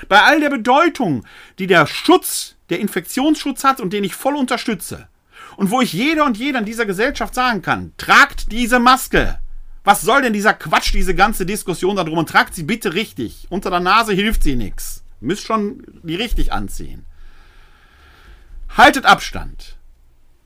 Bei 0.08 0.22
all 0.22 0.40
der 0.40 0.50
Bedeutung, 0.50 1.24
die 1.60 1.68
der 1.68 1.86
Schutz, 1.86 2.56
der 2.68 2.80
Infektionsschutz 2.80 3.62
hat 3.62 3.80
und 3.80 3.92
den 3.92 4.02
ich 4.02 4.16
voll 4.16 4.34
unterstütze, 4.34 5.08
und 5.56 5.70
wo 5.70 5.80
ich 5.80 5.92
jeder 5.92 6.24
und 6.24 6.36
jeder 6.36 6.58
in 6.58 6.64
dieser 6.64 6.86
Gesellschaft 6.86 7.34
sagen 7.34 7.62
kann, 7.62 7.92
tragt 7.96 8.52
diese 8.52 8.78
Maske. 8.78 9.38
Was 9.84 10.02
soll 10.02 10.22
denn 10.22 10.32
dieser 10.32 10.54
Quatsch, 10.54 10.94
diese 10.94 11.14
ganze 11.14 11.44
Diskussion 11.44 11.96
darum 11.96 12.18
und 12.18 12.28
tragt 12.28 12.54
sie 12.54 12.62
bitte 12.62 12.94
richtig. 12.94 13.46
Unter 13.50 13.70
der 13.70 13.80
Nase 13.80 14.14
hilft 14.14 14.42
sie 14.42 14.56
nichts. 14.56 15.04
Müsst 15.20 15.44
schon 15.44 15.84
die 16.02 16.14
richtig 16.14 16.52
anziehen. 16.52 17.04
Haltet 18.76 19.04
Abstand. 19.04 19.76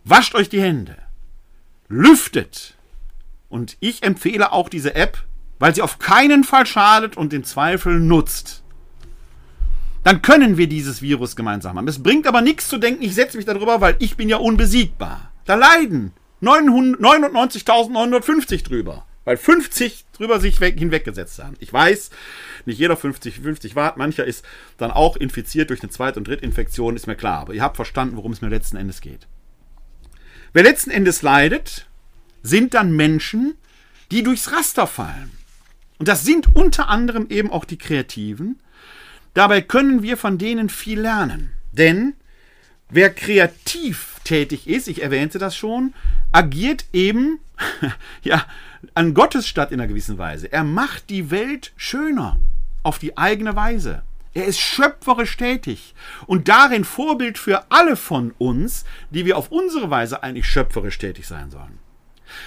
Wascht 0.04 0.34
euch 0.34 0.48
die 0.48 0.60
Hände. 0.60 0.96
Lüftet. 1.88 2.74
Und 3.48 3.76
ich 3.80 4.02
empfehle 4.02 4.52
auch 4.52 4.68
diese 4.68 4.94
App, 4.94 5.24
weil 5.58 5.74
sie 5.74 5.82
auf 5.82 5.98
keinen 5.98 6.44
Fall 6.44 6.66
schadet 6.66 7.16
und 7.16 7.32
den 7.32 7.44
Zweifel 7.44 8.00
nutzt 8.00 8.57
dann 10.08 10.22
können 10.22 10.56
wir 10.56 10.68
dieses 10.68 11.02
Virus 11.02 11.36
gemeinsam 11.36 11.76
haben. 11.76 11.86
Es 11.86 12.02
bringt 12.02 12.26
aber 12.26 12.40
nichts 12.40 12.68
zu 12.68 12.78
denken, 12.78 13.02
ich 13.02 13.14
setze 13.14 13.36
mich 13.36 13.44
darüber, 13.44 13.82
weil 13.82 13.94
ich 13.98 14.16
bin 14.16 14.30
ja 14.30 14.38
unbesiegbar. 14.38 15.30
Da 15.44 15.54
leiden 15.54 16.14
99.950 16.40 18.64
drüber. 18.64 19.04
weil 19.24 19.36
50 19.36 20.06
drüber 20.14 20.40
sich 20.40 20.62
weg, 20.62 20.78
hinweggesetzt 20.78 21.44
haben. 21.44 21.56
Ich 21.58 21.70
weiß, 21.70 22.08
nicht 22.64 22.78
jeder 22.78 22.96
50, 22.96 23.40
50 23.40 23.76
Watt, 23.76 23.98
mancher 23.98 24.24
ist 24.24 24.42
dann 24.78 24.90
auch 24.90 25.18
infiziert 25.18 25.68
durch 25.68 25.82
eine 25.82 25.90
Zweit- 25.90 26.16
und 26.16 26.26
Drittinfektion, 26.26 26.96
ist 26.96 27.06
mir 27.06 27.14
klar. 27.14 27.40
Aber 27.40 27.52
ihr 27.52 27.62
habt 27.62 27.76
verstanden, 27.76 28.16
worum 28.16 28.32
es 28.32 28.40
mir 28.40 28.48
letzten 28.48 28.78
Endes 28.78 29.02
geht. 29.02 29.26
Wer 30.54 30.62
letzten 30.62 30.90
Endes 30.90 31.20
leidet, 31.20 31.86
sind 32.42 32.72
dann 32.72 32.96
Menschen, 32.96 33.56
die 34.10 34.22
durchs 34.22 34.52
Raster 34.52 34.86
fallen. 34.86 35.32
Und 35.98 36.08
das 36.08 36.24
sind 36.24 36.56
unter 36.56 36.88
anderem 36.88 37.26
eben 37.28 37.50
auch 37.50 37.66
die 37.66 37.76
Kreativen. 37.76 38.58
Dabei 39.34 39.60
können 39.60 40.02
wir 40.02 40.16
von 40.16 40.38
denen 40.38 40.68
viel 40.68 41.00
lernen. 41.00 41.52
Denn 41.72 42.14
wer 42.90 43.10
kreativ 43.10 44.16
tätig 44.24 44.66
ist, 44.68 44.88
ich 44.88 45.02
erwähnte 45.02 45.38
das 45.38 45.56
schon, 45.56 45.94
agiert 46.32 46.86
eben 46.92 47.40
ja, 48.22 48.44
an 48.94 49.14
Gottes 49.14 49.46
statt 49.46 49.72
in 49.72 49.80
einer 49.80 49.88
gewissen 49.88 50.18
Weise. 50.18 50.52
Er 50.52 50.64
macht 50.64 51.10
die 51.10 51.30
Welt 51.30 51.72
schöner 51.76 52.38
auf 52.82 52.98
die 52.98 53.16
eigene 53.16 53.56
Weise. 53.56 54.02
Er 54.34 54.44
ist 54.44 54.60
schöpferisch 54.60 55.36
tätig 55.36 55.94
und 56.26 56.48
darin 56.48 56.84
Vorbild 56.84 57.38
für 57.38 57.64
alle 57.70 57.96
von 57.96 58.32
uns, 58.38 58.84
die 59.10 59.24
wir 59.24 59.36
auf 59.36 59.50
unsere 59.50 59.90
Weise 59.90 60.22
eigentlich 60.22 60.46
schöpferisch 60.46 60.98
tätig 60.98 61.26
sein 61.26 61.50
sollen. 61.50 61.78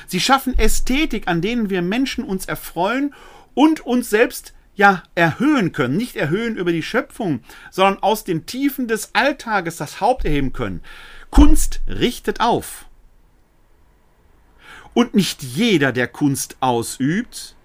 Sie 0.07 0.19
schaffen 0.19 0.57
Ästhetik, 0.57 1.27
an 1.27 1.41
denen 1.41 1.69
wir 1.69 1.81
Menschen 1.81 2.23
uns 2.23 2.45
erfreuen 2.45 3.13
und 3.53 3.81
uns 3.81 4.09
selbst 4.09 4.53
ja 4.75 5.03
erhöhen 5.15 5.71
können, 5.71 5.97
nicht 5.97 6.15
erhöhen 6.15 6.55
über 6.55 6.71
die 6.71 6.83
Schöpfung, 6.83 7.41
sondern 7.69 8.01
aus 8.01 8.23
den 8.23 8.45
Tiefen 8.45 8.87
des 8.87 9.13
Alltages 9.13 9.77
das 9.77 10.01
Haupt 10.01 10.25
erheben 10.25 10.53
können. 10.53 10.81
Kunst 11.29 11.81
richtet 11.87 12.41
auf. 12.41 12.85
Und 14.93 15.13
nicht 15.13 15.43
jeder, 15.43 15.91
der 15.91 16.07
Kunst 16.07 16.57
ausübt, 16.59 17.55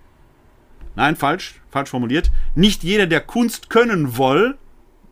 nein, 0.94 1.16
falsch, 1.16 1.60
falsch 1.70 1.90
formuliert, 1.90 2.30
nicht 2.54 2.84
jeder, 2.84 3.06
der 3.06 3.20
Kunst 3.20 3.68
können 3.70 4.16
will, 4.16 4.56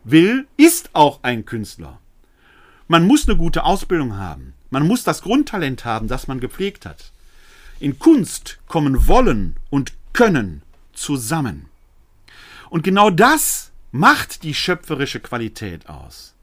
will, 0.04 0.46
ist 0.56 0.90
auch 0.92 1.20
ein 1.22 1.44
Künstler. 1.44 2.00
Man 2.86 3.06
muss 3.06 3.28
eine 3.28 3.36
gute 3.36 3.64
Ausbildung 3.64 4.16
haben. 4.16 4.54
Man 4.70 4.86
muss 4.86 5.04
das 5.04 5.22
Grundtalent 5.22 5.84
haben, 5.84 6.06
das 6.06 6.28
man 6.28 6.40
gepflegt 6.40 6.86
hat. 6.86 7.12
In 7.80 7.98
Kunst 7.98 8.58
kommen 8.68 9.08
Wollen 9.08 9.56
und 9.70 9.94
Können 10.12 10.62
zusammen. 10.92 11.68
Und 12.74 12.82
genau 12.82 13.08
das 13.08 13.70
macht 13.92 14.42
die 14.42 14.52
schöpferische 14.52 15.20
Qualität 15.20 15.88
aus. 15.88 16.34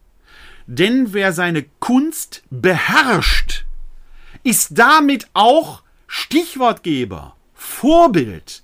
Denn 0.66 1.12
wer 1.12 1.34
seine 1.34 1.66
Kunst 1.82 2.44
beherrscht, 2.50 3.66
ist 4.42 4.78
damit 4.78 5.28
auch 5.34 5.84
Stichwortgeber, 6.08 7.36
Vorbild, 7.54 8.61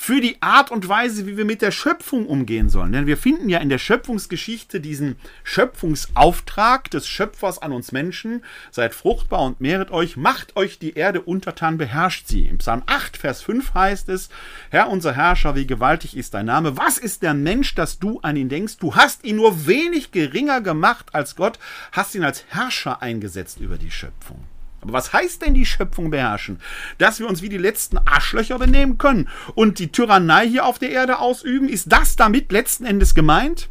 für 0.00 0.22
die 0.22 0.40
Art 0.40 0.70
und 0.70 0.88
Weise, 0.88 1.26
wie 1.26 1.36
wir 1.36 1.44
mit 1.44 1.60
der 1.60 1.72
Schöpfung 1.72 2.24
umgehen 2.24 2.70
sollen. 2.70 2.92
Denn 2.92 3.06
wir 3.06 3.18
finden 3.18 3.50
ja 3.50 3.58
in 3.58 3.68
der 3.68 3.76
Schöpfungsgeschichte 3.76 4.80
diesen 4.80 5.16
Schöpfungsauftrag 5.44 6.90
des 6.90 7.06
Schöpfers 7.06 7.60
an 7.60 7.72
uns 7.72 7.92
Menschen. 7.92 8.42
Seid 8.70 8.94
fruchtbar 8.94 9.42
und 9.42 9.60
mehret 9.60 9.90
euch, 9.90 10.16
macht 10.16 10.56
euch 10.56 10.78
die 10.78 10.94
Erde 10.94 11.20
untertan, 11.20 11.76
beherrscht 11.76 12.28
sie. 12.28 12.46
Im 12.46 12.56
Psalm 12.58 12.82
8, 12.86 13.18
Vers 13.18 13.42
5 13.42 13.74
heißt 13.74 14.08
es, 14.08 14.30
Herr 14.70 14.88
unser 14.88 15.12
Herrscher, 15.12 15.54
wie 15.54 15.66
gewaltig 15.66 16.16
ist 16.16 16.32
dein 16.32 16.46
Name. 16.46 16.78
Was 16.78 16.96
ist 16.96 17.22
der 17.22 17.34
Mensch, 17.34 17.74
dass 17.74 17.98
du 17.98 18.20
an 18.20 18.36
ihn 18.36 18.48
denkst? 18.48 18.78
Du 18.78 18.96
hast 18.96 19.22
ihn 19.22 19.36
nur 19.36 19.66
wenig 19.66 20.12
geringer 20.12 20.62
gemacht 20.62 21.08
als 21.12 21.36
Gott, 21.36 21.58
hast 21.92 22.14
ihn 22.14 22.24
als 22.24 22.46
Herrscher 22.48 23.02
eingesetzt 23.02 23.60
über 23.60 23.76
die 23.76 23.90
Schöpfung. 23.90 24.42
Aber 24.80 24.92
was 24.92 25.12
heißt 25.12 25.42
denn 25.42 25.54
die 25.54 25.66
Schöpfung 25.66 26.10
beherrschen? 26.10 26.60
Dass 26.98 27.20
wir 27.20 27.28
uns 27.28 27.42
wie 27.42 27.48
die 27.48 27.58
letzten 27.58 27.98
Arschlöcher 27.98 28.58
benehmen 28.58 28.98
können 28.98 29.28
und 29.54 29.78
die 29.78 29.92
Tyrannei 29.92 30.48
hier 30.48 30.64
auf 30.64 30.78
der 30.78 30.90
Erde 30.90 31.18
ausüben? 31.18 31.68
Ist 31.68 31.92
das 31.92 32.16
damit 32.16 32.50
letzten 32.50 32.86
Endes 32.86 33.14
gemeint? 33.14 33.68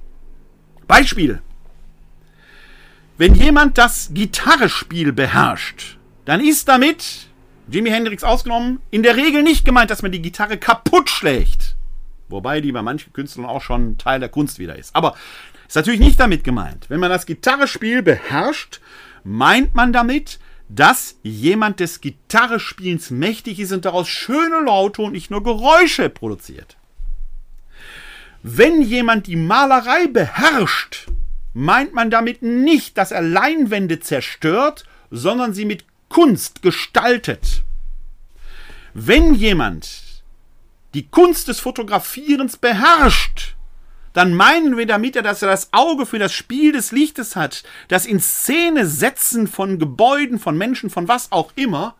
Beispiel. 0.87 1.41
Wenn 3.17 3.35
jemand 3.35 3.77
das 3.77 4.11
Gitarrespiel 4.13 5.11
beherrscht, 5.11 5.97
dann 6.25 6.39
ist 6.39 6.67
damit, 6.67 7.27
Jimi 7.69 7.89
Hendrix 7.89 8.23
ausgenommen, 8.23 8.79
in 8.91 9.03
der 9.03 9.17
Regel 9.17 9.43
nicht 9.43 9.65
gemeint, 9.65 9.91
dass 9.91 10.01
man 10.01 10.11
die 10.11 10.21
Gitarre 10.21 10.57
kaputt 10.57 11.09
schlägt. 11.09 11.75
Wobei 12.29 12.61
die 12.61 12.71
bei 12.71 12.81
manchen 12.81 13.11
Künstlern 13.11 13.45
auch 13.45 13.61
schon 13.61 13.97
Teil 13.97 14.19
der 14.19 14.29
Kunst 14.29 14.59
wieder 14.59 14.77
ist. 14.77 14.95
Aber 14.95 15.15
ist 15.67 15.75
natürlich 15.75 15.99
nicht 15.99 16.19
damit 16.19 16.43
gemeint. 16.43 16.85
Wenn 16.89 16.99
man 16.99 17.09
das 17.09 17.25
Gitarrespiel 17.25 18.01
beherrscht, 18.03 18.79
meint 19.23 19.75
man 19.75 19.91
damit, 19.91 20.39
dass 20.69 21.15
jemand 21.23 21.79
des 21.79 21.99
Gitarrespielens 21.99 23.09
mächtig 23.09 23.59
ist 23.59 23.71
und 23.71 23.85
daraus 23.85 24.07
schöne 24.07 24.61
Laute 24.61 25.01
und 25.01 25.13
nicht 25.13 25.31
nur 25.31 25.43
Geräusche 25.43 26.09
produziert. 26.09 26.77
Wenn 28.43 28.81
jemand 28.81 29.27
die 29.27 29.35
Malerei 29.35 30.07
beherrscht, 30.07 31.07
meint 31.53 31.93
man 31.93 32.11
damit 32.11 32.43
nicht, 32.43 32.97
dass 32.97 33.11
er 33.11 33.21
Leinwände 33.21 33.99
zerstört, 33.99 34.85
sondern 35.09 35.53
sie 35.53 35.65
mit 35.65 35.85
Kunst 36.07 36.61
gestaltet. 36.61 37.63
Wenn 38.93 39.33
jemand 39.33 40.23
die 40.93 41.07
Kunst 41.07 41.47
des 41.47 41.59
Fotografierens 41.59 42.57
beherrscht, 42.57 43.55
dann 44.19 44.33
meinen 44.33 44.75
wir 44.75 44.85
damit 44.85 45.15
ja, 45.15 45.21
dass 45.21 45.41
er 45.43 45.47
das 45.47 45.69
Auge 45.71 46.05
für 46.05 46.19
das 46.19 46.33
Spiel 46.33 46.73
des 46.73 46.91
Lichtes 46.91 47.37
hat, 47.37 47.63
das 47.87 48.05
in 48.05 48.19
Szene 48.19 48.85
setzen 48.85 49.47
von 49.47 49.79
Gebäuden, 49.79 50.39
von 50.39 50.57
Menschen, 50.57 50.89
von 50.89 51.07
was 51.07 51.31
auch 51.31 51.53
immer. 51.55 51.95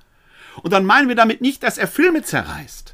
Und 0.61 0.73
dann 0.73 0.83
meinen 0.83 1.07
wir 1.07 1.15
damit 1.15 1.39
nicht, 1.39 1.63
dass 1.63 1.77
er 1.77 1.87
Filme 1.87 2.21
zerreißt. 2.21 2.93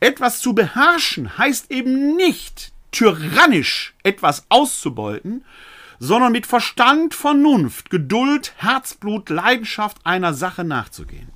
Etwas 0.00 0.40
zu 0.40 0.54
beherrschen 0.54 1.36
heißt 1.36 1.70
eben 1.70 2.16
nicht 2.16 2.72
tyrannisch 2.90 3.94
etwas 4.02 4.46
auszubeuten, 4.48 5.44
sondern 5.98 6.32
mit 6.32 6.46
Verstand, 6.46 7.14
Vernunft, 7.14 7.90
Geduld, 7.90 8.54
Herzblut, 8.56 9.28
Leidenschaft 9.28 9.98
einer 10.04 10.32
Sache 10.32 10.64
nachzugehen. 10.64 11.28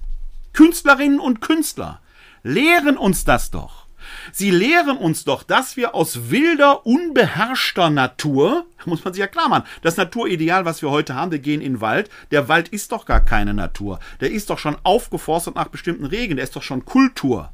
Künstlerinnen 0.54 1.20
und 1.20 1.42
Künstler 1.42 2.00
lehren 2.42 2.96
uns 2.96 3.26
das 3.26 3.50
doch. 3.50 3.84
Sie 4.32 4.50
lehren 4.50 4.96
uns 4.96 5.24
doch, 5.24 5.42
dass 5.42 5.76
wir 5.76 5.94
aus 5.94 6.30
wilder, 6.30 6.86
unbeherrschter 6.86 7.90
Natur, 7.90 8.66
muss 8.84 9.04
man 9.04 9.12
sich 9.14 9.20
ja 9.20 9.26
klar 9.26 9.48
machen, 9.48 9.64
das 9.82 9.96
Naturideal, 9.96 10.64
was 10.64 10.82
wir 10.82 10.90
heute 10.90 11.14
haben, 11.14 11.32
wir 11.32 11.38
gehen 11.38 11.60
in 11.60 11.74
den 11.74 11.80
Wald, 11.80 12.10
der 12.30 12.48
Wald 12.48 12.68
ist 12.68 12.92
doch 12.92 13.06
gar 13.06 13.20
keine 13.20 13.54
Natur. 13.54 13.98
Der 14.20 14.30
ist 14.30 14.50
doch 14.50 14.58
schon 14.58 14.76
aufgeforstet 14.82 15.54
nach 15.54 15.68
bestimmten 15.68 16.06
Regeln, 16.06 16.36
der 16.36 16.44
ist 16.44 16.56
doch 16.56 16.62
schon 16.62 16.84
Kultur. 16.84 17.50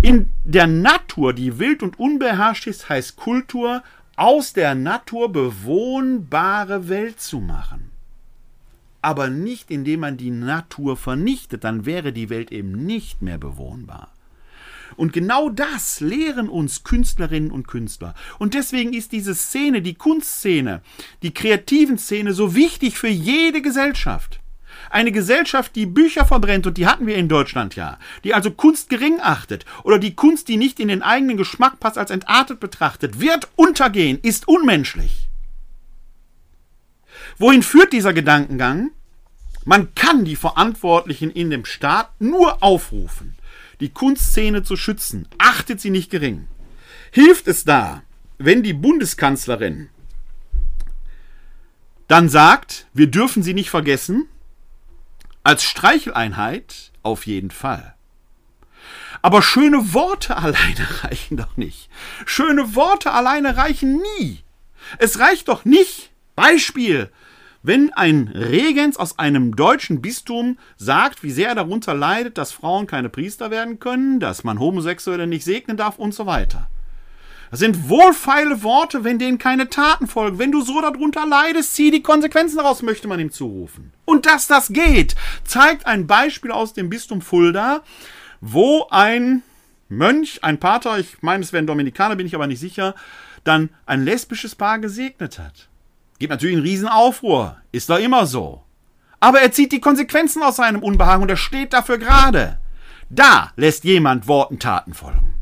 In 0.00 0.30
der 0.44 0.66
Natur, 0.66 1.32
die 1.32 1.58
wild 1.58 1.82
und 1.82 1.98
unbeherrscht 1.98 2.66
ist, 2.66 2.88
heißt 2.88 3.16
Kultur, 3.16 3.82
aus 4.16 4.52
der 4.52 4.74
Natur 4.74 5.32
bewohnbare 5.32 6.88
Welt 6.88 7.20
zu 7.20 7.40
machen. 7.40 7.90
Aber 9.00 9.28
nicht 9.28 9.70
indem 9.70 10.00
man 10.00 10.16
die 10.16 10.30
Natur 10.30 10.96
vernichtet, 10.96 11.64
dann 11.64 11.86
wäre 11.86 12.12
die 12.12 12.30
Welt 12.30 12.50
eben 12.50 12.72
nicht 12.72 13.22
mehr 13.22 13.38
bewohnbar. 13.38 14.12
Und 14.96 15.12
genau 15.12 15.48
das 15.48 16.00
lehren 16.00 16.48
uns 16.48 16.84
Künstlerinnen 16.84 17.50
und 17.50 17.68
Künstler. 17.68 18.14
Und 18.38 18.54
deswegen 18.54 18.92
ist 18.92 19.12
diese 19.12 19.34
Szene, 19.34 19.82
die 19.82 19.94
Kunstszene, 19.94 20.82
die 21.22 21.34
kreativen 21.34 21.98
Szene 21.98 22.32
so 22.32 22.54
wichtig 22.54 22.98
für 22.98 23.08
jede 23.08 23.62
Gesellschaft. 23.62 24.40
Eine 24.90 25.12
Gesellschaft, 25.12 25.76
die 25.76 25.86
Bücher 25.86 26.24
verbrennt, 26.24 26.66
und 26.66 26.78
die 26.78 26.86
hatten 26.86 27.06
wir 27.06 27.16
in 27.16 27.28
Deutschland 27.28 27.76
ja, 27.76 27.98
die 28.24 28.32
also 28.32 28.50
Kunst 28.50 28.88
gering 28.88 29.20
achtet 29.20 29.64
oder 29.82 29.98
die 29.98 30.14
Kunst, 30.14 30.48
die 30.48 30.56
nicht 30.56 30.80
in 30.80 30.88
den 30.88 31.02
eigenen 31.02 31.36
Geschmack 31.36 31.78
passt, 31.80 31.98
als 31.98 32.10
entartet 32.10 32.60
betrachtet, 32.60 33.20
wird 33.20 33.48
untergehen, 33.56 34.18
ist 34.22 34.48
unmenschlich. 34.48 35.28
Wohin 37.36 37.62
führt 37.62 37.92
dieser 37.92 38.12
Gedankengang? 38.12 38.90
Man 39.64 39.94
kann 39.94 40.24
die 40.24 40.36
Verantwortlichen 40.36 41.30
in 41.30 41.50
dem 41.50 41.64
Staat 41.64 42.10
nur 42.20 42.62
aufrufen, 42.62 43.34
die 43.80 43.90
Kunstszene 43.90 44.62
zu 44.62 44.76
schützen, 44.76 45.28
achtet 45.38 45.80
sie 45.80 45.90
nicht 45.90 46.10
gering. 46.10 46.48
Hilft 47.10 47.48
es 47.48 47.64
da, 47.64 48.02
wenn 48.38 48.62
die 48.62 48.74
Bundeskanzlerin 48.74 49.88
dann 52.08 52.30
sagt, 52.30 52.86
wir 52.94 53.06
dürfen 53.06 53.42
sie 53.42 53.52
nicht 53.54 53.68
vergessen, 53.68 54.26
als 55.44 55.62
Streicheleinheit 55.62 56.90
auf 57.02 57.26
jeden 57.26 57.50
Fall. 57.50 57.94
Aber 59.20 59.42
schöne 59.42 59.92
Worte 59.92 60.36
alleine 60.38 61.04
reichen 61.04 61.36
doch 61.36 61.56
nicht. 61.56 61.90
Schöne 62.24 62.74
Worte 62.74 63.12
alleine 63.12 63.56
reichen 63.56 64.00
nie. 64.18 64.42
Es 64.96 65.18
reicht 65.18 65.48
doch 65.48 65.64
nicht. 65.64 66.10
Beispiel, 66.34 67.10
wenn 67.62 67.92
ein 67.92 68.28
Regens 68.28 68.96
aus 68.96 69.18
einem 69.18 69.56
deutschen 69.56 70.00
Bistum 70.00 70.58
sagt, 70.76 71.22
wie 71.22 71.30
sehr 71.30 71.48
er 71.48 71.54
darunter 71.56 71.94
leidet, 71.94 72.38
dass 72.38 72.52
Frauen 72.52 72.86
keine 72.86 73.08
Priester 73.08 73.50
werden 73.50 73.80
können, 73.80 74.20
dass 74.20 74.44
man 74.44 74.60
Homosexuelle 74.60 75.26
nicht 75.26 75.44
segnen 75.44 75.76
darf 75.76 75.98
und 75.98 76.14
so 76.14 76.26
weiter. 76.26 76.68
Das 77.50 77.60
sind 77.60 77.88
wohlfeile 77.88 78.62
Worte, 78.62 79.04
wenn 79.04 79.18
denen 79.18 79.38
keine 79.38 79.70
Taten 79.70 80.06
folgen. 80.06 80.38
Wenn 80.38 80.52
du 80.52 80.60
so 80.60 80.80
darunter 80.80 81.26
leidest, 81.26 81.74
zieh 81.74 81.90
die 81.90 82.02
Konsequenzen 82.02 82.58
daraus, 82.58 82.82
möchte 82.82 83.08
man 83.08 83.20
ihm 83.20 83.32
zurufen. 83.32 83.92
Und 84.04 84.26
dass 84.26 84.46
das 84.46 84.68
geht, 84.68 85.16
zeigt 85.44 85.86
ein 85.86 86.06
Beispiel 86.06 86.52
aus 86.52 86.74
dem 86.74 86.90
Bistum 86.90 87.22
Fulda, 87.22 87.82
wo 88.40 88.86
ein 88.90 89.42
Mönch, 89.88 90.44
ein 90.44 90.60
Pater, 90.60 90.98
ich 90.98 91.22
meine, 91.22 91.42
es 91.42 91.52
wären 91.52 91.66
Dominikaner, 91.66 92.16
bin 92.16 92.26
ich 92.26 92.34
aber 92.34 92.46
nicht 92.46 92.60
sicher, 92.60 92.94
dann 93.44 93.70
ein 93.86 94.04
lesbisches 94.04 94.54
Paar 94.54 94.78
gesegnet 94.78 95.38
hat. 95.38 95.68
Gibt 96.18 96.30
natürlich 96.30 96.56
einen 96.56 96.66
riesen 96.66 96.88
Aufruhr, 96.88 97.56
ist 97.70 97.90
doch 97.90 97.98
immer 97.98 98.26
so. 98.26 98.62
Aber 99.20 99.40
er 99.40 99.52
zieht 99.52 99.72
die 99.72 99.80
Konsequenzen 99.80 100.42
aus 100.42 100.56
seinem 100.56 100.82
Unbehagen 100.82 101.22
und 101.22 101.28
er 101.28 101.36
steht 101.36 101.72
dafür 101.72 101.98
gerade. 101.98 102.58
Da 103.10 103.52
lässt 103.56 103.84
jemand 103.84 104.28
Worten 104.28 104.58
Taten 104.58 104.94
folgen. 104.94 105.34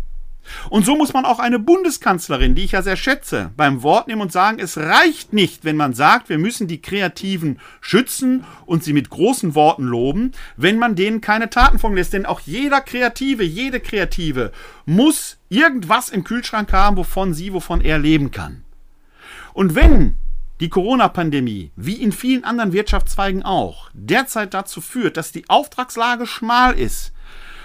Und 0.71 0.85
so 0.85 0.97
muss 0.97 1.13
man 1.13 1.25
auch 1.25 1.39
eine 1.39 1.59
Bundeskanzlerin, 1.59 2.55
die 2.55 2.65
ich 2.65 2.73
ja 2.73 2.83
sehr 2.83 2.97
schätze, 2.97 3.51
beim 3.57 3.83
Wort 3.83 4.07
nehmen 4.07 4.21
und 4.21 4.33
sagen, 4.33 4.59
es 4.61 4.79
reicht 4.79 5.33
nicht, 5.33 5.65
wenn 5.65 5.77
man 5.77 5.93
sagt, 5.93 6.29
wir 6.29 6.39
müssen 6.39 6.69
die 6.69 6.81
Kreativen 6.81 7.59
schützen 7.81 8.45
und 8.65 8.85
sie 8.85 8.93
mit 8.93 9.11
großen 9.11 9.55
Worten 9.55 9.85
loben, 9.85 10.33
wenn 10.57 10.79
man 10.79 10.95
denen 10.95 11.21
keine 11.21 11.51
Taten 11.51 11.79
folgen 11.79 11.97
lässt. 11.97 12.13
Denn 12.13 12.27
auch 12.27 12.41
jeder 12.41 12.81
Kreative, 12.81 13.43
jede 13.43 13.81
Kreative 13.81 14.53
muss 14.85 15.39
irgendwas 15.49 16.11
im 16.11 16.23
Kühlschrank 16.23 16.73
haben, 16.73 16.97
wovon 16.97 17.35
sie, 17.35 17.53
wovon 17.53 17.81
er 17.81 17.99
leben 17.99 18.31
kann. 18.31 18.63
Und 19.53 19.75
wenn 19.75 20.17
die 20.61 20.69
Corona-Pandemie, 20.69 21.71
wie 21.77 22.03
in 22.03 22.13
vielen 22.13 22.45
anderen 22.45 22.73
Wirtschaftszweigen 22.73 23.43
auch, 23.43 23.91
derzeit 23.93 24.55
dazu 24.55 24.81
führt, 24.81 25.17
dass 25.17 25.33
die 25.33 25.49
Auftragslage 25.49 26.27
schmal 26.27 26.79
ist, 26.79 27.13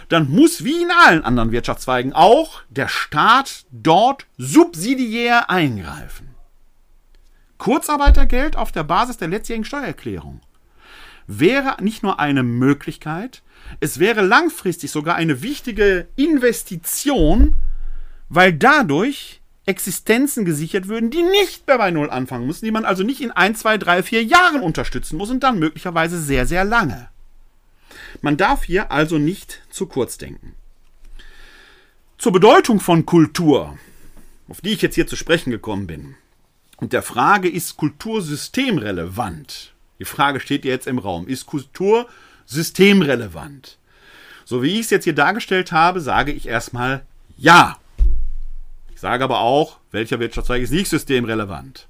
dann 0.10 0.30
muss 0.30 0.66
wie 0.66 0.82
in 0.82 0.92
allen 1.06 1.24
anderen 1.24 1.52
Wirtschaftszweigen 1.52 2.12
auch 2.12 2.62
der 2.70 2.90
Staat 2.90 3.66
dort 3.72 4.28
subsidiär 4.38 5.50
eingreifen. 5.50 6.36
Kurzarbeitergeld 7.58 8.58
auf 8.58 8.72
der 8.72 8.84
Basis 8.84 9.18
der 9.18 9.30
letztjährigen 9.30 9.66
Steuererklärung 9.66 10.42
wäre 11.28 11.82
nicht 11.82 12.04
nur 12.04 12.20
eine 12.20 12.44
Möglichkeit, 12.44 13.42
es 13.80 14.00
wäre 14.00 14.22
langfristig 14.22 14.92
sogar 14.92 15.16
eine 15.16 15.42
wichtige 15.42 16.08
Investition, 16.16 17.56
weil 18.28 18.54
dadurch 18.54 19.41
Existenzen 19.66 20.44
gesichert 20.44 20.88
würden, 20.88 21.12
die 21.12 21.24
nicht 21.24 21.68
mehr 21.68 21.78
bei 21.78 21.92
Null 21.92 22.10
anfangen 22.10 22.48
müssen, 22.48 22.66
die 22.66 22.72
man 22.72 22.86
also 22.86 23.04
nicht 23.04 23.22
in 23.22 23.32
ein, 23.32 23.56
zwei, 23.56 23.78
drei, 23.78 24.02
vier 24.04 24.24
Jahren 24.24 24.62
unterstützen 24.62 25.18
muss 25.18 25.30
und 25.30 25.42
dann 25.42 25.60
möglicherweise 25.60 26.20
sehr, 26.20 26.46
sehr 26.46 26.66
lange. 26.66 27.10
Man 28.22 28.38
darf 28.38 28.64
hier 28.64 28.92
also 28.92 29.18
nicht 29.18 29.62
zu 29.70 29.86
kurz 29.86 30.18
denken. 30.18 30.56
Zur 32.18 32.32
Bedeutung 32.32 32.80
von 32.80 33.06
Kultur, 33.06 33.78
auf 34.48 34.62
die 34.62 34.74
ich 34.74 34.82
jetzt 34.82 34.96
hier 34.96 35.08
zu 35.08 35.16
sprechen 35.16 35.52
gekommen 35.52 35.88
bin, 35.88 36.16
und 36.82 36.94
der 36.94 37.04
Frage, 37.04 37.48
ist 37.48 37.78
Kultur 37.78 38.24
systemrelevant? 38.24 39.74
Die 40.00 40.06
Frage 40.06 40.40
steht 40.40 40.66
jetzt 40.66 40.88
im 40.88 40.98
Raum. 40.98 41.28
Ist 41.28 41.46
Kultur 41.46 42.10
systemrelevant? 42.48 43.78
So 44.46 44.64
wie 44.64 44.74
ich 44.74 44.80
es 44.82 44.90
jetzt 44.90 45.04
hier 45.04 45.14
dargestellt 45.14 45.72
habe, 45.72 46.02
sage 46.02 46.32
ich 46.32 46.48
erstmal 46.48 47.06
ja. 47.38 47.78
Sage 49.02 49.24
aber 49.24 49.40
auch, 49.40 49.80
welcher 49.90 50.20
Wirtschaftszweig 50.20 50.62
ist 50.62 50.70
nicht 50.70 50.88
systemrelevant. 50.88 51.88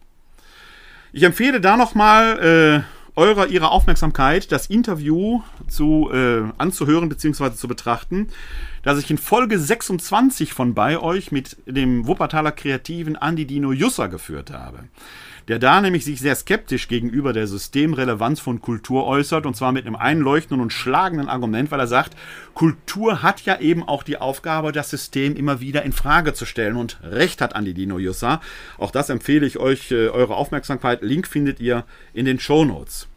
Ich 1.11 1.23
empfehle 1.23 1.59
da 1.59 1.75
nochmal 1.75 2.85
äh, 2.87 3.19
eurer, 3.19 3.47
ihrer 3.47 3.71
Aufmerksamkeit 3.71 4.49
das 4.53 4.67
Interview 4.67 5.41
zu, 5.67 6.09
äh, 6.13 6.43
anzuhören 6.57 7.09
bzw. 7.09 7.51
zu 7.53 7.67
betrachten, 7.67 8.29
das 8.83 8.97
ich 8.97 9.11
in 9.11 9.17
Folge 9.17 9.59
26 9.59 10.53
von 10.53 10.73
bei 10.73 10.99
euch 10.99 11.33
mit 11.33 11.57
dem 11.65 12.07
Wuppertaler 12.07 12.53
Kreativen 12.53 13.17
Andi 13.17 13.45
Dino 13.45 13.73
Jusser 13.73 14.07
geführt 14.07 14.51
habe 14.51 14.85
der 15.51 15.59
da 15.59 15.81
nämlich 15.81 16.05
sich 16.05 16.21
sehr 16.21 16.35
skeptisch 16.35 16.87
gegenüber 16.87 17.33
der 17.33 17.45
Systemrelevanz 17.45 18.39
von 18.39 18.61
Kultur 18.61 19.05
äußert, 19.05 19.45
und 19.45 19.53
zwar 19.53 19.73
mit 19.73 19.85
einem 19.85 19.97
einleuchtenden 19.97 20.61
und 20.61 20.71
schlagenden 20.71 21.27
Argument, 21.27 21.71
weil 21.71 21.79
er 21.81 21.87
sagt, 21.87 22.15
Kultur 22.53 23.21
hat 23.21 23.41
ja 23.41 23.59
eben 23.59 23.83
auch 23.83 24.03
die 24.03 24.15
Aufgabe, 24.15 24.71
das 24.71 24.89
System 24.89 25.35
immer 25.35 25.59
wieder 25.59 25.83
in 25.83 25.91
Frage 25.91 26.33
zu 26.33 26.45
stellen. 26.45 26.77
Und 26.77 26.99
recht 27.03 27.41
hat 27.41 27.53
Andi 27.53 27.73
Dino 27.73 27.99
Jussa. 27.99 28.39
Auch 28.77 28.91
das 28.91 29.09
empfehle 29.09 29.45
ich 29.45 29.57
euch, 29.57 29.91
äh, 29.91 30.07
eure 30.07 30.37
Aufmerksamkeit. 30.37 31.01
Link 31.01 31.27
findet 31.27 31.59
ihr 31.59 31.83
in 32.13 32.23
den 32.23 32.39
Show 32.39 32.63
Notes. 32.63 33.09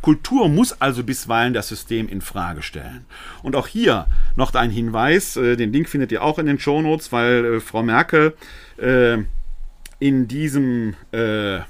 Kultur 0.00 0.48
muss 0.48 0.80
also 0.80 1.04
bisweilen 1.04 1.52
das 1.52 1.68
System 1.68 2.08
in 2.08 2.22
Frage 2.22 2.62
stellen. 2.62 3.04
Und 3.42 3.56
auch 3.56 3.66
hier 3.66 4.06
noch 4.36 4.54
ein 4.54 4.70
Hinweis, 4.70 5.36
äh, 5.36 5.56
den 5.56 5.70
Link 5.70 5.90
findet 5.90 6.12
ihr 6.12 6.22
auch 6.22 6.38
in 6.38 6.46
den 6.46 6.58
Show 6.58 6.80
Notes, 6.80 7.12
weil 7.12 7.44
äh, 7.44 7.60
Frau 7.60 7.82
Merkel 7.82 8.34
äh, 8.78 9.18
in 10.02 10.26
diesem 10.26 10.96
äh, 11.12 11.60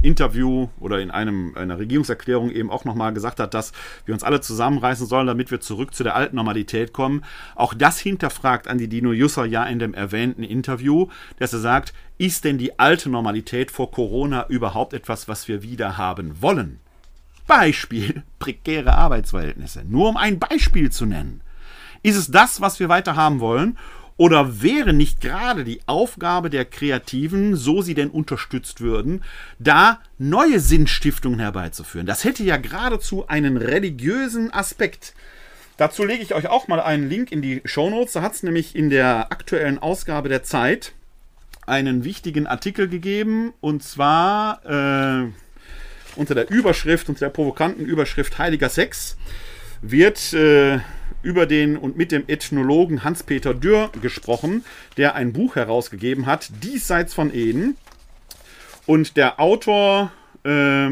Interview 0.00 0.68
oder 0.80 1.00
in 1.00 1.10
einem, 1.10 1.54
einer 1.54 1.78
Regierungserklärung 1.78 2.50
eben 2.50 2.70
auch 2.70 2.86
nochmal 2.86 3.12
gesagt 3.12 3.40
hat, 3.40 3.52
dass 3.52 3.72
wir 4.06 4.14
uns 4.14 4.24
alle 4.24 4.40
zusammenreißen 4.40 5.06
sollen, 5.06 5.26
damit 5.26 5.50
wir 5.50 5.60
zurück 5.60 5.92
zu 5.94 6.02
der 6.02 6.16
alten 6.16 6.34
Normalität 6.34 6.94
kommen. 6.94 7.26
Auch 7.54 7.74
das 7.74 7.98
hinterfragt 7.98 8.68
Andi 8.68 8.88
Dino 8.88 9.12
Jusser 9.12 9.44
ja 9.44 9.64
in 9.64 9.80
dem 9.80 9.92
erwähnten 9.92 10.44
Interview, 10.44 11.08
dass 11.38 11.52
er 11.52 11.58
sagt, 11.58 11.92
ist 12.16 12.46
denn 12.46 12.56
die 12.56 12.78
alte 12.78 13.10
Normalität 13.10 13.70
vor 13.70 13.90
Corona 13.90 14.46
überhaupt 14.48 14.94
etwas, 14.94 15.28
was 15.28 15.46
wir 15.46 15.62
wieder 15.62 15.98
haben 15.98 16.40
wollen? 16.40 16.80
Beispiel 17.46 18.22
prekäre 18.38 18.96
Arbeitsverhältnisse. 18.96 19.84
Nur 19.86 20.08
um 20.08 20.16
ein 20.16 20.38
Beispiel 20.38 20.90
zu 20.90 21.04
nennen. 21.04 21.42
Ist 22.02 22.16
es 22.16 22.30
das, 22.30 22.62
was 22.62 22.80
wir 22.80 22.88
weiter 22.88 23.14
haben 23.14 23.40
wollen? 23.40 23.76
Oder 24.16 24.62
wäre 24.62 24.92
nicht 24.92 25.20
gerade 25.20 25.64
die 25.64 25.80
Aufgabe 25.86 26.48
der 26.48 26.64
Kreativen, 26.64 27.56
so 27.56 27.82
sie 27.82 27.94
denn 27.94 28.10
unterstützt 28.10 28.80
würden, 28.80 29.24
da 29.58 30.00
neue 30.18 30.60
Sinnstiftungen 30.60 31.40
herbeizuführen? 31.40 32.06
Das 32.06 32.22
hätte 32.22 32.44
ja 32.44 32.56
geradezu 32.56 33.26
einen 33.26 33.56
religiösen 33.56 34.52
Aspekt. 34.52 35.14
Dazu 35.76 36.04
lege 36.04 36.22
ich 36.22 36.34
euch 36.34 36.46
auch 36.46 36.68
mal 36.68 36.80
einen 36.80 37.08
Link 37.08 37.32
in 37.32 37.42
die 37.42 37.60
Shownotes. 37.64 38.12
Da 38.12 38.22
hat 38.22 38.34
es 38.34 38.44
nämlich 38.44 38.76
in 38.76 38.90
der 38.90 39.32
aktuellen 39.32 39.80
Ausgabe 39.80 40.28
der 40.28 40.44
Zeit 40.44 40.92
einen 41.66 42.04
wichtigen 42.04 42.46
Artikel 42.46 42.88
gegeben. 42.88 43.52
Und 43.60 43.82
zwar 43.82 44.64
äh, 44.64 45.28
unter 46.14 46.36
der 46.36 46.48
Überschrift, 46.50 47.08
unter 47.08 47.26
der 47.26 47.30
provokanten 47.30 47.84
Überschrift 47.84 48.38
Heiliger 48.38 48.68
Sex, 48.68 49.16
wird 49.82 50.32
äh, 50.32 50.78
über 51.24 51.46
den 51.46 51.76
und 51.76 51.96
mit 51.96 52.12
dem 52.12 52.24
Ethnologen 52.28 53.02
Hans-Peter 53.02 53.54
Dürr 53.54 53.90
gesprochen, 54.00 54.64
der 54.96 55.14
ein 55.14 55.32
Buch 55.32 55.56
herausgegeben 55.56 56.26
hat, 56.26 56.50
Diesseits 56.62 57.14
von 57.14 57.34
Eden. 57.34 57.76
Und 58.86 59.16
der 59.16 59.40
Autor 59.40 60.12
äh, 60.44 60.90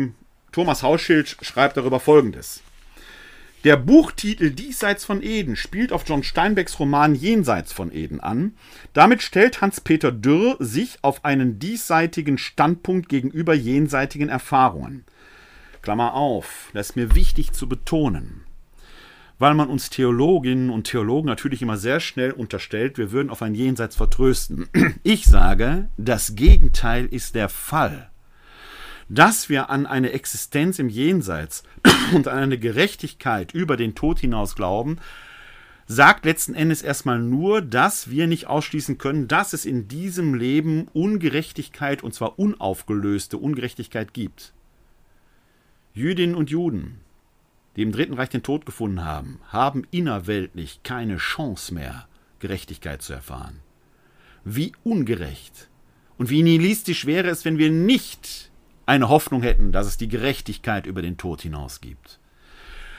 Thomas 0.50 0.82
Hausschild 0.82 1.36
schreibt 1.42 1.76
darüber 1.76 2.00
folgendes. 2.00 2.62
Der 3.64 3.76
Buchtitel 3.76 4.50
Diesseits 4.50 5.04
von 5.04 5.22
Eden 5.22 5.54
spielt 5.54 5.92
auf 5.92 6.04
John 6.08 6.24
Steinbecks 6.24 6.80
Roman 6.80 7.14
Jenseits 7.14 7.72
von 7.72 7.92
Eden 7.92 8.18
an. 8.18 8.56
Damit 8.92 9.22
stellt 9.22 9.60
Hans-Peter 9.60 10.10
Dürr 10.10 10.56
sich 10.58 10.98
auf 11.02 11.24
einen 11.24 11.60
diesseitigen 11.60 12.38
Standpunkt 12.38 13.08
gegenüber 13.08 13.54
jenseitigen 13.54 14.28
Erfahrungen. 14.28 15.04
Klammer 15.80 16.14
auf, 16.14 16.70
das 16.72 16.90
ist 16.90 16.96
mir 16.96 17.14
wichtig 17.14 17.52
zu 17.52 17.68
betonen 17.68 18.44
weil 19.42 19.54
man 19.54 19.70
uns 19.70 19.90
Theologinnen 19.90 20.70
und 20.70 20.84
Theologen 20.84 21.26
natürlich 21.26 21.62
immer 21.62 21.76
sehr 21.76 21.98
schnell 21.98 22.30
unterstellt, 22.30 22.96
wir 22.96 23.10
würden 23.10 23.28
auf 23.28 23.42
ein 23.42 23.56
Jenseits 23.56 23.96
vertrösten. 23.96 24.68
Ich 25.02 25.24
sage, 25.24 25.88
das 25.96 26.36
Gegenteil 26.36 27.06
ist 27.06 27.34
der 27.34 27.48
Fall. 27.48 28.08
Dass 29.08 29.48
wir 29.48 29.68
an 29.68 29.84
eine 29.86 30.12
Existenz 30.12 30.78
im 30.78 30.88
Jenseits 30.88 31.64
und 32.14 32.28
an 32.28 32.38
eine 32.38 32.56
Gerechtigkeit 32.56 33.52
über 33.52 33.76
den 33.76 33.96
Tod 33.96 34.20
hinaus 34.20 34.54
glauben, 34.54 34.98
sagt 35.88 36.24
letzten 36.24 36.54
Endes 36.54 36.80
erstmal 36.82 37.18
nur, 37.18 37.62
dass 37.62 38.10
wir 38.10 38.28
nicht 38.28 38.46
ausschließen 38.46 38.96
können, 38.96 39.26
dass 39.26 39.54
es 39.54 39.64
in 39.64 39.88
diesem 39.88 40.34
Leben 40.34 40.86
Ungerechtigkeit, 40.92 42.04
und 42.04 42.14
zwar 42.14 42.38
unaufgelöste 42.38 43.38
Ungerechtigkeit 43.38 44.14
gibt. 44.14 44.52
Jüdinnen 45.94 46.36
und 46.36 46.48
Juden, 46.48 47.01
die 47.76 47.82
im 47.82 47.92
Dritten 47.92 48.14
Reich 48.14 48.28
den 48.28 48.42
Tod 48.42 48.66
gefunden 48.66 49.04
haben, 49.04 49.40
haben 49.48 49.84
innerweltlich 49.90 50.80
keine 50.82 51.16
Chance 51.16 51.72
mehr, 51.74 52.06
Gerechtigkeit 52.38 53.02
zu 53.02 53.12
erfahren. 53.12 53.60
Wie 54.44 54.72
ungerecht 54.84 55.68
und 56.18 56.30
wie 56.30 56.42
nihilistisch 56.42 57.06
wäre 57.06 57.28
es, 57.28 57.44
wenn 57.44 57.58
wir 57.58 57.70
nicht 57.70 58.50
eine 58.86 59.08
Hoffnung 59.08 59.42
hätten, 59.42 59.72
dass 59.72 59.86
es 59.86 59.96
die 59.96 60.08
Gerechtigkeit 60.08 60.86
über 60.86 61.02
den 61.02 61.16
Tod 61.16 61.42
hinaus 61.42 61.80
gibt. 61.80 62.18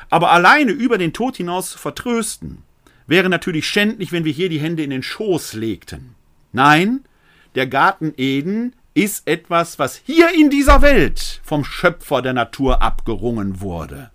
Aber 0.10 0.32
alleine 0.32 0.72
über 0.72 0.98
den 0.98 1.14
Tod 1.14 1.38
hinaus 1.38 1.72
zu 1.72 1.78
vertrösten, 1.78 2.64
wäre 3.08 3.30
natürlich 3.30 3.68
schändlich, 3.68 4.12
wenn 4.12 4.26
wir 4.26 4.32
hier 4.32 4.50
die 4.50 4.60
Hände 4.60 4.84
in 4.84 4.90
den 4.90 5.04
Schoß 5.04 5.54
legten. 5.54 6.16
Nein, 6.52 7.02
der 7.56 7.68
Garten 7.68 8.14
Eden 8.18 8.76
ist 8.94 9.28
etwas, 9.28 9.80
was 9.80 9.96
hier 9.96 10.34
in 10.34 10.50
dieser 10.50 10.82
Welt 10.82 11.42
vom 11.44 11.64
Schöpfer 11.64 12.22
der 12.22 12.34
Natur 12.34 12.82
abgerungen 12.82 13.60
wurde. 13.60 14.12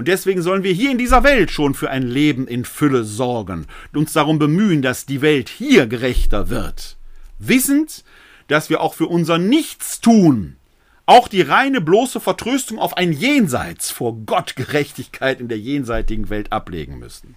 Und 0.00 0.08
deswegen 0.08 0.40
sollen 0.40 0.62
wir 0.62 0.72
hier 0.72 0.90
in 0.90 0.96
dieser 0.96 1.24
Welt 1.24 1.50
schon 1.50 1.74
für 1.74 1.90
ein 1.90 2.04
Leben 2.04 2.48
in 2.48 2.64
Fülle 2.64 3.04
sorgen 3.04 3.66
und 3.92 3.98
uns 3.98 4.14
darum 4.14 4.38
bemühen, 4.38 4.80
dass 4.80 5.04
die 5.04 5.20
Welt 5.20 5.50
hier 5.50 5.86
gerechter 5.86 6.48
wird. 6.48 6.96
Wissend, 7.38 8.02
dass 8.48 8.70
wir 8.70 8.80
auch 8.80 8.94
für 8.94 9.08
unser 9.08 9.36
Nichtstun 9.36 10.56
auch 11.04 11.28
die 11.28 11.42
reine 11.42 11.82
bloße 11.82 12.18
Vertröstung 12.18 12.78
auf 12.78 12.96
ein 12.96 13.12
Jenseits 13.12 13.90
vor 13.90 14.16
Gott 14.24 14.56
Gerechtigkeit 14.56 15.38
in 15.38 15.48
der 15.48 15.58
jenseitigen 15.58 16.30
Welt 16.30 16.50
ablegen 16.50 16.98
müssen. 16.98 17.36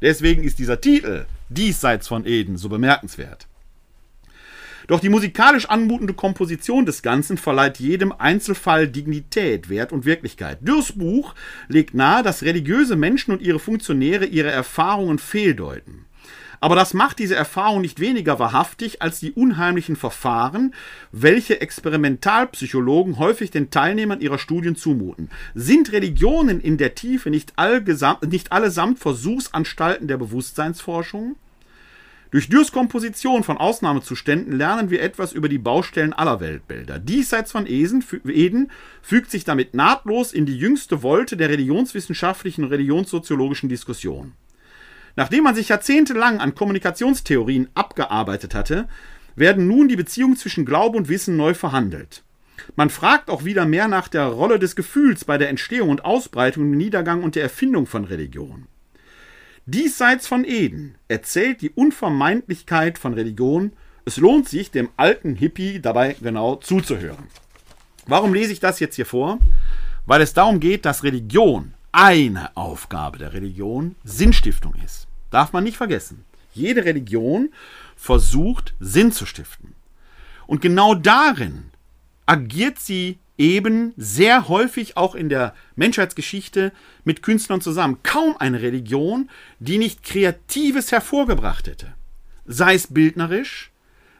Deswegen 0.00 0.44
ist 0.44 0.60
dieser 0.60 0.80
Titel 0.80 1.26
Diesseits 1.48 2.06
von 2.06 2.24
Eden 2.24 2.56
so 2.56 2.68
bemerkenswert. 2.68 3.48
Doch 4.86 5.00
die 5.00 5.08
musikalisch 5.08 5.66
anmutende 5.66 6.14
Komposition 6.14 6.86
des 6.86 7.02
Ganzen 7.02 7.38
verleiht 7.38 7.78
jedem 7.78 8.12
Einzelfall 8.12 8.86
Dignität, 8.86 9.68
Wert 9.68 9.92
und 9.92 10.04
Wirklichkeit. 10.04 10.58
Dürrs 10.60 10.92
Buch 10.92 11.34
legt 11.68 11.94
nahe, 11.94 12.22
dass 12.22 12.42
religiöse 12.42 12.96
Menschen 12.96 13.32
und 13.32 13.42
ihre 13.42 13.58
Funktionäre 13.58 14.26
ihre 14.26 14.50
Erfahrungen 14.50 15.18
fehldeuten. 15.18 16.06
Aber 16.60 16.74
das 16.74 16.94
macht 16.94 17.18
diese 17.18 17.36
Erfahrung 17.36 17.80
nicht 17.80 18.00
weniger 18.00 18.38
wahrhaftig 18.38 19.02
als 19.02 19.20
die 19.20 19.32
unheimlichen 19.32 19.96
Verfahren, 19.96 20.74
welche 21.12 21.60
Experimentalpsychologen 21.60 23.18
häufig 23.18 23.50
den 23.50 23.70
Teilnehmern 23.70 24.20
ihrer 24.20 24.38
Studien 24.38 24.76
zumuten. 24.76 25.30
Sind 25.54 25.92
Religionen 25.92 26.60
in 26.60 26.78
der 26.78 26.94
Tiefe 26.94 27.30
nicht, 27.30 27.52
allgesamt, 27.56 28.22
nicht 28.30 28.52
allesamt 28.52 28.98
Versuchsanstalten 28.98 30.08
der 30.08 30.16
Bewusstseinsforschung? 30.16 31.36
Durch 32.36 32.50
Komposition 32.70 33.44
von 33.44 33.56
Ausnahmezuständen 33.56 34.58
lernen 34.58 34.90
wir 34.90 35.00
etwas 35.00 35.32
über 35.32 35.48
die 35.48 35.56
Baustellen 35.56 36.12
aller 36.12 36.38
Weltbilder. 36.38 36.98
Diesseits 36.98 37.50
von 37.50 37.66
Eden 37.66 38.70
fügt 39.00 39.30
sich 39.30 39.44
damit 39.44 39.72
nahtlos 39.72 40.34
in 40.34 40.44
die 40.44 40.58
jüngste 40.58 41.02
Wolte 41.02 41.38
der 41.38 41.48
religionswissenschaftlichen 41.48 42.64
und 42.64 42.72
religionssoziologischen 42.72 43.70
Diskussion. 43.70 44.34
Nachdem 45.16 45.44
man 45.44 45.54
sich 45.54 45.70
jahrzehntelang 45.70 46.38
an 46.40 46.54
Kommunikationstheorien 46.54 47.70
abgearbeitet 47.72 48.54
hatte, 48.54 48.86
werden 49.34 49.66
nun 49.66 49.88
die 49.88 49.96
Beziehungen 49.96 50.36
zwischen 50.36 50.66
Glaube 50.66 50.98
und 50.98 51.08
Wissen 51.08 51.38
neu 51.38 51.54
verhandelt. 51.54 52.22
Man 52.74 52.90
fragt 52.90 53.30
auch 53.30 53.46
wieder 53.46 53.64
mehr 53.64 53.88
nach 53.88 54.08
der 54.08 54.26
Rolle 54.26 54.58
des 54.58 54.76
Gefühls 54.76 55.24
bei 55.24 55.38
der 55.38 55.48
Entstehung 55.48 55.88
und 55.88 56.04
Ausbreitung, 56.04 56.70
Niedergang 56.70 57.22
und 57.22 57.34
der 57.34 57.44
Erfindung 57.44 57.86
von 57.86 58.04
Religion. 58.04 58.66
Diesseits 59.68 60.28
von 60.28 60.44
Eden 60.44 60.94
erzählt 61.08 61.60
die 61.60 61.70
Unvermeidlichkeit 61.70 62.98
von 62.98 63.14
Religion. 63.14 63.72
Es 64.04 64.16
lohnt 64.16 64.48
sich, 64.48 64.70
dem 64.70 64.90
alten 64.96 65.34
Hippie 65.34 65.80
dabei 65.80 66.14
genau 66.22 66.54
zuzuhören. 66.54 67.26
Warum 68.06 68.32
lese 68.32 68.52
ich 68.52 68.60
das 68.60 68.78
jetzt 68.78 68.94
hier 68.94 69.06
vor? 69.06 69.40
Weil 70.06 70.20
es 70.20 70.34
darum 70.34 70.60
geht, 70.60 70.84
dass 70.84 71.02
Religion, 71.02 71.74
eine 71.90 72.56
Aufgabe 72.56 73.18
der 73.18 73.32
Religion, 73.32 73.96
Sinnstiftung 74.04 74.76
ist. 74.84 75.08
Darf 75.32 75.52
man 75.52 75.64
nicht 75.64 75.76
vergessen. 75.76 76.24
Jede 76.52 76.84
Religion 76.84 77.50
versucht 77.96 78.74
Sinn 78.78 79.10
zu 79.10 79.26
stiften. 79.26 79.74
Und 80.46 80.60
genau 80.60 80.94
darin 80.94 81.70
agiert 82.24 82.78
sie 82.78 83.18
eben 83.38 83.92
sehr 83.96 84.48
häufig 84.48 84.96
auch 84.96 85.14
in 85.14 85.28
der 85.28 85.54
Menschheitsgeschichte 85.74 86.72
mit 87.04 87.22
Künstlern 87.22 87.60
zusammen. 87.60 87.98
Kaum 88.02 88.36
eine 88.38 88.62
Religion, 88.62 89.30
die 89.58 89.78
nicht 89.78 90.02
Kreatives 90.02 90.92
hervorgebracht 90.92 91.66
hätte. 91.66 91.94
Sei 92.46 92.74
es 92.74 92.86
bildnerisch, 92.88 93.70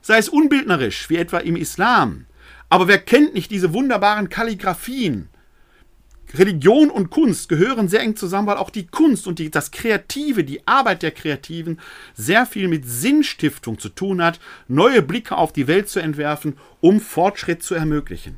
sei 0.01 0.19
es 0.19 0.29
unbildnerisch, 0.29 1.09
wie 1.11 1.17
etwa 1.17 1.39
im 1.39 1.57
Islam. 1.57 2.27
Aber 2.69 2.89
wer 2.89 2.99
kennt 2.99 3.35
nicht 3.35 3.51
diese 3.51 3.73
wunderbaren 3.73 4.29
Kalligraphien, 4.29 5.29
Religion 6.35 6.91
und 6.91 7.11
Kunst 7.11 7.49
gehören 7.49 7.89
sehr 7.89 8.01
eng 8.01 8.17
zusammen, 8.17 8.49
weil 8.49 8.57
auch 8.57 8.71
die 8.71 8.87
Kunst 8.87 9.27
und 9.27 9.39
die, 9.39 9.51
das 9.51 9.71
Kreative, 9.71 10.45
die 10.45 10.67
Arbeit 10.67 11.03
der 11.03 11.13
Kreativen 11.13 11.79
sehr 12.15 12.47
viel 12.47 12.69
mit 12.69 12.85
Sinnstiftung 12.85 13.79
zu 13.79 13.89
tun 13.89 14.23
hat, 14.23 14.41
neue 14.67 15.03
Blicke 15.03 15.37
auf 15.37 15.53
die 15.53 15.69
Welt 15.69 15.89
zu 15.89 16.01
entwerfen, 16.01 16.59
um 16.81 17.01
Fortschritt 17.01 17.63
zu 17.63 17.75
ermöglichen. 17.75 18.37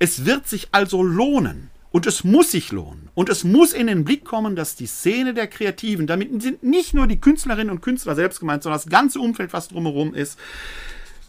Es 0.00 0.24
wird 0.24 0.48
sich 0.48 0.68
also 0.72 1.02
lohnen 1.02 1.70
und 1.92 2.06
es 2.06 2.24
muss 2.24 2.50
sich 2.50 2.72
lohnen 2.72 3.10
und 3.14 3.28
es 3.28 3.44
muss 3.44 3.74
in 3.74 3.86
den 3.86 4.04
Blick 4.04 4.24
kommen, 4.24 4.56
dass 4.56 4.74
die 4.74 4.86
Szene 4.86 5.34
der 5.34 5.46
Kreativen, 5.46 6.06
damit 6.06 6.40
sind 6.40 6.62
nicht 6.62 6.94
nur 6.94 7.06
die 7.06 7.20
Künstlerinnen 7.20 7.70
und 7.70 7.82
Künstler 7.82 8.14
selbst 8.14 8.40
gemeint, 8.40 8.62
sondern 8.62 8.80
das 8.80 8.90
ganze 8.90 9.20
Umfeld, 9.20 9.52
was 9.52 9.68
drumherum 9.68 10.14
ist, 10.14 10.38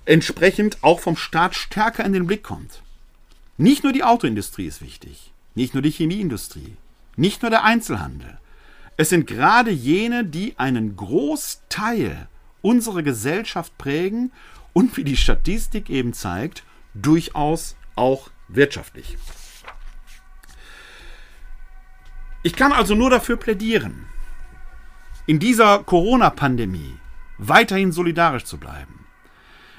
entsprechend 0.06 0.78
auch 0.84 1.02
vom 1.02 1.18
Staat 1.18 1.54
stärker 1.54 2.06
in 2.06 2.14
den 2.14 2.28
Blick 2.28 2.44
kommt. 2.44 2.82
Nicht 3.58 3.84
nur 3.84 3.92
die 3.92 4.06
Autoindustrie 4.06 4.68
ist 4.68 4.82
wichtig. 4.82 5.34
Nicht 5.54 5.74
nur 5.74 5.84
die 5.84 5.92
Chemieindustrie, 5.92 6.78
nicht 7.18 7.42
nur 7.42 7.52
der 7.52 7.66
Einzelhandel. 7.66 8.38
Es 8.96 9.10
sind 9.10 9.28
gerade 9.28 9.72
jene, 9.72 10.24
die 10.24 10.58
einen 10.58 10.96
Großteil 10.96 12.30
unserer 12.62 13.04
Gesellschaft 13.04 13.78
prägen 13.78 14.32
und 14.72 14.96
wie 14.96 15.04
die 15.04 15.18
Statistik 15.18 15.90
eben 15.90 16.14
zeigt, 16.14 16.64
durchaus 16.94 17.76
auch 17.96 18.30
wirtschaftlich. 18.56 19.18
Ich 22.44 22.54
kann 22.54 22.72
also 22.72 22.96
nur 22.96 23.10
dafür 23.10 23.38
plädieren, 23.38 24.08
in 25.28 25.40
dieser 25.40 25.84
Corona-Pandemie 25.84 26.98
weiterhin 27.38 27.92
solidarisch 27.92 28.46
zu 28.46 28.58
bleiben. 28.58 29.06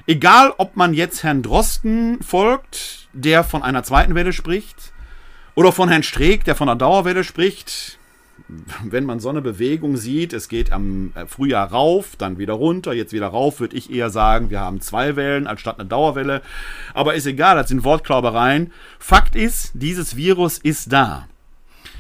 Egal, 0.07 0.53
ob 0.59 0.77
man 0.77 0.95
jetzt 0.95 1.23
Herrn 1.23 1.43
Drosten 1.43 2.23
folgt, 2.23 3.09
der 3.13 3.45
von 3.45 3.63
einer 3.63 3.83
zweiten 3.83 4.15
Welle 4.15 4.33
spricht, 4.33 4.93
oder 5.55 5.73
von 5.73 5.89
Herrn 5.89 6.03
Streeck, 6.03 6.45
der 6.45 6.57
von 6.57 6.67
der 6.67 6.77
Dauerwelle 6.77 7.25
spricht. 7.25 7.99
Wenn 8.85 9.05
man 9.05 9.21
so 9.21 9.29
eine 9.29 9.43
Bewegung 9.43 9.97
sieht, 9.97 10.33
es 10.33 10.49
geht 10.49 10.73
am 10.73 11.13
äh, 11.15 11.27
Frühjahr 11.27 11.71
rauf, 11.71 12.17
dann 12.17 12.39
wieder 12.39 12.55
runter, 12.55 12.93
jetzt 12.93 13.13
wieder 13.13 13.29
rauf, 13.29 13.61
würde 13.61 13.77
ich 13.77 13.91
eher 13.91 14.11
sagen, 14.11 14.51
wir 14.51 14.61
haben 14.61 14.81
zwei 14.81 15.17
Wellen 15.17 15.47
anstatt 15.47 15.79
eine 15.79 15.89
Dauerwelle. 15.89 16.43
Aber 16.95 17.15
ist 17.15 17.27
egal, 17.27 17.57
das 17.57 17.69
sind 17.69 17.85
Wortklaubereien. 17.85 18.73
Fakt 18.99 19.37
ist, 19.37 19.73
dieses 19.75 20.17
Virus 20.17 20.59
ist 20.59 20.93
da. 20.93 21.29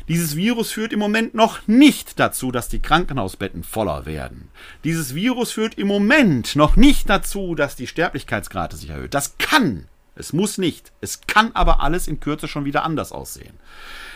Dieses 0.08 0.36
Virus 0.36 0.72
führt 0.72 0.92
im 0.92 0.98
Moment 0.98 1.34
noch 1.34 1.66
nicht 1.68 2.18
dazu, 2.18 2.50
dass 2.50 2.68
die 2.68 2.82
Krankenhausbetten 2.82 3.62
voller 3.62 4.04
werden. 4.04 4.48
Dieses 4.84 5.14
Virus 5.14 5.52
führt 5.52 5.78
im 5.78 5.86
Moment 5.86 6.56
noch 6.56 6.76
nicht 6.76 7.08
dazu, 7.08 7.54
dass 7.54 7.76
die 7.76 7.86
Sterblichkeitsrate 7.86 8.76
sich 8.76 8.90
erhöht. 8.90 9.14
Das 9.14 9.38
kann 9.38 9.86
es 10.14 10.32
muss 10.32 10.58
nicht. 10.58 10.92
Es 11.00 11.22
kann 11.26 11.52
aber 11.54 11.80
alles 11.80 12.06
in 12.06 12.20
Kürze 12.20 12.48
schon 12.48 12.64
wieder 12.64 12.84
anders 12.84 13.12
aussehen. 13.12 13.54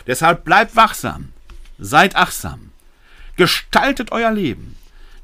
Deshalb 0.05 0.43
bleibt 0.43 0.75
wachsam. 0.75 1.33
Seid 1.79 2.15
achtsam. 2.15 2.71
Gestaltet 3.35 4.11
euer 4.11 4.31
Leben. 4.31 4.75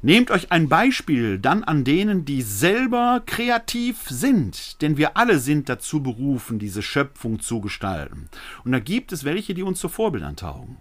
Nehmt 0.02 0.30
euch 0.30 0.52
ein 0.52 0.68
Beispiel 0.68 1.38
dann 1.38 1.64
an 1.64 1.82
denen, 1.82 2.24
die 2.26 2.42
selber 2.42 3.22
kreativ 3.24 3.96
sind, 4.08 4.82
denn 4.82 4.98
wir 4.98 5.16
alle 5.16 5.38
sind 5.38 5.68
dazu 5.68 6.02
berufen, 6.02 6.58
diese 6.58 6.82
Schöpfung 6.82 7.40
zu 7.40 7.62
gestalten. 7.62 8.28
Und 8.64 8.72
da 8.72 8.80
gibt 8.80 9.12
es 9.12 9.24
welche, 9.24 9.54
die 9.54 9.62
uns 9.62 9.80
zu 9.80 9.88
Vorbildern 9.88 10.36
taugen. 10.36 10.76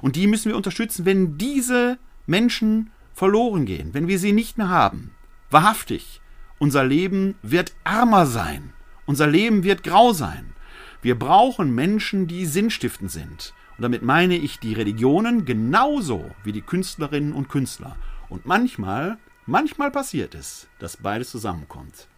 Und 0.00 0.16
die 0.16 0.26
müssen 0.26 0.48
wir 0.48 0.56
unterstützen, 0.56 1.04
wenn 1.04 1.38
diese 1.38 1.98
Menschen 2.26 2.90
verloren 3.14 3.66
gehen, 3.66 3.94
wenn 3.94 4.08
wir 4.08 4.18
sie 4.18 4.32
nicht 4.32 4.58
mehr 4.58 4.68
haben. 4.68 5.12
Wahrhaftig, 5.48 6.20
unser 6.58 6.84
Leben 6.84 7.36
wird 7.42 7.72
ärmer 7.84 8.26
sein. 8.26 8.72
Unser 9.06 9.28
Leben 9.28 9.62
wird 9.62 9.84
grau 9.84 10.12
sein. 10.12 10.52
Wir 11.02 11.16
brauchen 11.16 11.74
Menschen, 11.74 12.26
die 12.26 12.46
sinnstiftend 12.46 13.12
sind. 13.12 13.54
Und 13.76 13.82
damit 13.82 14.02
meine 14.02 14.36
ich 14.36 14.58
die 14.58 14.72
Religionen 14.72 15.44
genauso 15.44 16.30
wie 16.44 16.52
die 16.52 16.62
Künstlerinnen 16.62 17.32
und 17.32 17.48
Künstler. 17.48 17.96
Und 18.28 18.46
manchmal, 18.46 19.18
manchmal 19.44 19.90
passiert 19.90 20.34
es, 20.34 20.66
dass 20.78 20.96
beides 20.96 21.30
zusammenkommt. 21.30 22.08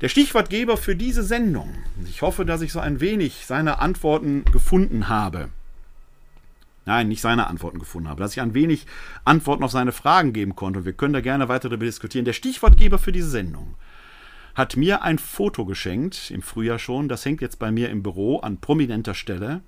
Der 0.00 0.08
Stichwortgeber 0.08 0.76
für 0.76 0.96
diese 0.96 1.22
Sendung, 1.22 1.72
ich 2.08 2.22
hoffe, 2.22 2.44
dass 2.44 2.62
ich 2.62 2.72
so 2.72 2.80
ein 2.80 3.00
wenig 3.00 3.46
seine 3.46 3.78
Antworten 3.78 4.44
gefunden 4.46 5.08
habe. 5.08 5.50
Nein, 6.86 7.08
nicht 7.08 7.20
seine 7.20 7.46
Antworten 7.46 7.78
gefunden 7.78 8.08
habe, 8.08 8.20
dass 8.20 8.32
ich 8.32 8.40
ein 8.42 8.54
wenig 8.54 8.86
Antworten 9.24 9.64
auf 9.64 9.70
seine 9.70 9.92
Fragen 9.92 10.32
geben 10.32 10.54
konnte. 10.54 10.80
Und 10.80 10.84
wir 10.84 10.92
können 10.92 11.14
da 11.14 11.20
gerne 11.20 11.48
weiter 11.48 11.68
darüber 11.68 11.86
diskutieren. 11.86 12.24
Der 12.24 12.32
Stichwortgeber 12.34 12.98
für 12.98 13.12
diese 13.12 13.30
Sendung 13.30 13.74
hat 14.54 14.76
mir 14.76 15.02
ein 15.02 15.18
Foto 15.18 15.64
geschenkt, 15.64 16.30
im 16.30 16.42
Frühjahr 16.42 16.78
schon. 16.78 17.08
Das 17.08 17.24
hängt 17.24 17.40
jetzt 17.40 17.58
bei 17.58 17.70
mir 17.70 17.88
im 17.90 18.02
Büro 18.02 18.38
an 18.40 18.58
prominenter 18.58 19.14
Stelle. 19.14 19.62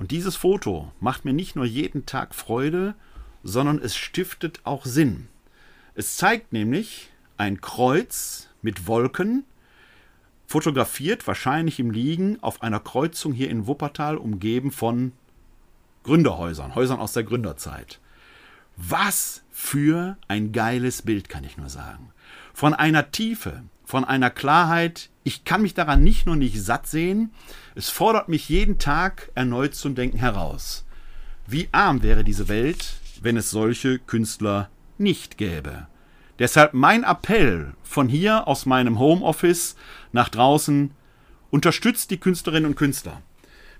Und 0.00 0.12
dieses 0.12 0.34
Foto 0.34 0.90
macht 0.98 1.26
mir 1.26 1.34
nicht 1.34 1.56
nur 1.56 1.66
jeden 1.66 2.06
Tag 2.06 2.34
Freude, 2.34 2.94
sondern 3.42 3.78
es 3.78 3.94
stiftet 3.94 4.60
auch 4.64 4.86
Sinn. 4.86 5.28
Es 5.94 6.16
zeigt 6.16 6.54
nämlich 6.54 7.10
ein 7.36 7.60
Kreuz 7.60 8.48
mit 8.62 8.86
Wolken, 8.86 9.44
fotografiert 10.46 11.26
wahrscheinlich 11.26 11.78
im 11.78 11.90
Liegen 11.90 12.42
auf 12.42 12.62
einer 12.62 12.80
Kreuzung 12.80 13.34
hier 13.34 13.50
in 13.50 13.66
Wuppertal, 13.66 14.16
umgeben 14.16 14.72
von 14.72 15.12
Gründerhäusern, 16.04 16.74
Häusern 16.74 16.98
aus 16.98 17.12
der 17.12 17.24
Gründerzeit. 17.24 18.00
Was 18.78 19.42
für 19.50 20.16
ein 20.28 20.52
geiles 20.52 21.02
Bild, 21.02 21.28
kann 21.28 21.44
ich 21.44 21.58
nur 21.58 21.68
sagen. 21.68 22.10
Von 22.54 22.72
einer 22.72 23.10
Tiefe, 23.10 23.64
von 23.84 24.06
einer 24.06 24.30
Klarheit, 24.30 25.09
ich 25.22 25.44
kann 25.44 25.62
mich 25.62 25.74
daran 25.74 26.02
nicht 26.02 26.26
nur 26.26 26.36
nicht 26.36 26.60
satt 26.60 26.86
sehen, 26.86 27.32
es 27.74 27.90
fordert 27.90 28.28
mich 28.28 28.48
jeden 28.48 28.78
Tag 28.78 29.30
erneut 29.34 29.74
zum 29.74 29.94
Denken 29.94 30.18
heraus. 30.18 30.84
Wie 31.46 31.68
arm 31.72 32.02
wäre 32.02 32.24
diese 32.24 32.48
Welt, 32.48 32.94
wenn 33.20 33.36
es 33.36 33.50
solche 33.50 33.98
Künstler 33.98 34.70
nicht 34.98 35.36
gäbe. 35.36 35.86
Deshalb 36.38 36.72
mein 36.72 37.04
Appell 37.04 37.74
von 37.82 38.08
hier 38.08 38.48
aus 38.48 38.64
meinem 38.64 38.98
Homeoffice 38.98 39.76
nach 40.12 40.30
draußen, 40.30 40.92
unterstützt 41.50 42.10
die 42.10 42.18
Künstlerinnen 42.18 42.70
und 42.70 42.76
Künstler. 42.76 43.20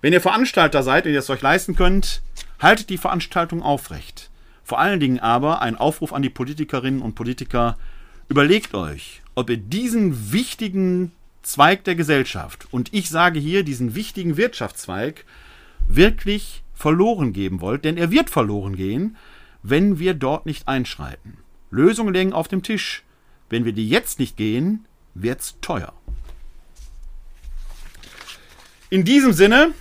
Wenn 0.03 0.13
ihr 0.13 0.21
Veranstalter 0.21 0.83
seid 0.83 1.07
und 1.07 1.13
ihr 1.13 1.19
es 1.19 1.31
euch 1.31 1.41
leisten 1.41 1.77
könnt, 1.77 2.23
haltet 2.59 2.91
die 2.91 2.99
Veranstaltung 2.99 3.63
aufrecht. 3.63 4.31
Vor 4.63 4.79
allen 4.79 5.01
Dingen 5.01 5.21
aber 5.21 5.63
ein 5.63 5.77
Aufruf 5.77 6.13
an 6.13 6.23
die 6.23 6.31
Politikerinnen 6.31 7.03
und 7.03 7.15
Politiker, 7.15 7.79
überlegt 8.29 8.75
euch, 8.75 9.23
ob 9.35 9.51
ihr 9.51 9.57
diesen 9.57 10.33
wichtigen 10.33 11.13
Zweig 11.43 11.85
der 11.85 11.95
Gesellschaft, 11.95 12.67
und 12.71 12.93
ich 12.93 13.09
sage 13.09 13.39
hier 13.41 13.63
diesen 13.63 13.95
wichtigen 13.95 14.37
Wirtschaftszweig, 14.37 15.25
wirklich 15.89 16.63
verloren 16.75 17.33
geben 17.33 17.61
wollt, 17.61 17.85
denn 17.85 17.97
er 17.97 18.11
wird 18.11 18.31
verloren 18.31 18.77
gehen, 18.77 19.17
wenn 19.63 19.99
wir 19.99 20.15
dort 20.15 20.47
nicht 20.47 20.69
einschreiten. 20.69 21.39
Lösungen 21.71 22.15
liegen 22.15 22.33
auf 22.33 22.49
dem 22.49 22.63
Tisch. 22.63 23.05
Wenn 23.49 23.65
wir 23.65 23.73
die 23.73 23.89
jetzt 23.89 24.19
nicht 24.19 24.37
gehen, 24.37 24.87
wird's 25.15 25.57
teuer. 25.61 25.93
In 28.91 29.05
diesem 29.05 29.33
Sinne 29.33 29.73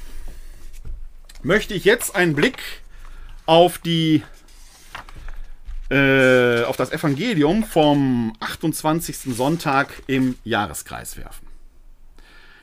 möchte 1.42 1.74
ich 1.74 1.86
jetzt 1.86 2.16
einen 2.16 2.36
Blick 2.36 2.60
auf 3.46 3.80
die 3.80 4.24
äh, 5.90 6.64
auf 6.64 6.78
das 6.78 6.92
Evangelium 6.92 7.64
vom 7.64 8.36
28. 8.40 9.36
Sonntag 9.36 10.04
im 10.06 10.38
Jahreskreis 10.44 11.18
werfen. 11.18 11.49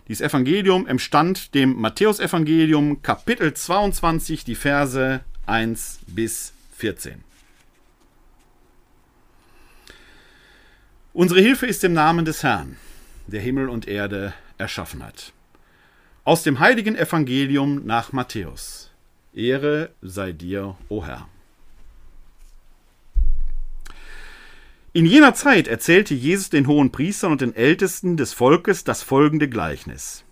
Dieses 0.09 0.20
Evangelium 0.20 0.86
entstand 0.86 1.52
dem 1.54 1.80
Matthäusevangelium 1.80 3.02
Kapitel 3.02 3.52
22, 3.52 4.44
die 4.44 4.54
Verse 4.54 5.20
1 5.46 5.98
bis 6.07 6.52
14. 6.76 7.24
Unsere 11.12 11.40
Hilfe 11.40 11.66
ist 11.66 11.82
im 11.82 11.92
Namen 11.92 12.24
des 12.24 12.44
Herrn, 12.44 12.76
der 13.26 13.40
Himmel 13.40 13.68
und 13.68 13.88
Erde 13.88 14.32
erschaffen 14.59 15.02
hat. 15.02 15.32
Aus 16.22 16.44
dem 16.44 16.61
heiligen 16.61 16.94
Evangelium 16.94 17.84
nach 17.84 18.12
Matthäus. 18.12 18.92
Ehre 19.34 19.90
sei 20.02 20.30
dir, 20.30 20.76
o 20.88 21.04
Herr. 21.04 21.26
In 24.97 25.05
jener 25.05 25.34
Zeit 25.34 25.68
erzählte 25.68 26.14
Jesus 26.14 26.49
den 26.49 26.66
hohen 26.66 26.90
Priestern 26.90 27.30
und 27.30 27.42
den 27.42 27.55
Ältesten 27.55 28.16
des 28.16 28.32
Volkes 28.32 28.82
das 28.82 29.03
folgende 29.03 29.47
Gleichnis. 29.47 30.24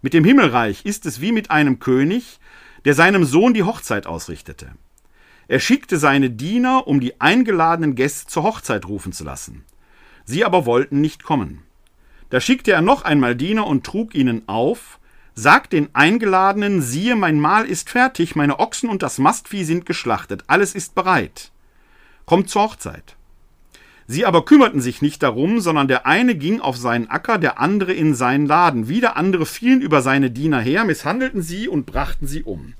Mit 0.00 0.14
dem 0.14 0.24
Himmelreich 0.24 0.86
ist 0.86 1.04
es 1.04 1.20
wie 1.20 1.30
mit 1.30 1.50
einem 1.50 1.78
König, 1.78 2.40
der 2.86 2.94
seinem 2.94 3.26
Sohn 3.26 3.52
die 3.52 3.64
Hochzeit 3.64 4.06
ausrichtete. 4.06 4.72
Er 5.46 5.60
schickte 5.60 5.98
seine 5.98 6.30
Diener, 6.30 6.86
um 6.86 7.00
die 7.00 7.20
eingeladenen 7.20 7.96
Gäste 7.96 8.28
zur 8.28 8.44
Hochzeit 8.44 8.88
rufen 8.88 9.12
zu 9.12 9.24
lassen. 9.24 9.66
Sie 10.24 10.42
aber 10.42 10.64
wollten 10.64 11.02
nicht 11.02 11.22
kommen. 11.22 11.64
Da 12.30 12.40
schickte 12.40 12.72
er 12.72 12.80
noch 12.80 13.02
einmal 13.02 13.36
Diener 13.36 13.66
und 13.66 13.84
trug 13.84 14.14
ihnen 14.14 14.48
auf, 14.48 15.00
sagt 15.34 15.74
den 15.74 15.94
Eingeladenen, 15.94 16.80
siehe, 16.80 17.14
mein 17.14 17.38
Mahl 17.38 17.66
ist 17.66 17.90
fertig, 17.90 18.36
meine 18.36 18.58
Ochsen 18.58 18.88
und 18.88 19.02
das 19.02 19.18
Mastvieh 19.18 19.64
sind 19.64 19.84
geschlachtet, 19.84 20.44
alles 20.46 20.74
ist 20.74 20.94
bereit. 20.94 21.52
Kommt 22.24 22.48
zur 22.48 22.62
Hochzeit. 22.62 23.17
Sie 24.10 24.24
aber 24.24 24.46
kümmerten 24.46 24.80
sich 24.80 25.02
nicht 25.02 25.22
darum, 25.22 25.60
sondern 25.60 25.86
der 25.86 26.06
eine 26.06 26.34
ging 26.34 26.60
auf 26.60 26.78
seinen 26.78 27.10
Acker, 27.10 27.36
der 27.36 27.60
andere 27.60 27.92
in 27.92 28.14
seinen 28.14 28.46
Laden. 28.46 28.88
Wieder 28.88 29.18
andere 29.18 29.44
fielen 29.44 29.82
über 29.82 30.00
seine 30.00 30.30
Diener 30.30 30.60
her, 30.60 30.84
misshandelten 30.84 31.42
sie 31.42 31.68
und 31.68 31.84
brachten 31.84 32.26
sie 32.26 32.42
um. 32.42 32.72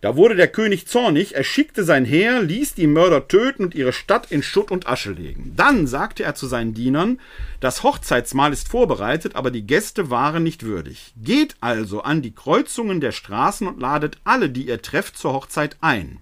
Da 0.00 0.16
wurde 0.16 0.34
der 0.34 0.48
König 0.48 0.88
zornig, 0.88 1.36
er 1.36 1.44
schickte 1.44 1.84
sein 1.84 2.04
Heer, 2.04 2.42
ließ 2.42 2.74
die 2.74 2.88
Mörder 2.88 3.28
töten 3.28 3.62
und 3.62 3.76
ihre 3.76 3.92
Stadt 3.92 4.32
in 4.32 4.42
Schutt 4.42 4.72
und 4.72 4.88
Asche 4.88 5.12
legen. 5.12 5.52
Dann 5.54 5.86
sagte 5.86 6.24
er 6.24 6.34
zu 6.34 6.48
seinen 6.48 6.74
Dienern, 6.74 7.20
das 7.60 7.84
Hochzeitsmahl 7.84 8.52
ist 8.52 8.68
vorbereitet, 8.68 9.36
aber 9.36 9.52
die 9.52 9.64
Gäste 9.64 10.10
waren 10.10 10.42
nicht 10.42 10.64
würdig. 10.64 11.14
Geht 11.22 11.54
also 11.60 12.02
an 12.02 12.20
die 12.20 12.34
Kreuzungen 12.34 13.00
der 13.00 13.12
Straßen 13.12 13.68
und 13.68 13.80
ladet 13.80 14.18
alle, 14.24 14.50
die 14.50 14.66
ihr 14.66 14.82
trefft, 14.82 15.16
zur 15.16 15.34
Hochzeit 15.34 15.76
ein. 15.80 16.18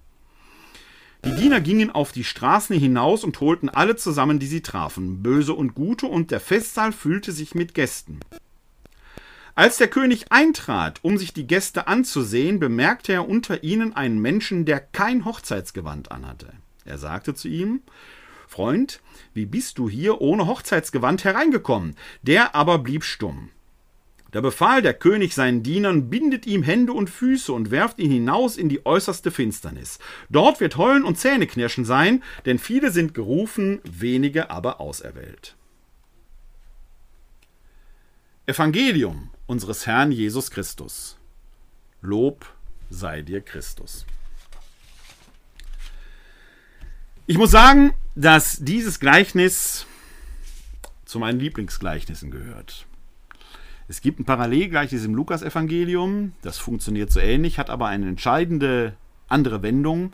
Die 1.23 1.35
Diener 1.35 1.61
gingen 1.61 1.91
auf 1.91 2.11
die 2.11 2.23
Straßen 2.23 2.77
hinaus 2.77 3.23
und 3.23 3.39
holten 3.39 3.69
alle 3.69 3.95
zusammen, 3.95 4.39
die 4.39 4.47
sie 4.47 4.61
trafen, 4.61 5.21
böse 5.21 5.53
und 5.53 5.75
gute, 5.75 6.07
und 6.07 6.31
der 6.31 6.39
Festsaal 6.39 6.91
füllte 6.91 7.31
sich 7.31 7.53
mit 7.53 7.75
Gästen. 7.75 8.19
Als 9.53 9.77
der 9.77 9.87
König 9.87 10.31
eintrat, 10.31 10.99
um 11.03 11.17
sich 11.17 11.33
die 11.33 11.45
Gäste 11.45 11.87
anzusehen, 11.87 12.59
bemerkte 12.59 13.13
er 13.13 13.29
unter 13.29 13.63
ihnen 13.63 13.95
einen 13.95 14.19
Menschen, 14.19 14.65
der 14.65 14.79
kein 14.79 15.25
Hochzeitsgewand 15.25 16.11
anhatte. 16.11 16.53
Er 16.85 16.97
sagte 16.97 17.35
zu 17.35 17.47
ihm 17.47 17.81
Freund, 18.47 18.99
wie 19.33 19.45
bist 19.45 19.77
du 19.77 19.89
hier 19.89 20.19
ohne 20.19 20.47
Hochzeitsgewand 20.47 21.23
hereingekommen? 21.23 21.95
Der 22.21 22.55
aber 22.55 22.79
blieb 22.79 23.03
stumm. 23.03 23.49
Da 24.31 24.39
befahl 24.39 24.81
der 24.81 24.93
König 24.93 25.35
seinen 25.35 25.61
Dienern, 25.61 26.09
bindet 26.09 26.47
ihm 26.47 26.63
Hände 26.63 26.93
und 26.93 27.09
Füße 27.09 27.51
und 27.51 27.69
werft 27.69 27.99
ihn 27.99 28.11
hinaus 28.11 28.55
in 28.55 28.69
die 28.69 28.85
äußerste 28.85 29.29
Finsternis. 29.29 29.99
Dort 30.29 30.61
wird 30.61 30.77
Heulen 30.77 31.03
und 31.03 31.17
Zähneknirschen 31.17 31.83
sein, 31.83 32.23
denn 32.45 32.57
viele 32.57 32.91
sind 32.91 33.13
gerufen, 33.13 33.81
wenige 33.83 34.49
aber 34.49 34.79
auserwählt. 34.79 35.55
Evangelium 38.45 39.29
unseres 39.47 39.85
Herrn 39.85 40.11
Jesus 40.11 40.49
Christus. 40.49 41.17
Lob 42.01 42.45
sei 42.89 43.21
dir 43.21 43.41
Christus. 43.41 44.05
Ich 47.27 47.37
muss 47.37 47.51
sagen, 47.51 47.93
dass 48.15 48.57
dieses 48.59 48.99
Gleichnis 48.99 49.85
zu 51.05 51.19
meinen 51.19 51.39
Lieblingsgleichnissen 51.39 52.31
gehört. 52.31 52.87
Es 53.91 53.99
gibt 53.99 54.21
ein 54.21 54.23
Parallelgleichnis 54.23 55.03
im 55.03 55.15
Lukas-Evangelium, 55.15 56.31
das 56.43 56.57
funktioniert 56.57 57.11
so 57.11 57.19
ähnlich, 57.19 57.59
hat 57.59 57.69
aber 57.69 57.87
eine 57.87 58.07
entscheidende 58.07 58.93
andere 59.27 59.63
Wendung. 59.63 60.13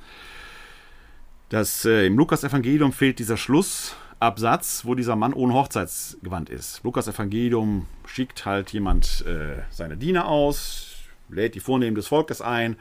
Das, 1.49 1.85
äh, 1.85 2.07
Im 2.07 2.17
Lukas-Evangelium 2.17 2.91
fehlt 2.91 3.19
dieser 3.19 3.37
Schlussabsatz, 3.37 4.83
wo 4.85 4.95
dieser 4.95 5.15
Mann 5.15 5.31
ohne 5.31 5.53
Hochzeitsgewand 5.53 6.49
ist. 6.49 6.81
Lukas-Evangelium 6.83 7.85
schickt 8.07 8.47
halt 8.47 8.73
jemand 8.73 9.23
äh, 9.27 9.61
seine 9.69 9.95
Diener 9.95 10.27
aus, 10.27 10.95
lädt 11.29 11.53
die 11.53 11.59
Vornehmen 11.59 11.95
des 11.95 12.07
Volkes 12.07 12.41
ein, 12.41 12.77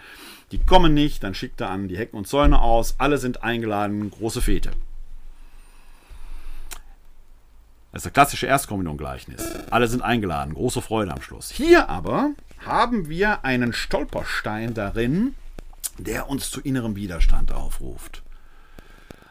die 0.50 0.64
kommen 0.64 0.94
nicht, 0.94 1.22
dann 1.22 1.34
schickt 1.34 1.60
er 1.60 1.68
an 1.68 1.88
die 1.88 1.98
Hecken 1.98 2.16
und 2.16 2.26
Zäune 2.26 2.62
aus, 2.62 2.94
alle 2.96 3.18
sind 3.18 3.42
eingeladen, 3.42 4.10
große 4.10 4.40
Fete. 4.40 4.70
Das 7.96 8.02
ist 8.02 8.08
das 8.08 8.12
klassische 8.12 8.46
Erstkommunion-Gleichnis. 8.46 9.42
Alle 9.70 9.88
sind 9.88 10.02
eingeladen, 10.02 10.52
große 10.52 10.82
Freude 10.82 11.12
am 11.12 11.22
Schluss. 11.22 11.50
Hier 11.50 11.88
aber 11.88 12.32
haben 12.58 13.08
wir 13.08 13.42
einen 13.46 13.72
Stolperstein 13.72 14.74
darin, 14.74 15.34
der 15.96 16.28
uns 16.28 16.50
zu 16.50 16.60
innerem 16.60 16.94
Widerstand 16.94 17.52
aufruft. 17.52 18.22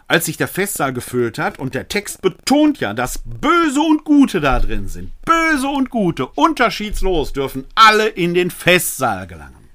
Als 0.07 0.26
sich 0.26 0.38
der 0.38 0.47
Festsaal 0.47 0.93
gefüllt 0.93 1.38
hat, 1.38 1.59
und 1.59 1.76
der 1.76 1.89
Text 1.89 2.24
betont 2.24 2.80
ja, 2.80 2.95
dass 2.95 3.20
Böse 3.24 3.82
und 3.82 4.03
Gute 4.03 4.41
da 4.41 4.59
drin 4.59 4.88
sind, 4.88 5.11
Böse 5.22 5.68
und 5.68 5.91
Gute, 5.91 6.26
unterschiedslos 6.26 7.34
dürfen 7.34 7.66
alle 7.76 8.07
in 8.07 8.34
den 8.34 8.49
Festsaal 8.49 9.28
gelangen. 9.28 9.70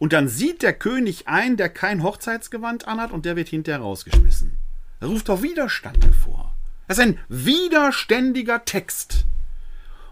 Und 0.00 0.12
dann 0.12 0.26
sieht 0.26 0.62
der 0.62 0.72
König 0.72 1.28
ein, 1.28 1.56
der 1.56 1.68
kein 1.68 2.02
Hochzeitsgewand 2.02 2.88
anhat, 2.88 3.12
und 3.12 3.24
der 3.24 3.36
wird 3.36 3.48
hinterher 3.48 3.82
rausgeschmissen. 3.82 4.58
Er 4.98 5.06
ruft 5.06 5.28
doch 5.28 5.42
Widerstand 5.42 6.04
hervor. 6.04 6.55
Das 6.86 6.98
ist 6.98 7.04
ein 7.04 7.18
widerständiger 7.28 8.64
Text. 8.64 9.24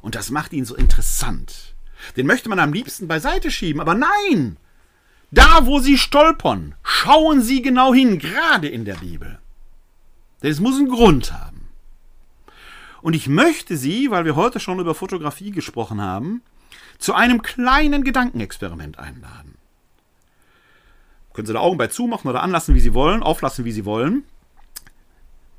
Und 0.03 0.15
das 0.15 0.31
macht 0.31 0.53
ihn 0.53 0.65
so 0.65 0.75
interessant. 0.75 1.75
Den 2.17 2.27
möchte 2.27 2.49
man 2.49 2.59
am 2.59 2.73
liebsten 2.73 3.09
beiseite 3.09 3.51
schieben, 3.51 3.81
aber 3.81 3.95
nein! 3.95 4.57
Da, 5.31 5.67
wo 5.67 5.81
Sie 5.81 5.99
stolpern, 5.99 6.75
schauen 6.83 7.43
Sie 7.43 7.63
genau 7.63 7.93
hin, 7.93 8.19
gerade 8.19 8.69
in 8.69 8.85
der 8.85 8.95
Bibel. 8.95 9.39
Denn 10.43 10.51
es 10.51 10.61
muss 10.61 10.79
einen 10.79 10.91
Grund 10.91 11.33
haben. 11.33 11.69
Und 13.03 13.15
ich 13.15 13.29
möchte 13.29 13.77
Sie, 13.77 14.11
weil 14.11 14.25
wir 14.25 14.37
heute 14.37 14.61
schon 14.61 14.79
über 14.79 14.95
Fotografie 14.95 15.51
gesprochen 15.51 16.01
haben, 16.01 16.43
zu 16.99 17.15
einem 17.15 17.43
kleinen 17.43 18.05
Gedankenexperiment 18.05 18.99
einladen. 18.99 19.57
Können 21.33 21.47
Sie 21.47 21.53
da 21.53 21.59
Augen 21.59 21.79
bei 21.79 21.89
zumachen 21.89 22.31
oder 22.31 22.43
anlassen, 22.43 22.75
wie 22.75 22.81
Sie 22.81 22.95
wollen, 22.95 23.23
auflassen, 23.23 23.65
wie 23.65 23.73
Sie 23.73 23.85
wollen. 23.85 24.25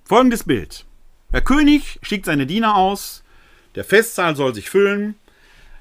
Folgendes 0.06 0.46
Bild. 0.46 0.86
Der 1.36 1.42
König 1.42 2.00
schickt 2.02 2.28
seine 2.28 2.46
Diener 2.46 2.78
aus, 2.78 3.22
der 3.76 3.84
Festsaal 3.84 4.38
soll 4.38 4.56
sich 4.56 4.70
füllen, 4.70 5.16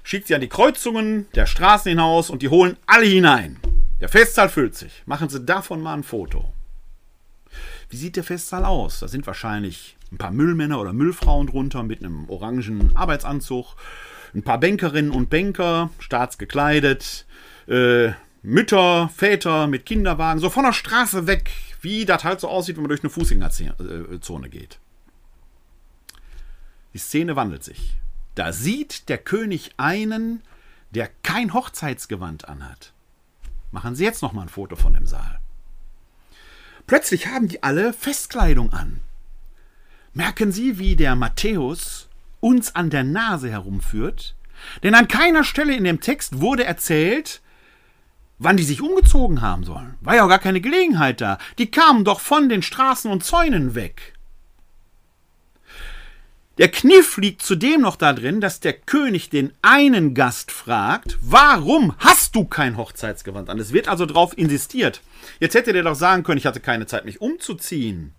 schickt 0.03 0.27
sie 0.27 0.35
an 0.35 0.41
die 0.41 0.49
Kreuzungen 0.49 1.29
der 1.37 1.47
Straßen 1.47 1.91
hinaus 1.91 2.29
und 2.29 2.43
die 2.43 2.49
holen 2.49 2.77
alle 2.87 3.07
hinein. 3.07 3.61
Der 4.01 4.09
Festsaal 4.09 4.49
füllt 4.49 4.75
sich. 4.75 5.05
Machen 5.07 5.29
Sie 5.29 5.45
davon 5.45 5.81
mal 5.81 5.95
ein 5.95 6.03
Foto. 6.03 6.53
Wie 7.89 7.97
sieht 7.97 8.17
der 8.17 8.25
Festsaal 8.25 8.65
aus? 8.65 8.99
Da 8.99 9.07
sind 9.07 9.29
wahrscheinlich 9.29 9.97
ein 10.11 10.19
paar 10.19 10.33
Müllmänner 10.33 10.81
oder 10.81 10.93
Müllfrauen 10.93 11.47
drunter 11.47 11.85
mit 11.85 12.01
einem 12.01 12.29
orangen 12.29 12.91
Arbeitsanzug, 12.97 13.77
ein 14.35 14.43
paar 14.43 14.59
Bankerinnen 14.59 15.13
und 15.13 15.31
Banker, 15.31 15.91
staatsgekleidet, 16.01 17.27
äh, 17.69 18.11
Mütter, 18.43 19.09
Väter 19.15 19.69
mit 19.69 19.87
Kinderwagen, 19.87 20.41
so 20.41 20.51
von 20.51 20.65
der 20.65 20.73
Straße 20.73 21.29
weg, 21.29 21.53
wie 21.81 22.07
das 22.07 22.25
halt 22.25 22.41
so 22.41 22.49
aussieht, 22.49 22.75
wenn 22.75 22.83
man 22.83 22.89
durch 22.89 23.05
eine 23.05 23.11
Fußgängerzone 23.11 24.49
geht. 24.49 24.81
Die 26.95 26.99
Szene 26.99 27.37
wandelt 27.37 27.65
sich. 27.65 27.99
Da 28.35 28.53
sieht 28.53 29.09
der 29.09 29.19
König 29.19 29.73
einen, 29.77 30.43
der 30.91 31.11
kein 31.23 31.53
Hochzeitsgewand 31.53 32.49
anhat. 32.49 32.93
Machen 33.73 33.97
Sie 33.97 34.05
jetzt 34.05 34.23
noch 34.23 34.33
mal 34.33 34.43
ein 34.43 34.49
Foto 34.49 34.77
von 34.77 34.95
dem 34.95 35.07
Saal. 35.07 35.41
Plötzlich 36.87 37.27
haben 37.27 37.49
die 37.49 37.63
alle 37.63 37.93
Festkleidung 37.93 38.73
an. 38.73 39.01
Merken 40.13 40.53
Sie, 40.53 40.79
wie 40.79 40.95
der 40.95 41.17
Matthäus 41.17 42.09
uns 42.41 42.77
an 42.77 42.91
der 42.91 43.03
Nase 43.03 43.51
herumführt? 43.51 44.37
Denn 44.85 44.95
an 44.95 45.09
keiner 45.09 45.43
Stelle 45.43 45.75
in 45.75 45.85
dem 45.85 46.01
Text 46.01 46.41
wurde 46.41 46.65
erzählt, 46.65 47.43
wann 48.39 48.57
die 48.57 48.63
sich 48.63 48.81
umgezogen 48.81 49.41
haben 49.41 49.65
sollen. 49.65 49.97
War 50.01 50.15
ja 50.15 50.25
auch 50.25 50.29
gar 50.29 50.39
keine 50.39 50.61
Gelegenheit 50.61 51.21
da. 51.21 51.39
Die 51.59 51.71
kamen 51.71 52.05
doch 52.05 52.21
von 52.21 52.49
den 52.49 52.63
Straßen 52.63 53.11
und 53.11 53.25
Zäunen 53.25 53.75
weg. 53.75 54.14
Der 56.57 56.69
Kniff 56.69 57.17
liegt 57.17 57.43
zudem 57.43 57.81
noch 57.81 57.97
da 57.97 58.13
drin, 58.13 58.41
dass 58.41 58.61
der 58.61 58.75
König 58.75 59.29
den 59.29 59.53
einen 59.61 60.15
Gast 60.15 60.53
fragt, 60.53 61.19
warum 61.21 61.97
hast 61.99 62.37
du 62.37 62.45
kein 62.45 62.77
Hochzeitsgewand 62.77 63.51
an? 63.51 63.59
Es 63.59 63.73
wird 63.73 63.89
also 63.89 64.07
darauf 64.07 64.39
insistiert. 64.39 65.01
Jetzt 65.41 65.57
hätte 65.57 65.73
der 65.73 65.83
doch 65.83 65.97
sagen 65.97 66.23
können, 66.23 66.39
ich 66.39 66.47
hatte 66.47 66.61
keine 66.61 66.87
Zeit, 66.87 67.07
mich 67.07 67.21
umzuziehen. 67.21 68.15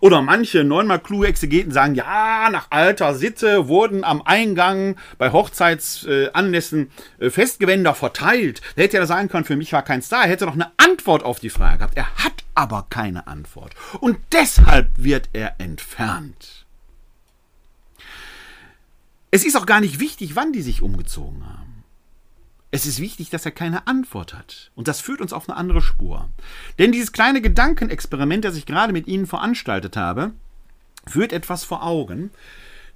Oder 0.00 0.20
manche 0.20 0.64
neunmal 0.64 0.98
kluge 0.98 1.28
Exegeten 1.28 1.72
sagen, 1.72 1.94
ja, 1.94 2.48
nach 2.50 2.66
alter 2.70 3.14
Sitte 3.14 3.68
wurden 3.68 4.02
am 4.02 4.22
Eingang 4.22 4.96
bei 5.18 5.30
Hochzeitsanlässen 5.30 6.90
äh, 7.18 7.30
Festgewänder 7.30 7.94
verteilt. 7.94 8.62
Da 8.74 8.82
hätte 8.82 8.98
er 8.98 9.06
sagen 9.06 9.28
können, 9.28 9.44
für 9.44 9.56
mich 9.56 9.72
war 9.72 9.82
keins 9.82 10.08
da. 10.08 10.22
Er 10.22 10.28
hätte 10.28 10.46
noch 10.46 10.54
eine 10.54 10.72
Antwort 10.76 11.22
auf 11.22 11.38
die 11.38 11.50
Frage 11.50 11.78
gehabt. 11.78 11.96
Er 11.96 12.12
hat 12.16 12.44
aber 12.54 12.86
keine 12.90 13.28
Antwort. 13.28 13.74
Und 14.00 14.18
deshalb 14.32 14.90
wird 14.96 15.30
er 15.32 15.60
entfernt. 15.60 16.63
Es 19.34 19.44
ist 19.44 19.56
auch 19.56 19.66
gar 19.66 19.80
nicht 19.80 19.98
wichtig, 19.98 20.36
wann 20.36 20.52
die 20.52 20.62
sich 20.62 20.80
umgezogen 20.80 21.44
haben. 21.44 21.82
Es 22.70 22.86
ist 22.86 23.00
wichtig, 23.00 23.30
dass 23.30 23.44
er 23.44 23.50
keine 23.50 23.88
Antwort 23.88 24.32
hat. 24.32 24.70
Und 24.76 24.86
das 24.86 25.00
führt 25.00 25.20
uns 25.20 25.32
auf 25.32 25.48
eine 25.48 25.58
andere 25.58 25.82
Spur. 25.82 26.28
Denn 26.78 26.92
dieses 26.92 27.10
kleine 27.10 27.42
Gedankenexperiment, 27.42 28.44
das 28.44 28.54
ich 28.54 28.64
gerade 28.64 28.92
mit 28.92 29.08
Ihnen 29.08 29.26
veranstaltet 29.26 29.96
habe, 29.96 30.30
führt 31.04 31.32
etwas 31.32 31.64
vor 31.64 31.82
Augen, 31.82 32.30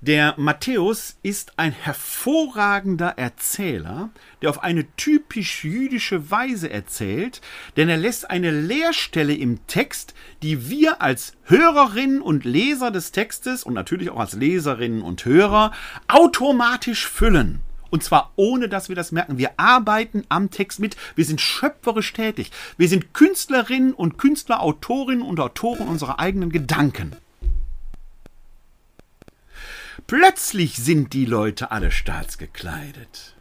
der 0.00 0.34
Matthäus 0.36 1.16
ist 1.24 1.58
ein 1.58 1.72
hervorragender 1.72 3.18
Erzähler, 3.18 4.10
der 4.42 4.50
auf 4.50 4.62
eine 4.62 4.86
typisch 4.96 5.64
jüdische 5.64 6.30
Weise 6.30 6.70
erzählt, 6.70 7.40
denn 7.76 7.88
er 7.88 7.96
lässt 7.96 8.30
eine 8.30 8.52
Leerstelle 8.52 9.34
im 9.34 9.66
Text, 9.66 10.14
die 10.42 10.70
wir 10.70 11.02
als 11.02 11.32
Hörerinnen 11.44 12.22
und 12.22 12.44
Leser 12.44 12.92
des 12.92 13.10
Textes 13.10 13.64
und 13.64 13.74
natürlich 13.74 14.10
auch 14.10 14.20
als 14.20 14.34
Leserinnen 14.34 15.02
und 15.02 15.24
Hörer 15.24 15.72
automatisch 16.06 17.08
füllen. 17.08 17.60
Und 17.90 18.04
zwar 18.04 18.32
ohne, 18.36 18.68
dass 18.68 18.88
wir 18.88 18.96
das 18.96 19.12
merken. 19.12 19.38
Wir 19.38 19.58
arbeiten 19.58 20.22
am 20.28 20.50
Text 20.50 20.78
mit. 20.78 20.96
Wir 21.16 21.24
sind 21.24 21.40
schöpferisch 21.40 22.12
tätig. 22.12 22.52
Wir 22.76 22.88
sind 22.88 23.14
Künstlerinnen 23.14 23.94
und 23.94 24.18
Künstler, 24.18 24.60
Autorinnen 24.62 25.22
und 25.22 25.40
Autoren 25.40 25.88
unserer 25.88 26.20
eigenen 26.20 26.50
Gedanken. 26.50 27.16
Plötzlich 30.06 30.76
sind 30.76 31.12
die 31.12 31.26
Leute 31.26 31.70
alle 31.70 31.90
staatsgekleidet. 31.90 33.36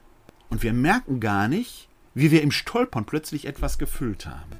Und 0.49 0.63
wir 0.63 0.73
merken 0.73 1.19
gar 1.19 1.47
nicht, 1.47 1.87
wie 2.13 2.31
wir 2.31 2.41
im 2.41 2.51
Stolpern 2.51 3.05
plötzlich 3.05 3.45
etwas 3.45 3.77
gefüllt 3.77 4.25
haben. 4.25 4.57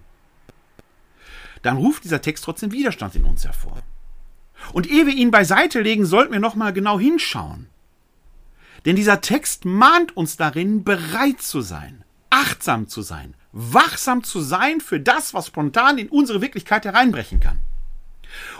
Dann 1.63 1.77
ruft 1.77 2.03
dieser 2.03 2.21
Text 2.21 2.43
trotzdem 2.43 2.71
Widerstand 2.71 3.15
in 3.15 3.25
uns 3.25 3.45
hervor. 3.45 3.81
Und 4.73 4.87
ehe 4.87 5.05
wir 5.05 5.13
ihn 5.13 5.31
beiseite 5.31 5.81
legen, 5.81 6.05
sollten 6.05 6.33
wir 6.33 6.39
nochmal 6.39 6.73
genau 6.73 6.99
hinschauen. 6.99 7.67
Denn 8.85 8.95
dieser 8.95 9.21
Text 9.21 9.65
mahnt 9.65 10.15
uns 10.15 10.37
darin, 10.37 10.83
bereit 10.83 11.41
zu 11.41 11.61
sein, 11.61 12.03
achtsam 12.29 12.87
zu 12.87 13.01
sein, 13.01 13.33
wachsam 13.51 14.23
zu 14.23 14.39
sein 14.39 14.81
für 14.81 14.99
das, 14.99 15.33
was 15.33 15.47
spontan 15.47 15.97
in 15.97 16.09
unsere 16.09 16.41
Wirklichkeit 16.41 16.85
hereinbrechen 16.85 17.39
kann. 17.39 17.59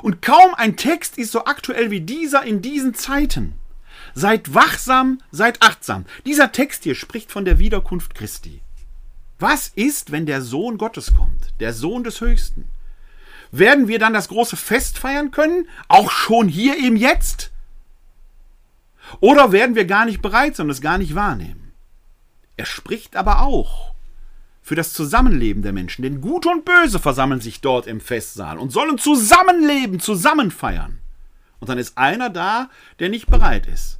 Und 0.01 0.21
kaum 0.21 0.53
ein 0.55 0.77
Text 0.77 1.17
ist 1.17 1.31
so 1.31 1.45
aktuell 1.45 1.91
wie 1.91 2.01
dieser 2.01 2.43
in 2.43 2.61
diesen 2.61 2.93
Zeiten. 2.93 3.53
Seid 4.13 4.53
wachsam, 4.53 5.21
seid 5.31 5.61
achtsam. 5.61 6.05
Dieser 6.25 6.51
Text 6.51 6.83
hier 6.83 6.95
spricht 6.95 7.31
von 7.31 7.45
der 7.45 7.59
Wiederkunft 7.59 8.15
Christi. 8.15 8.61
Was 9.39 9.67
ist, 9.69 10.11
wenn 10.11 10.25
der 10.25 10.41
Sohn 10.41 10.77
Gottes 10.77 11.13
kommt, 11.15 11.53
der 11.59 11.73
Sohn 11.73 12.03
des 12.03 12.21
Höchsten? 12.21 12.67
Werden 13.51 13.87
wir 13.87 13.99
dann 13.99 14.13
das 14.13 14.29
große 14.29 14.57
Fest 14.57 14.97
feiern 14.97 15.31
können, 15.31 15.67
auch 15.87 16.11
schon 16.11 16.47
hier 16.47 16.77
im 16.77 16.95
Jetzt? 16.95 17.51
Oder 19.19 19.51
werden 19.51 19.75
wir 19.75 19.85
gar 19.85 20.05
nicht 20.05 20.21
bereit, 20.21 20.55
sondern 20.55 20.73
es 20.73 20.81
gar 20.81 20.97
nicht 20.97 21.15
wahrnehmen? 21.15 21.71
Er 22.57 22.65
spricht 22.65 23.15
aber 23.15 23.41
auch 23.41 23.93
für 24.67 24.75
das 24.75 24.91
Zusammenleben 24.91 25.63
der 25.63 25.71
Menschen. 25.71 26.01
Denn 26.01 26.19
Gut 26.19 26.45
und 26.45 26.65
Böse 26.65 26.99
versammeln 26.99 27.39
sich 27.39 27.61
dort 27.61 27.87
im 27.87 28.01
Festsaal 28.01 28.57
und 28.57 28.69
sollen 28.69 28.97
zusammenleben, 28.97 30.01
zusammen 30.01 30.51
feiern. 30.51 30.99
Und 31.61 31.69
dann 31.69 31.77
ist 31.77 31.97
einer 31.97 32.29
da, 32.29 32.69
der 32.99 33.07
nicht 33.07 33.27
bereit 33.27 33.65
ist. 33.65 33.97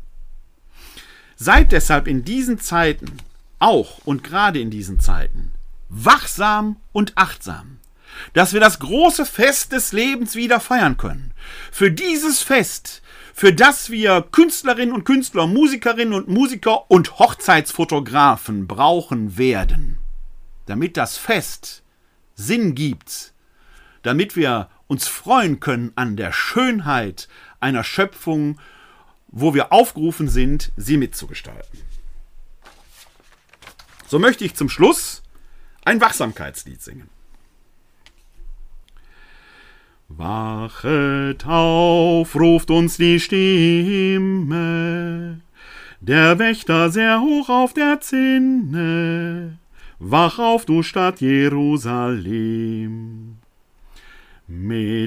Seid 1.38 1.72
deshalb 1.72 2.06
in 2.06 2.26
diesen 2.26 2.60
Zeiten, 2.60 3.14
auch 3.60 4.00
und 4.04 4.26
gerade 4.26 4.60
in 4.60 4.70
diesen 4.70 5.00
Zeiten, 5.00 5.54
wachsam 5.88 6.76
und 6.92 7.14
achtsam, 7.16 7.80
dass 8.34 8.52
wir 8.52 8.60
das 8.60 8.80
große 8.80 9.26
Fest 9.26 9.72
des 9.72 9.94
Lebens 9.94 10.36
wieder 10.36 10.60
feiern 10.60 10.98
können. 10.98 11.32
Für 11.72 11.92
dieses 11.92 12.42
Fest, 12.42 13.02
für 13.34 13.54
das 13.54 13.90
wir 13.90 14.22
Künstlerinnen 14.34 14.94
und 14.94 15.06
Künstler, 15.06 15.48
Musikerinnen 15.48 16.14
und 16.14 16.28
Musiker 16.28 16.92
und 16.92 17.20
Hochzeitsfotografen 17.20 18.68
brauchen 18.68 19.38
werden 19.38 19.98
damit 20.68 20.96
das 20.96 21.18
Fest 21.18 21.84
Sinn 22.36 22.76
gibt, 22.76 23.34
damit 24.04 24.36
wir 24.36 24.70
uns 24.86 25.08
freuen 25.08 25.60
können 25.60 25.92
an 25.96 26.16
der 26.16 26.32
Schönheit 26.32 27.28
einer 27.60 27.84
Schöpfung, 27.84 28.60
wo 29.28 29.54
wir 29.54 29.74
aufgerufen 29.74 30.30
sind, 30.30 30.72
sie 30.78 30.98
mitzugestalten. 30.98 31.80
So 34.08 34.20
möchte 34.20 34.46
ich 34.46 34.56
zum 34.56 34.70
Schluss 34.70 35.24
ein 35.84 36.00
Wachsamkeitslied 36.00 36.82
singen. 36.82 37.10
Wachet 40.10 41.46
auf, 41.46 42.34
ruft 42.36 42.72
uns 42.72 42.96
die 42.96 43.20
Stimme, 43.20 44.62
der 46.00 46.40
Wächter 46.40 46.90
sehr 46.90 47.20
hoch 47.20 47.50
auf 47.50 47.74
der 47.74 48.00
Zinne, 48.00 49.58
Wach 50.00 50.38
auf, 50.38 50.66
du 50.66 50.84
Stadt 50.84 51.22
Jerusalem. 51.22 52.68
Mitternacht 54.48 55.02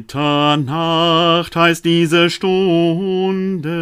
heißt 1.55 1.85
diese 1.85 2.29
Stunde, 2.29 3.77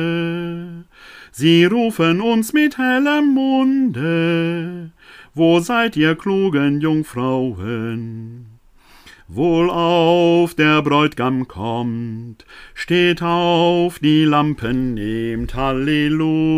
sie 1.32 1.64
rufen 1.64 2.20
uns 2.20 2.52
mit 2.52 2.76
hellem 2.76 3.32
Munde, 3.34 4.90
wo 5.34 5.60
seid 5.60 5.96
ihr 5.96 6.14
klugen 6.14 6.82
Jungfrauen? 6.82 8.58
Wohl 9.26 9.70
auf, 9.70 10.54
der 10.54 10.82
Bräut'gam 10.82 11.46
kommt, 11.46 12.44
steht 12.74 13.22
auf, 13.22 13.98
die 13.98 14.24
Lampen 14.24 14.92
nehmt, 14.94 15.54
Halleluja, 15.54 16.50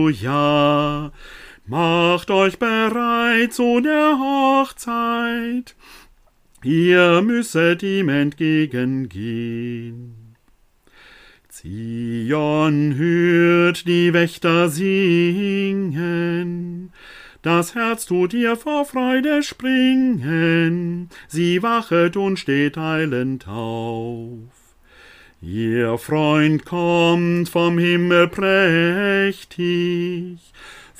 Macht 1.71 2.31
euch 2.33 2.59
bereit 2.59 3.53
zu 3.53 3.81
der 3.81 4.19
Hochzeit, 4.19 5.77
ihr 6.65 7.23
müsset 7.23 7.85
ihm 7.85 8.09
entgegengehen. 8.09 10.35
Zion 11.49 12.97
hört 12.97 13.87
die 13.87 14.13
Wächter 14.13 14.69
singen, 14.69 16.93
das 17.43 17.77
Herz 17.77 18.05
tut 18.05 18.35
ihr 18.35 18.57
vor 18.57 18.85
Freude 18.85 19.45
springen, 19.45 21.09
sie 21.29 21.63
wachet 21.63 22.17
und 22.17 22.41
steht 22.41 22.79
eilend 22.79 23.47
auf. 23.47 24.41
Ihr 25.41 25.99
Freund 25.99 26.65
kommt 26.65 27.49
vom 27.49 27.79
Himmel 27.79 28.27
prächtig, 28.27 30.41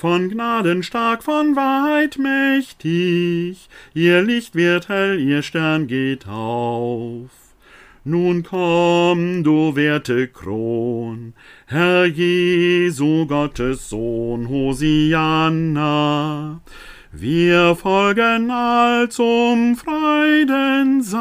von 0.01 0.29
Gnaden 0.29 0.81
stark, 0.81 1.21
von 1.21 1.55
Wahrheit 1.55 2.17
mächtig, 2.17 3.69
ihr 3.93 4.23
Licht 4.23 4.55
wird 4.55 4.89
hell, 4.89 5.19
ihr 5.19 5.43
Stern 5.43 5.85
geht 5.85 6.27
auf. 6.27 7.29
Nun 8.03 8.41
komm, 8.41 9.43
du 9.43 9.75
werte 9.75 10.27
Kron, 10.27 11.35
Herr 11.67 12.05
Jesu, 12.05 13.27
Gottes 13.27 13.89
Sohn, 13.89 14.49
Hosianna. 14.49 15.81
Wir 17.11 17.75
folgen 17.75 18.49
all 18.49 19.07
zum 19.09 19.75
Freudensaal 19.75 21.11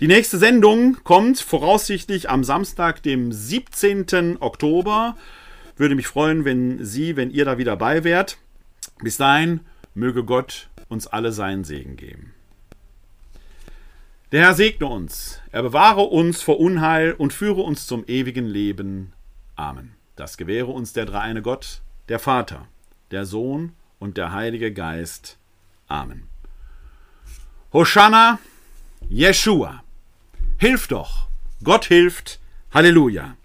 Die 0.00 0.06
nächste 0.06 0.38
Sendung 0.38 0.98
kommt 1.02 1.40
voraussichtlich 1.40 2.30
am 2.30 2.44
Samstag, 2.44 3.02
dem 3.02 3.32
17. 3.32 4.40
Oktober. 4.40 5.16
Würde 5.76 5.96
mich 5.96 6.06
freuen, 6.06 6.44
wenn 6.44 6.84
Sie, 6.84 7.16
wenn 7.16 7.32
ihr 7.32 7.44
da 7.44 7.58
wieder 7.58 7.74
bei 7.76 8.04
wärt. 8.04 8.38
Bis 9.02 9.16
dahin 9.16 9.58
möge 9.94 10.22
Gott 10.22 10.68
uns 10.88 11.08
alle 11.08 11.32
seinen 11.32 11.64
Segen 11.64 11.96
geben. 11.96 12.31
Der 14.32 14.46
Herr 14.46 14.54
segne 14.54 14.86
uns, 14.86 15.42
er 15.50 15.62
bewahre 15.62 16.04
uns 16.04 16.40
vor 16.40 16.58
Unheil 16.58 17.12
und 17.12 17.34
führe 17.34 17.60
uns 17.60 17.86
zum 17.86 18.02
ewigen 18.06 18.46
Leben. 18.46 19.12
Amen. 19.56 19.94
Das 20.16 20.38
gewähre 20.38 20.70
uns 20.70 20.94
der 20.94 21.04
dreieine 21.04 21.42
Gott, 21.42 21.82
der 22.08 22.18
Vater, 22.18 22.66
der 23.10 23.26
Sohn 23.26 23.74
und 23.98 24.16
der 24.16 24.32
Heilige 24.32 24.72
Geist. 24.72 25.36
Amen. 25.86 26.28
Hosanna, 27.74 28.38
Jeshua. 29.10 29.82
Hilf 30.56 30.88
doch, 30.88 31.28
Gott 31.62 31.84
hilft, 31.84 32.40
Halleluja. 32.72 33.36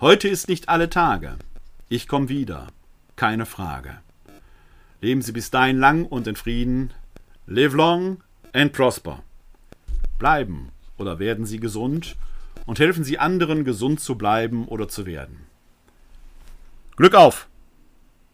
Heute 0.00 0.26
ist 0.26 0.48
nicht 0.48 0.68
alle 0.68 0.90
Tage. 0.90 1.36
Ich 1.88 2.08
komm 2.08 2.28
wieder, 2.28 2.66
keine 3.14 3.46
Frage. 3.46 3.98
Leben 5.00 5.22
Sie 5.22 5.30
bis 5.30 5.52
dahin 5.52 5.78
lang 5.78 6.04
und 6.04 6.26
in 6.26 6.34
Frieden. 6.34 6.92
Live 7.46 7.74
long 7.74 8.24
and 8.52 8.72
prosper. 8.72 9.22
Bleiben 10.18 10.70
oder 10.96 11.18
werden 11.18 11.46
Sie 11.46 11.60
gesund 11.60 12.16
und 12.66 12.78
helfen 12.78 13.04
Sie 13.04 13.18
anderen, 13.18 13.64
gesund 13.64 14.00
zu 14.00 14.16
bleiben 14.16 14.66
oder 14.68 14.88
zu 14.88 15.06
werden. 15.06 15.46
Glück 16.96 17.14
auf! 17.14 17.48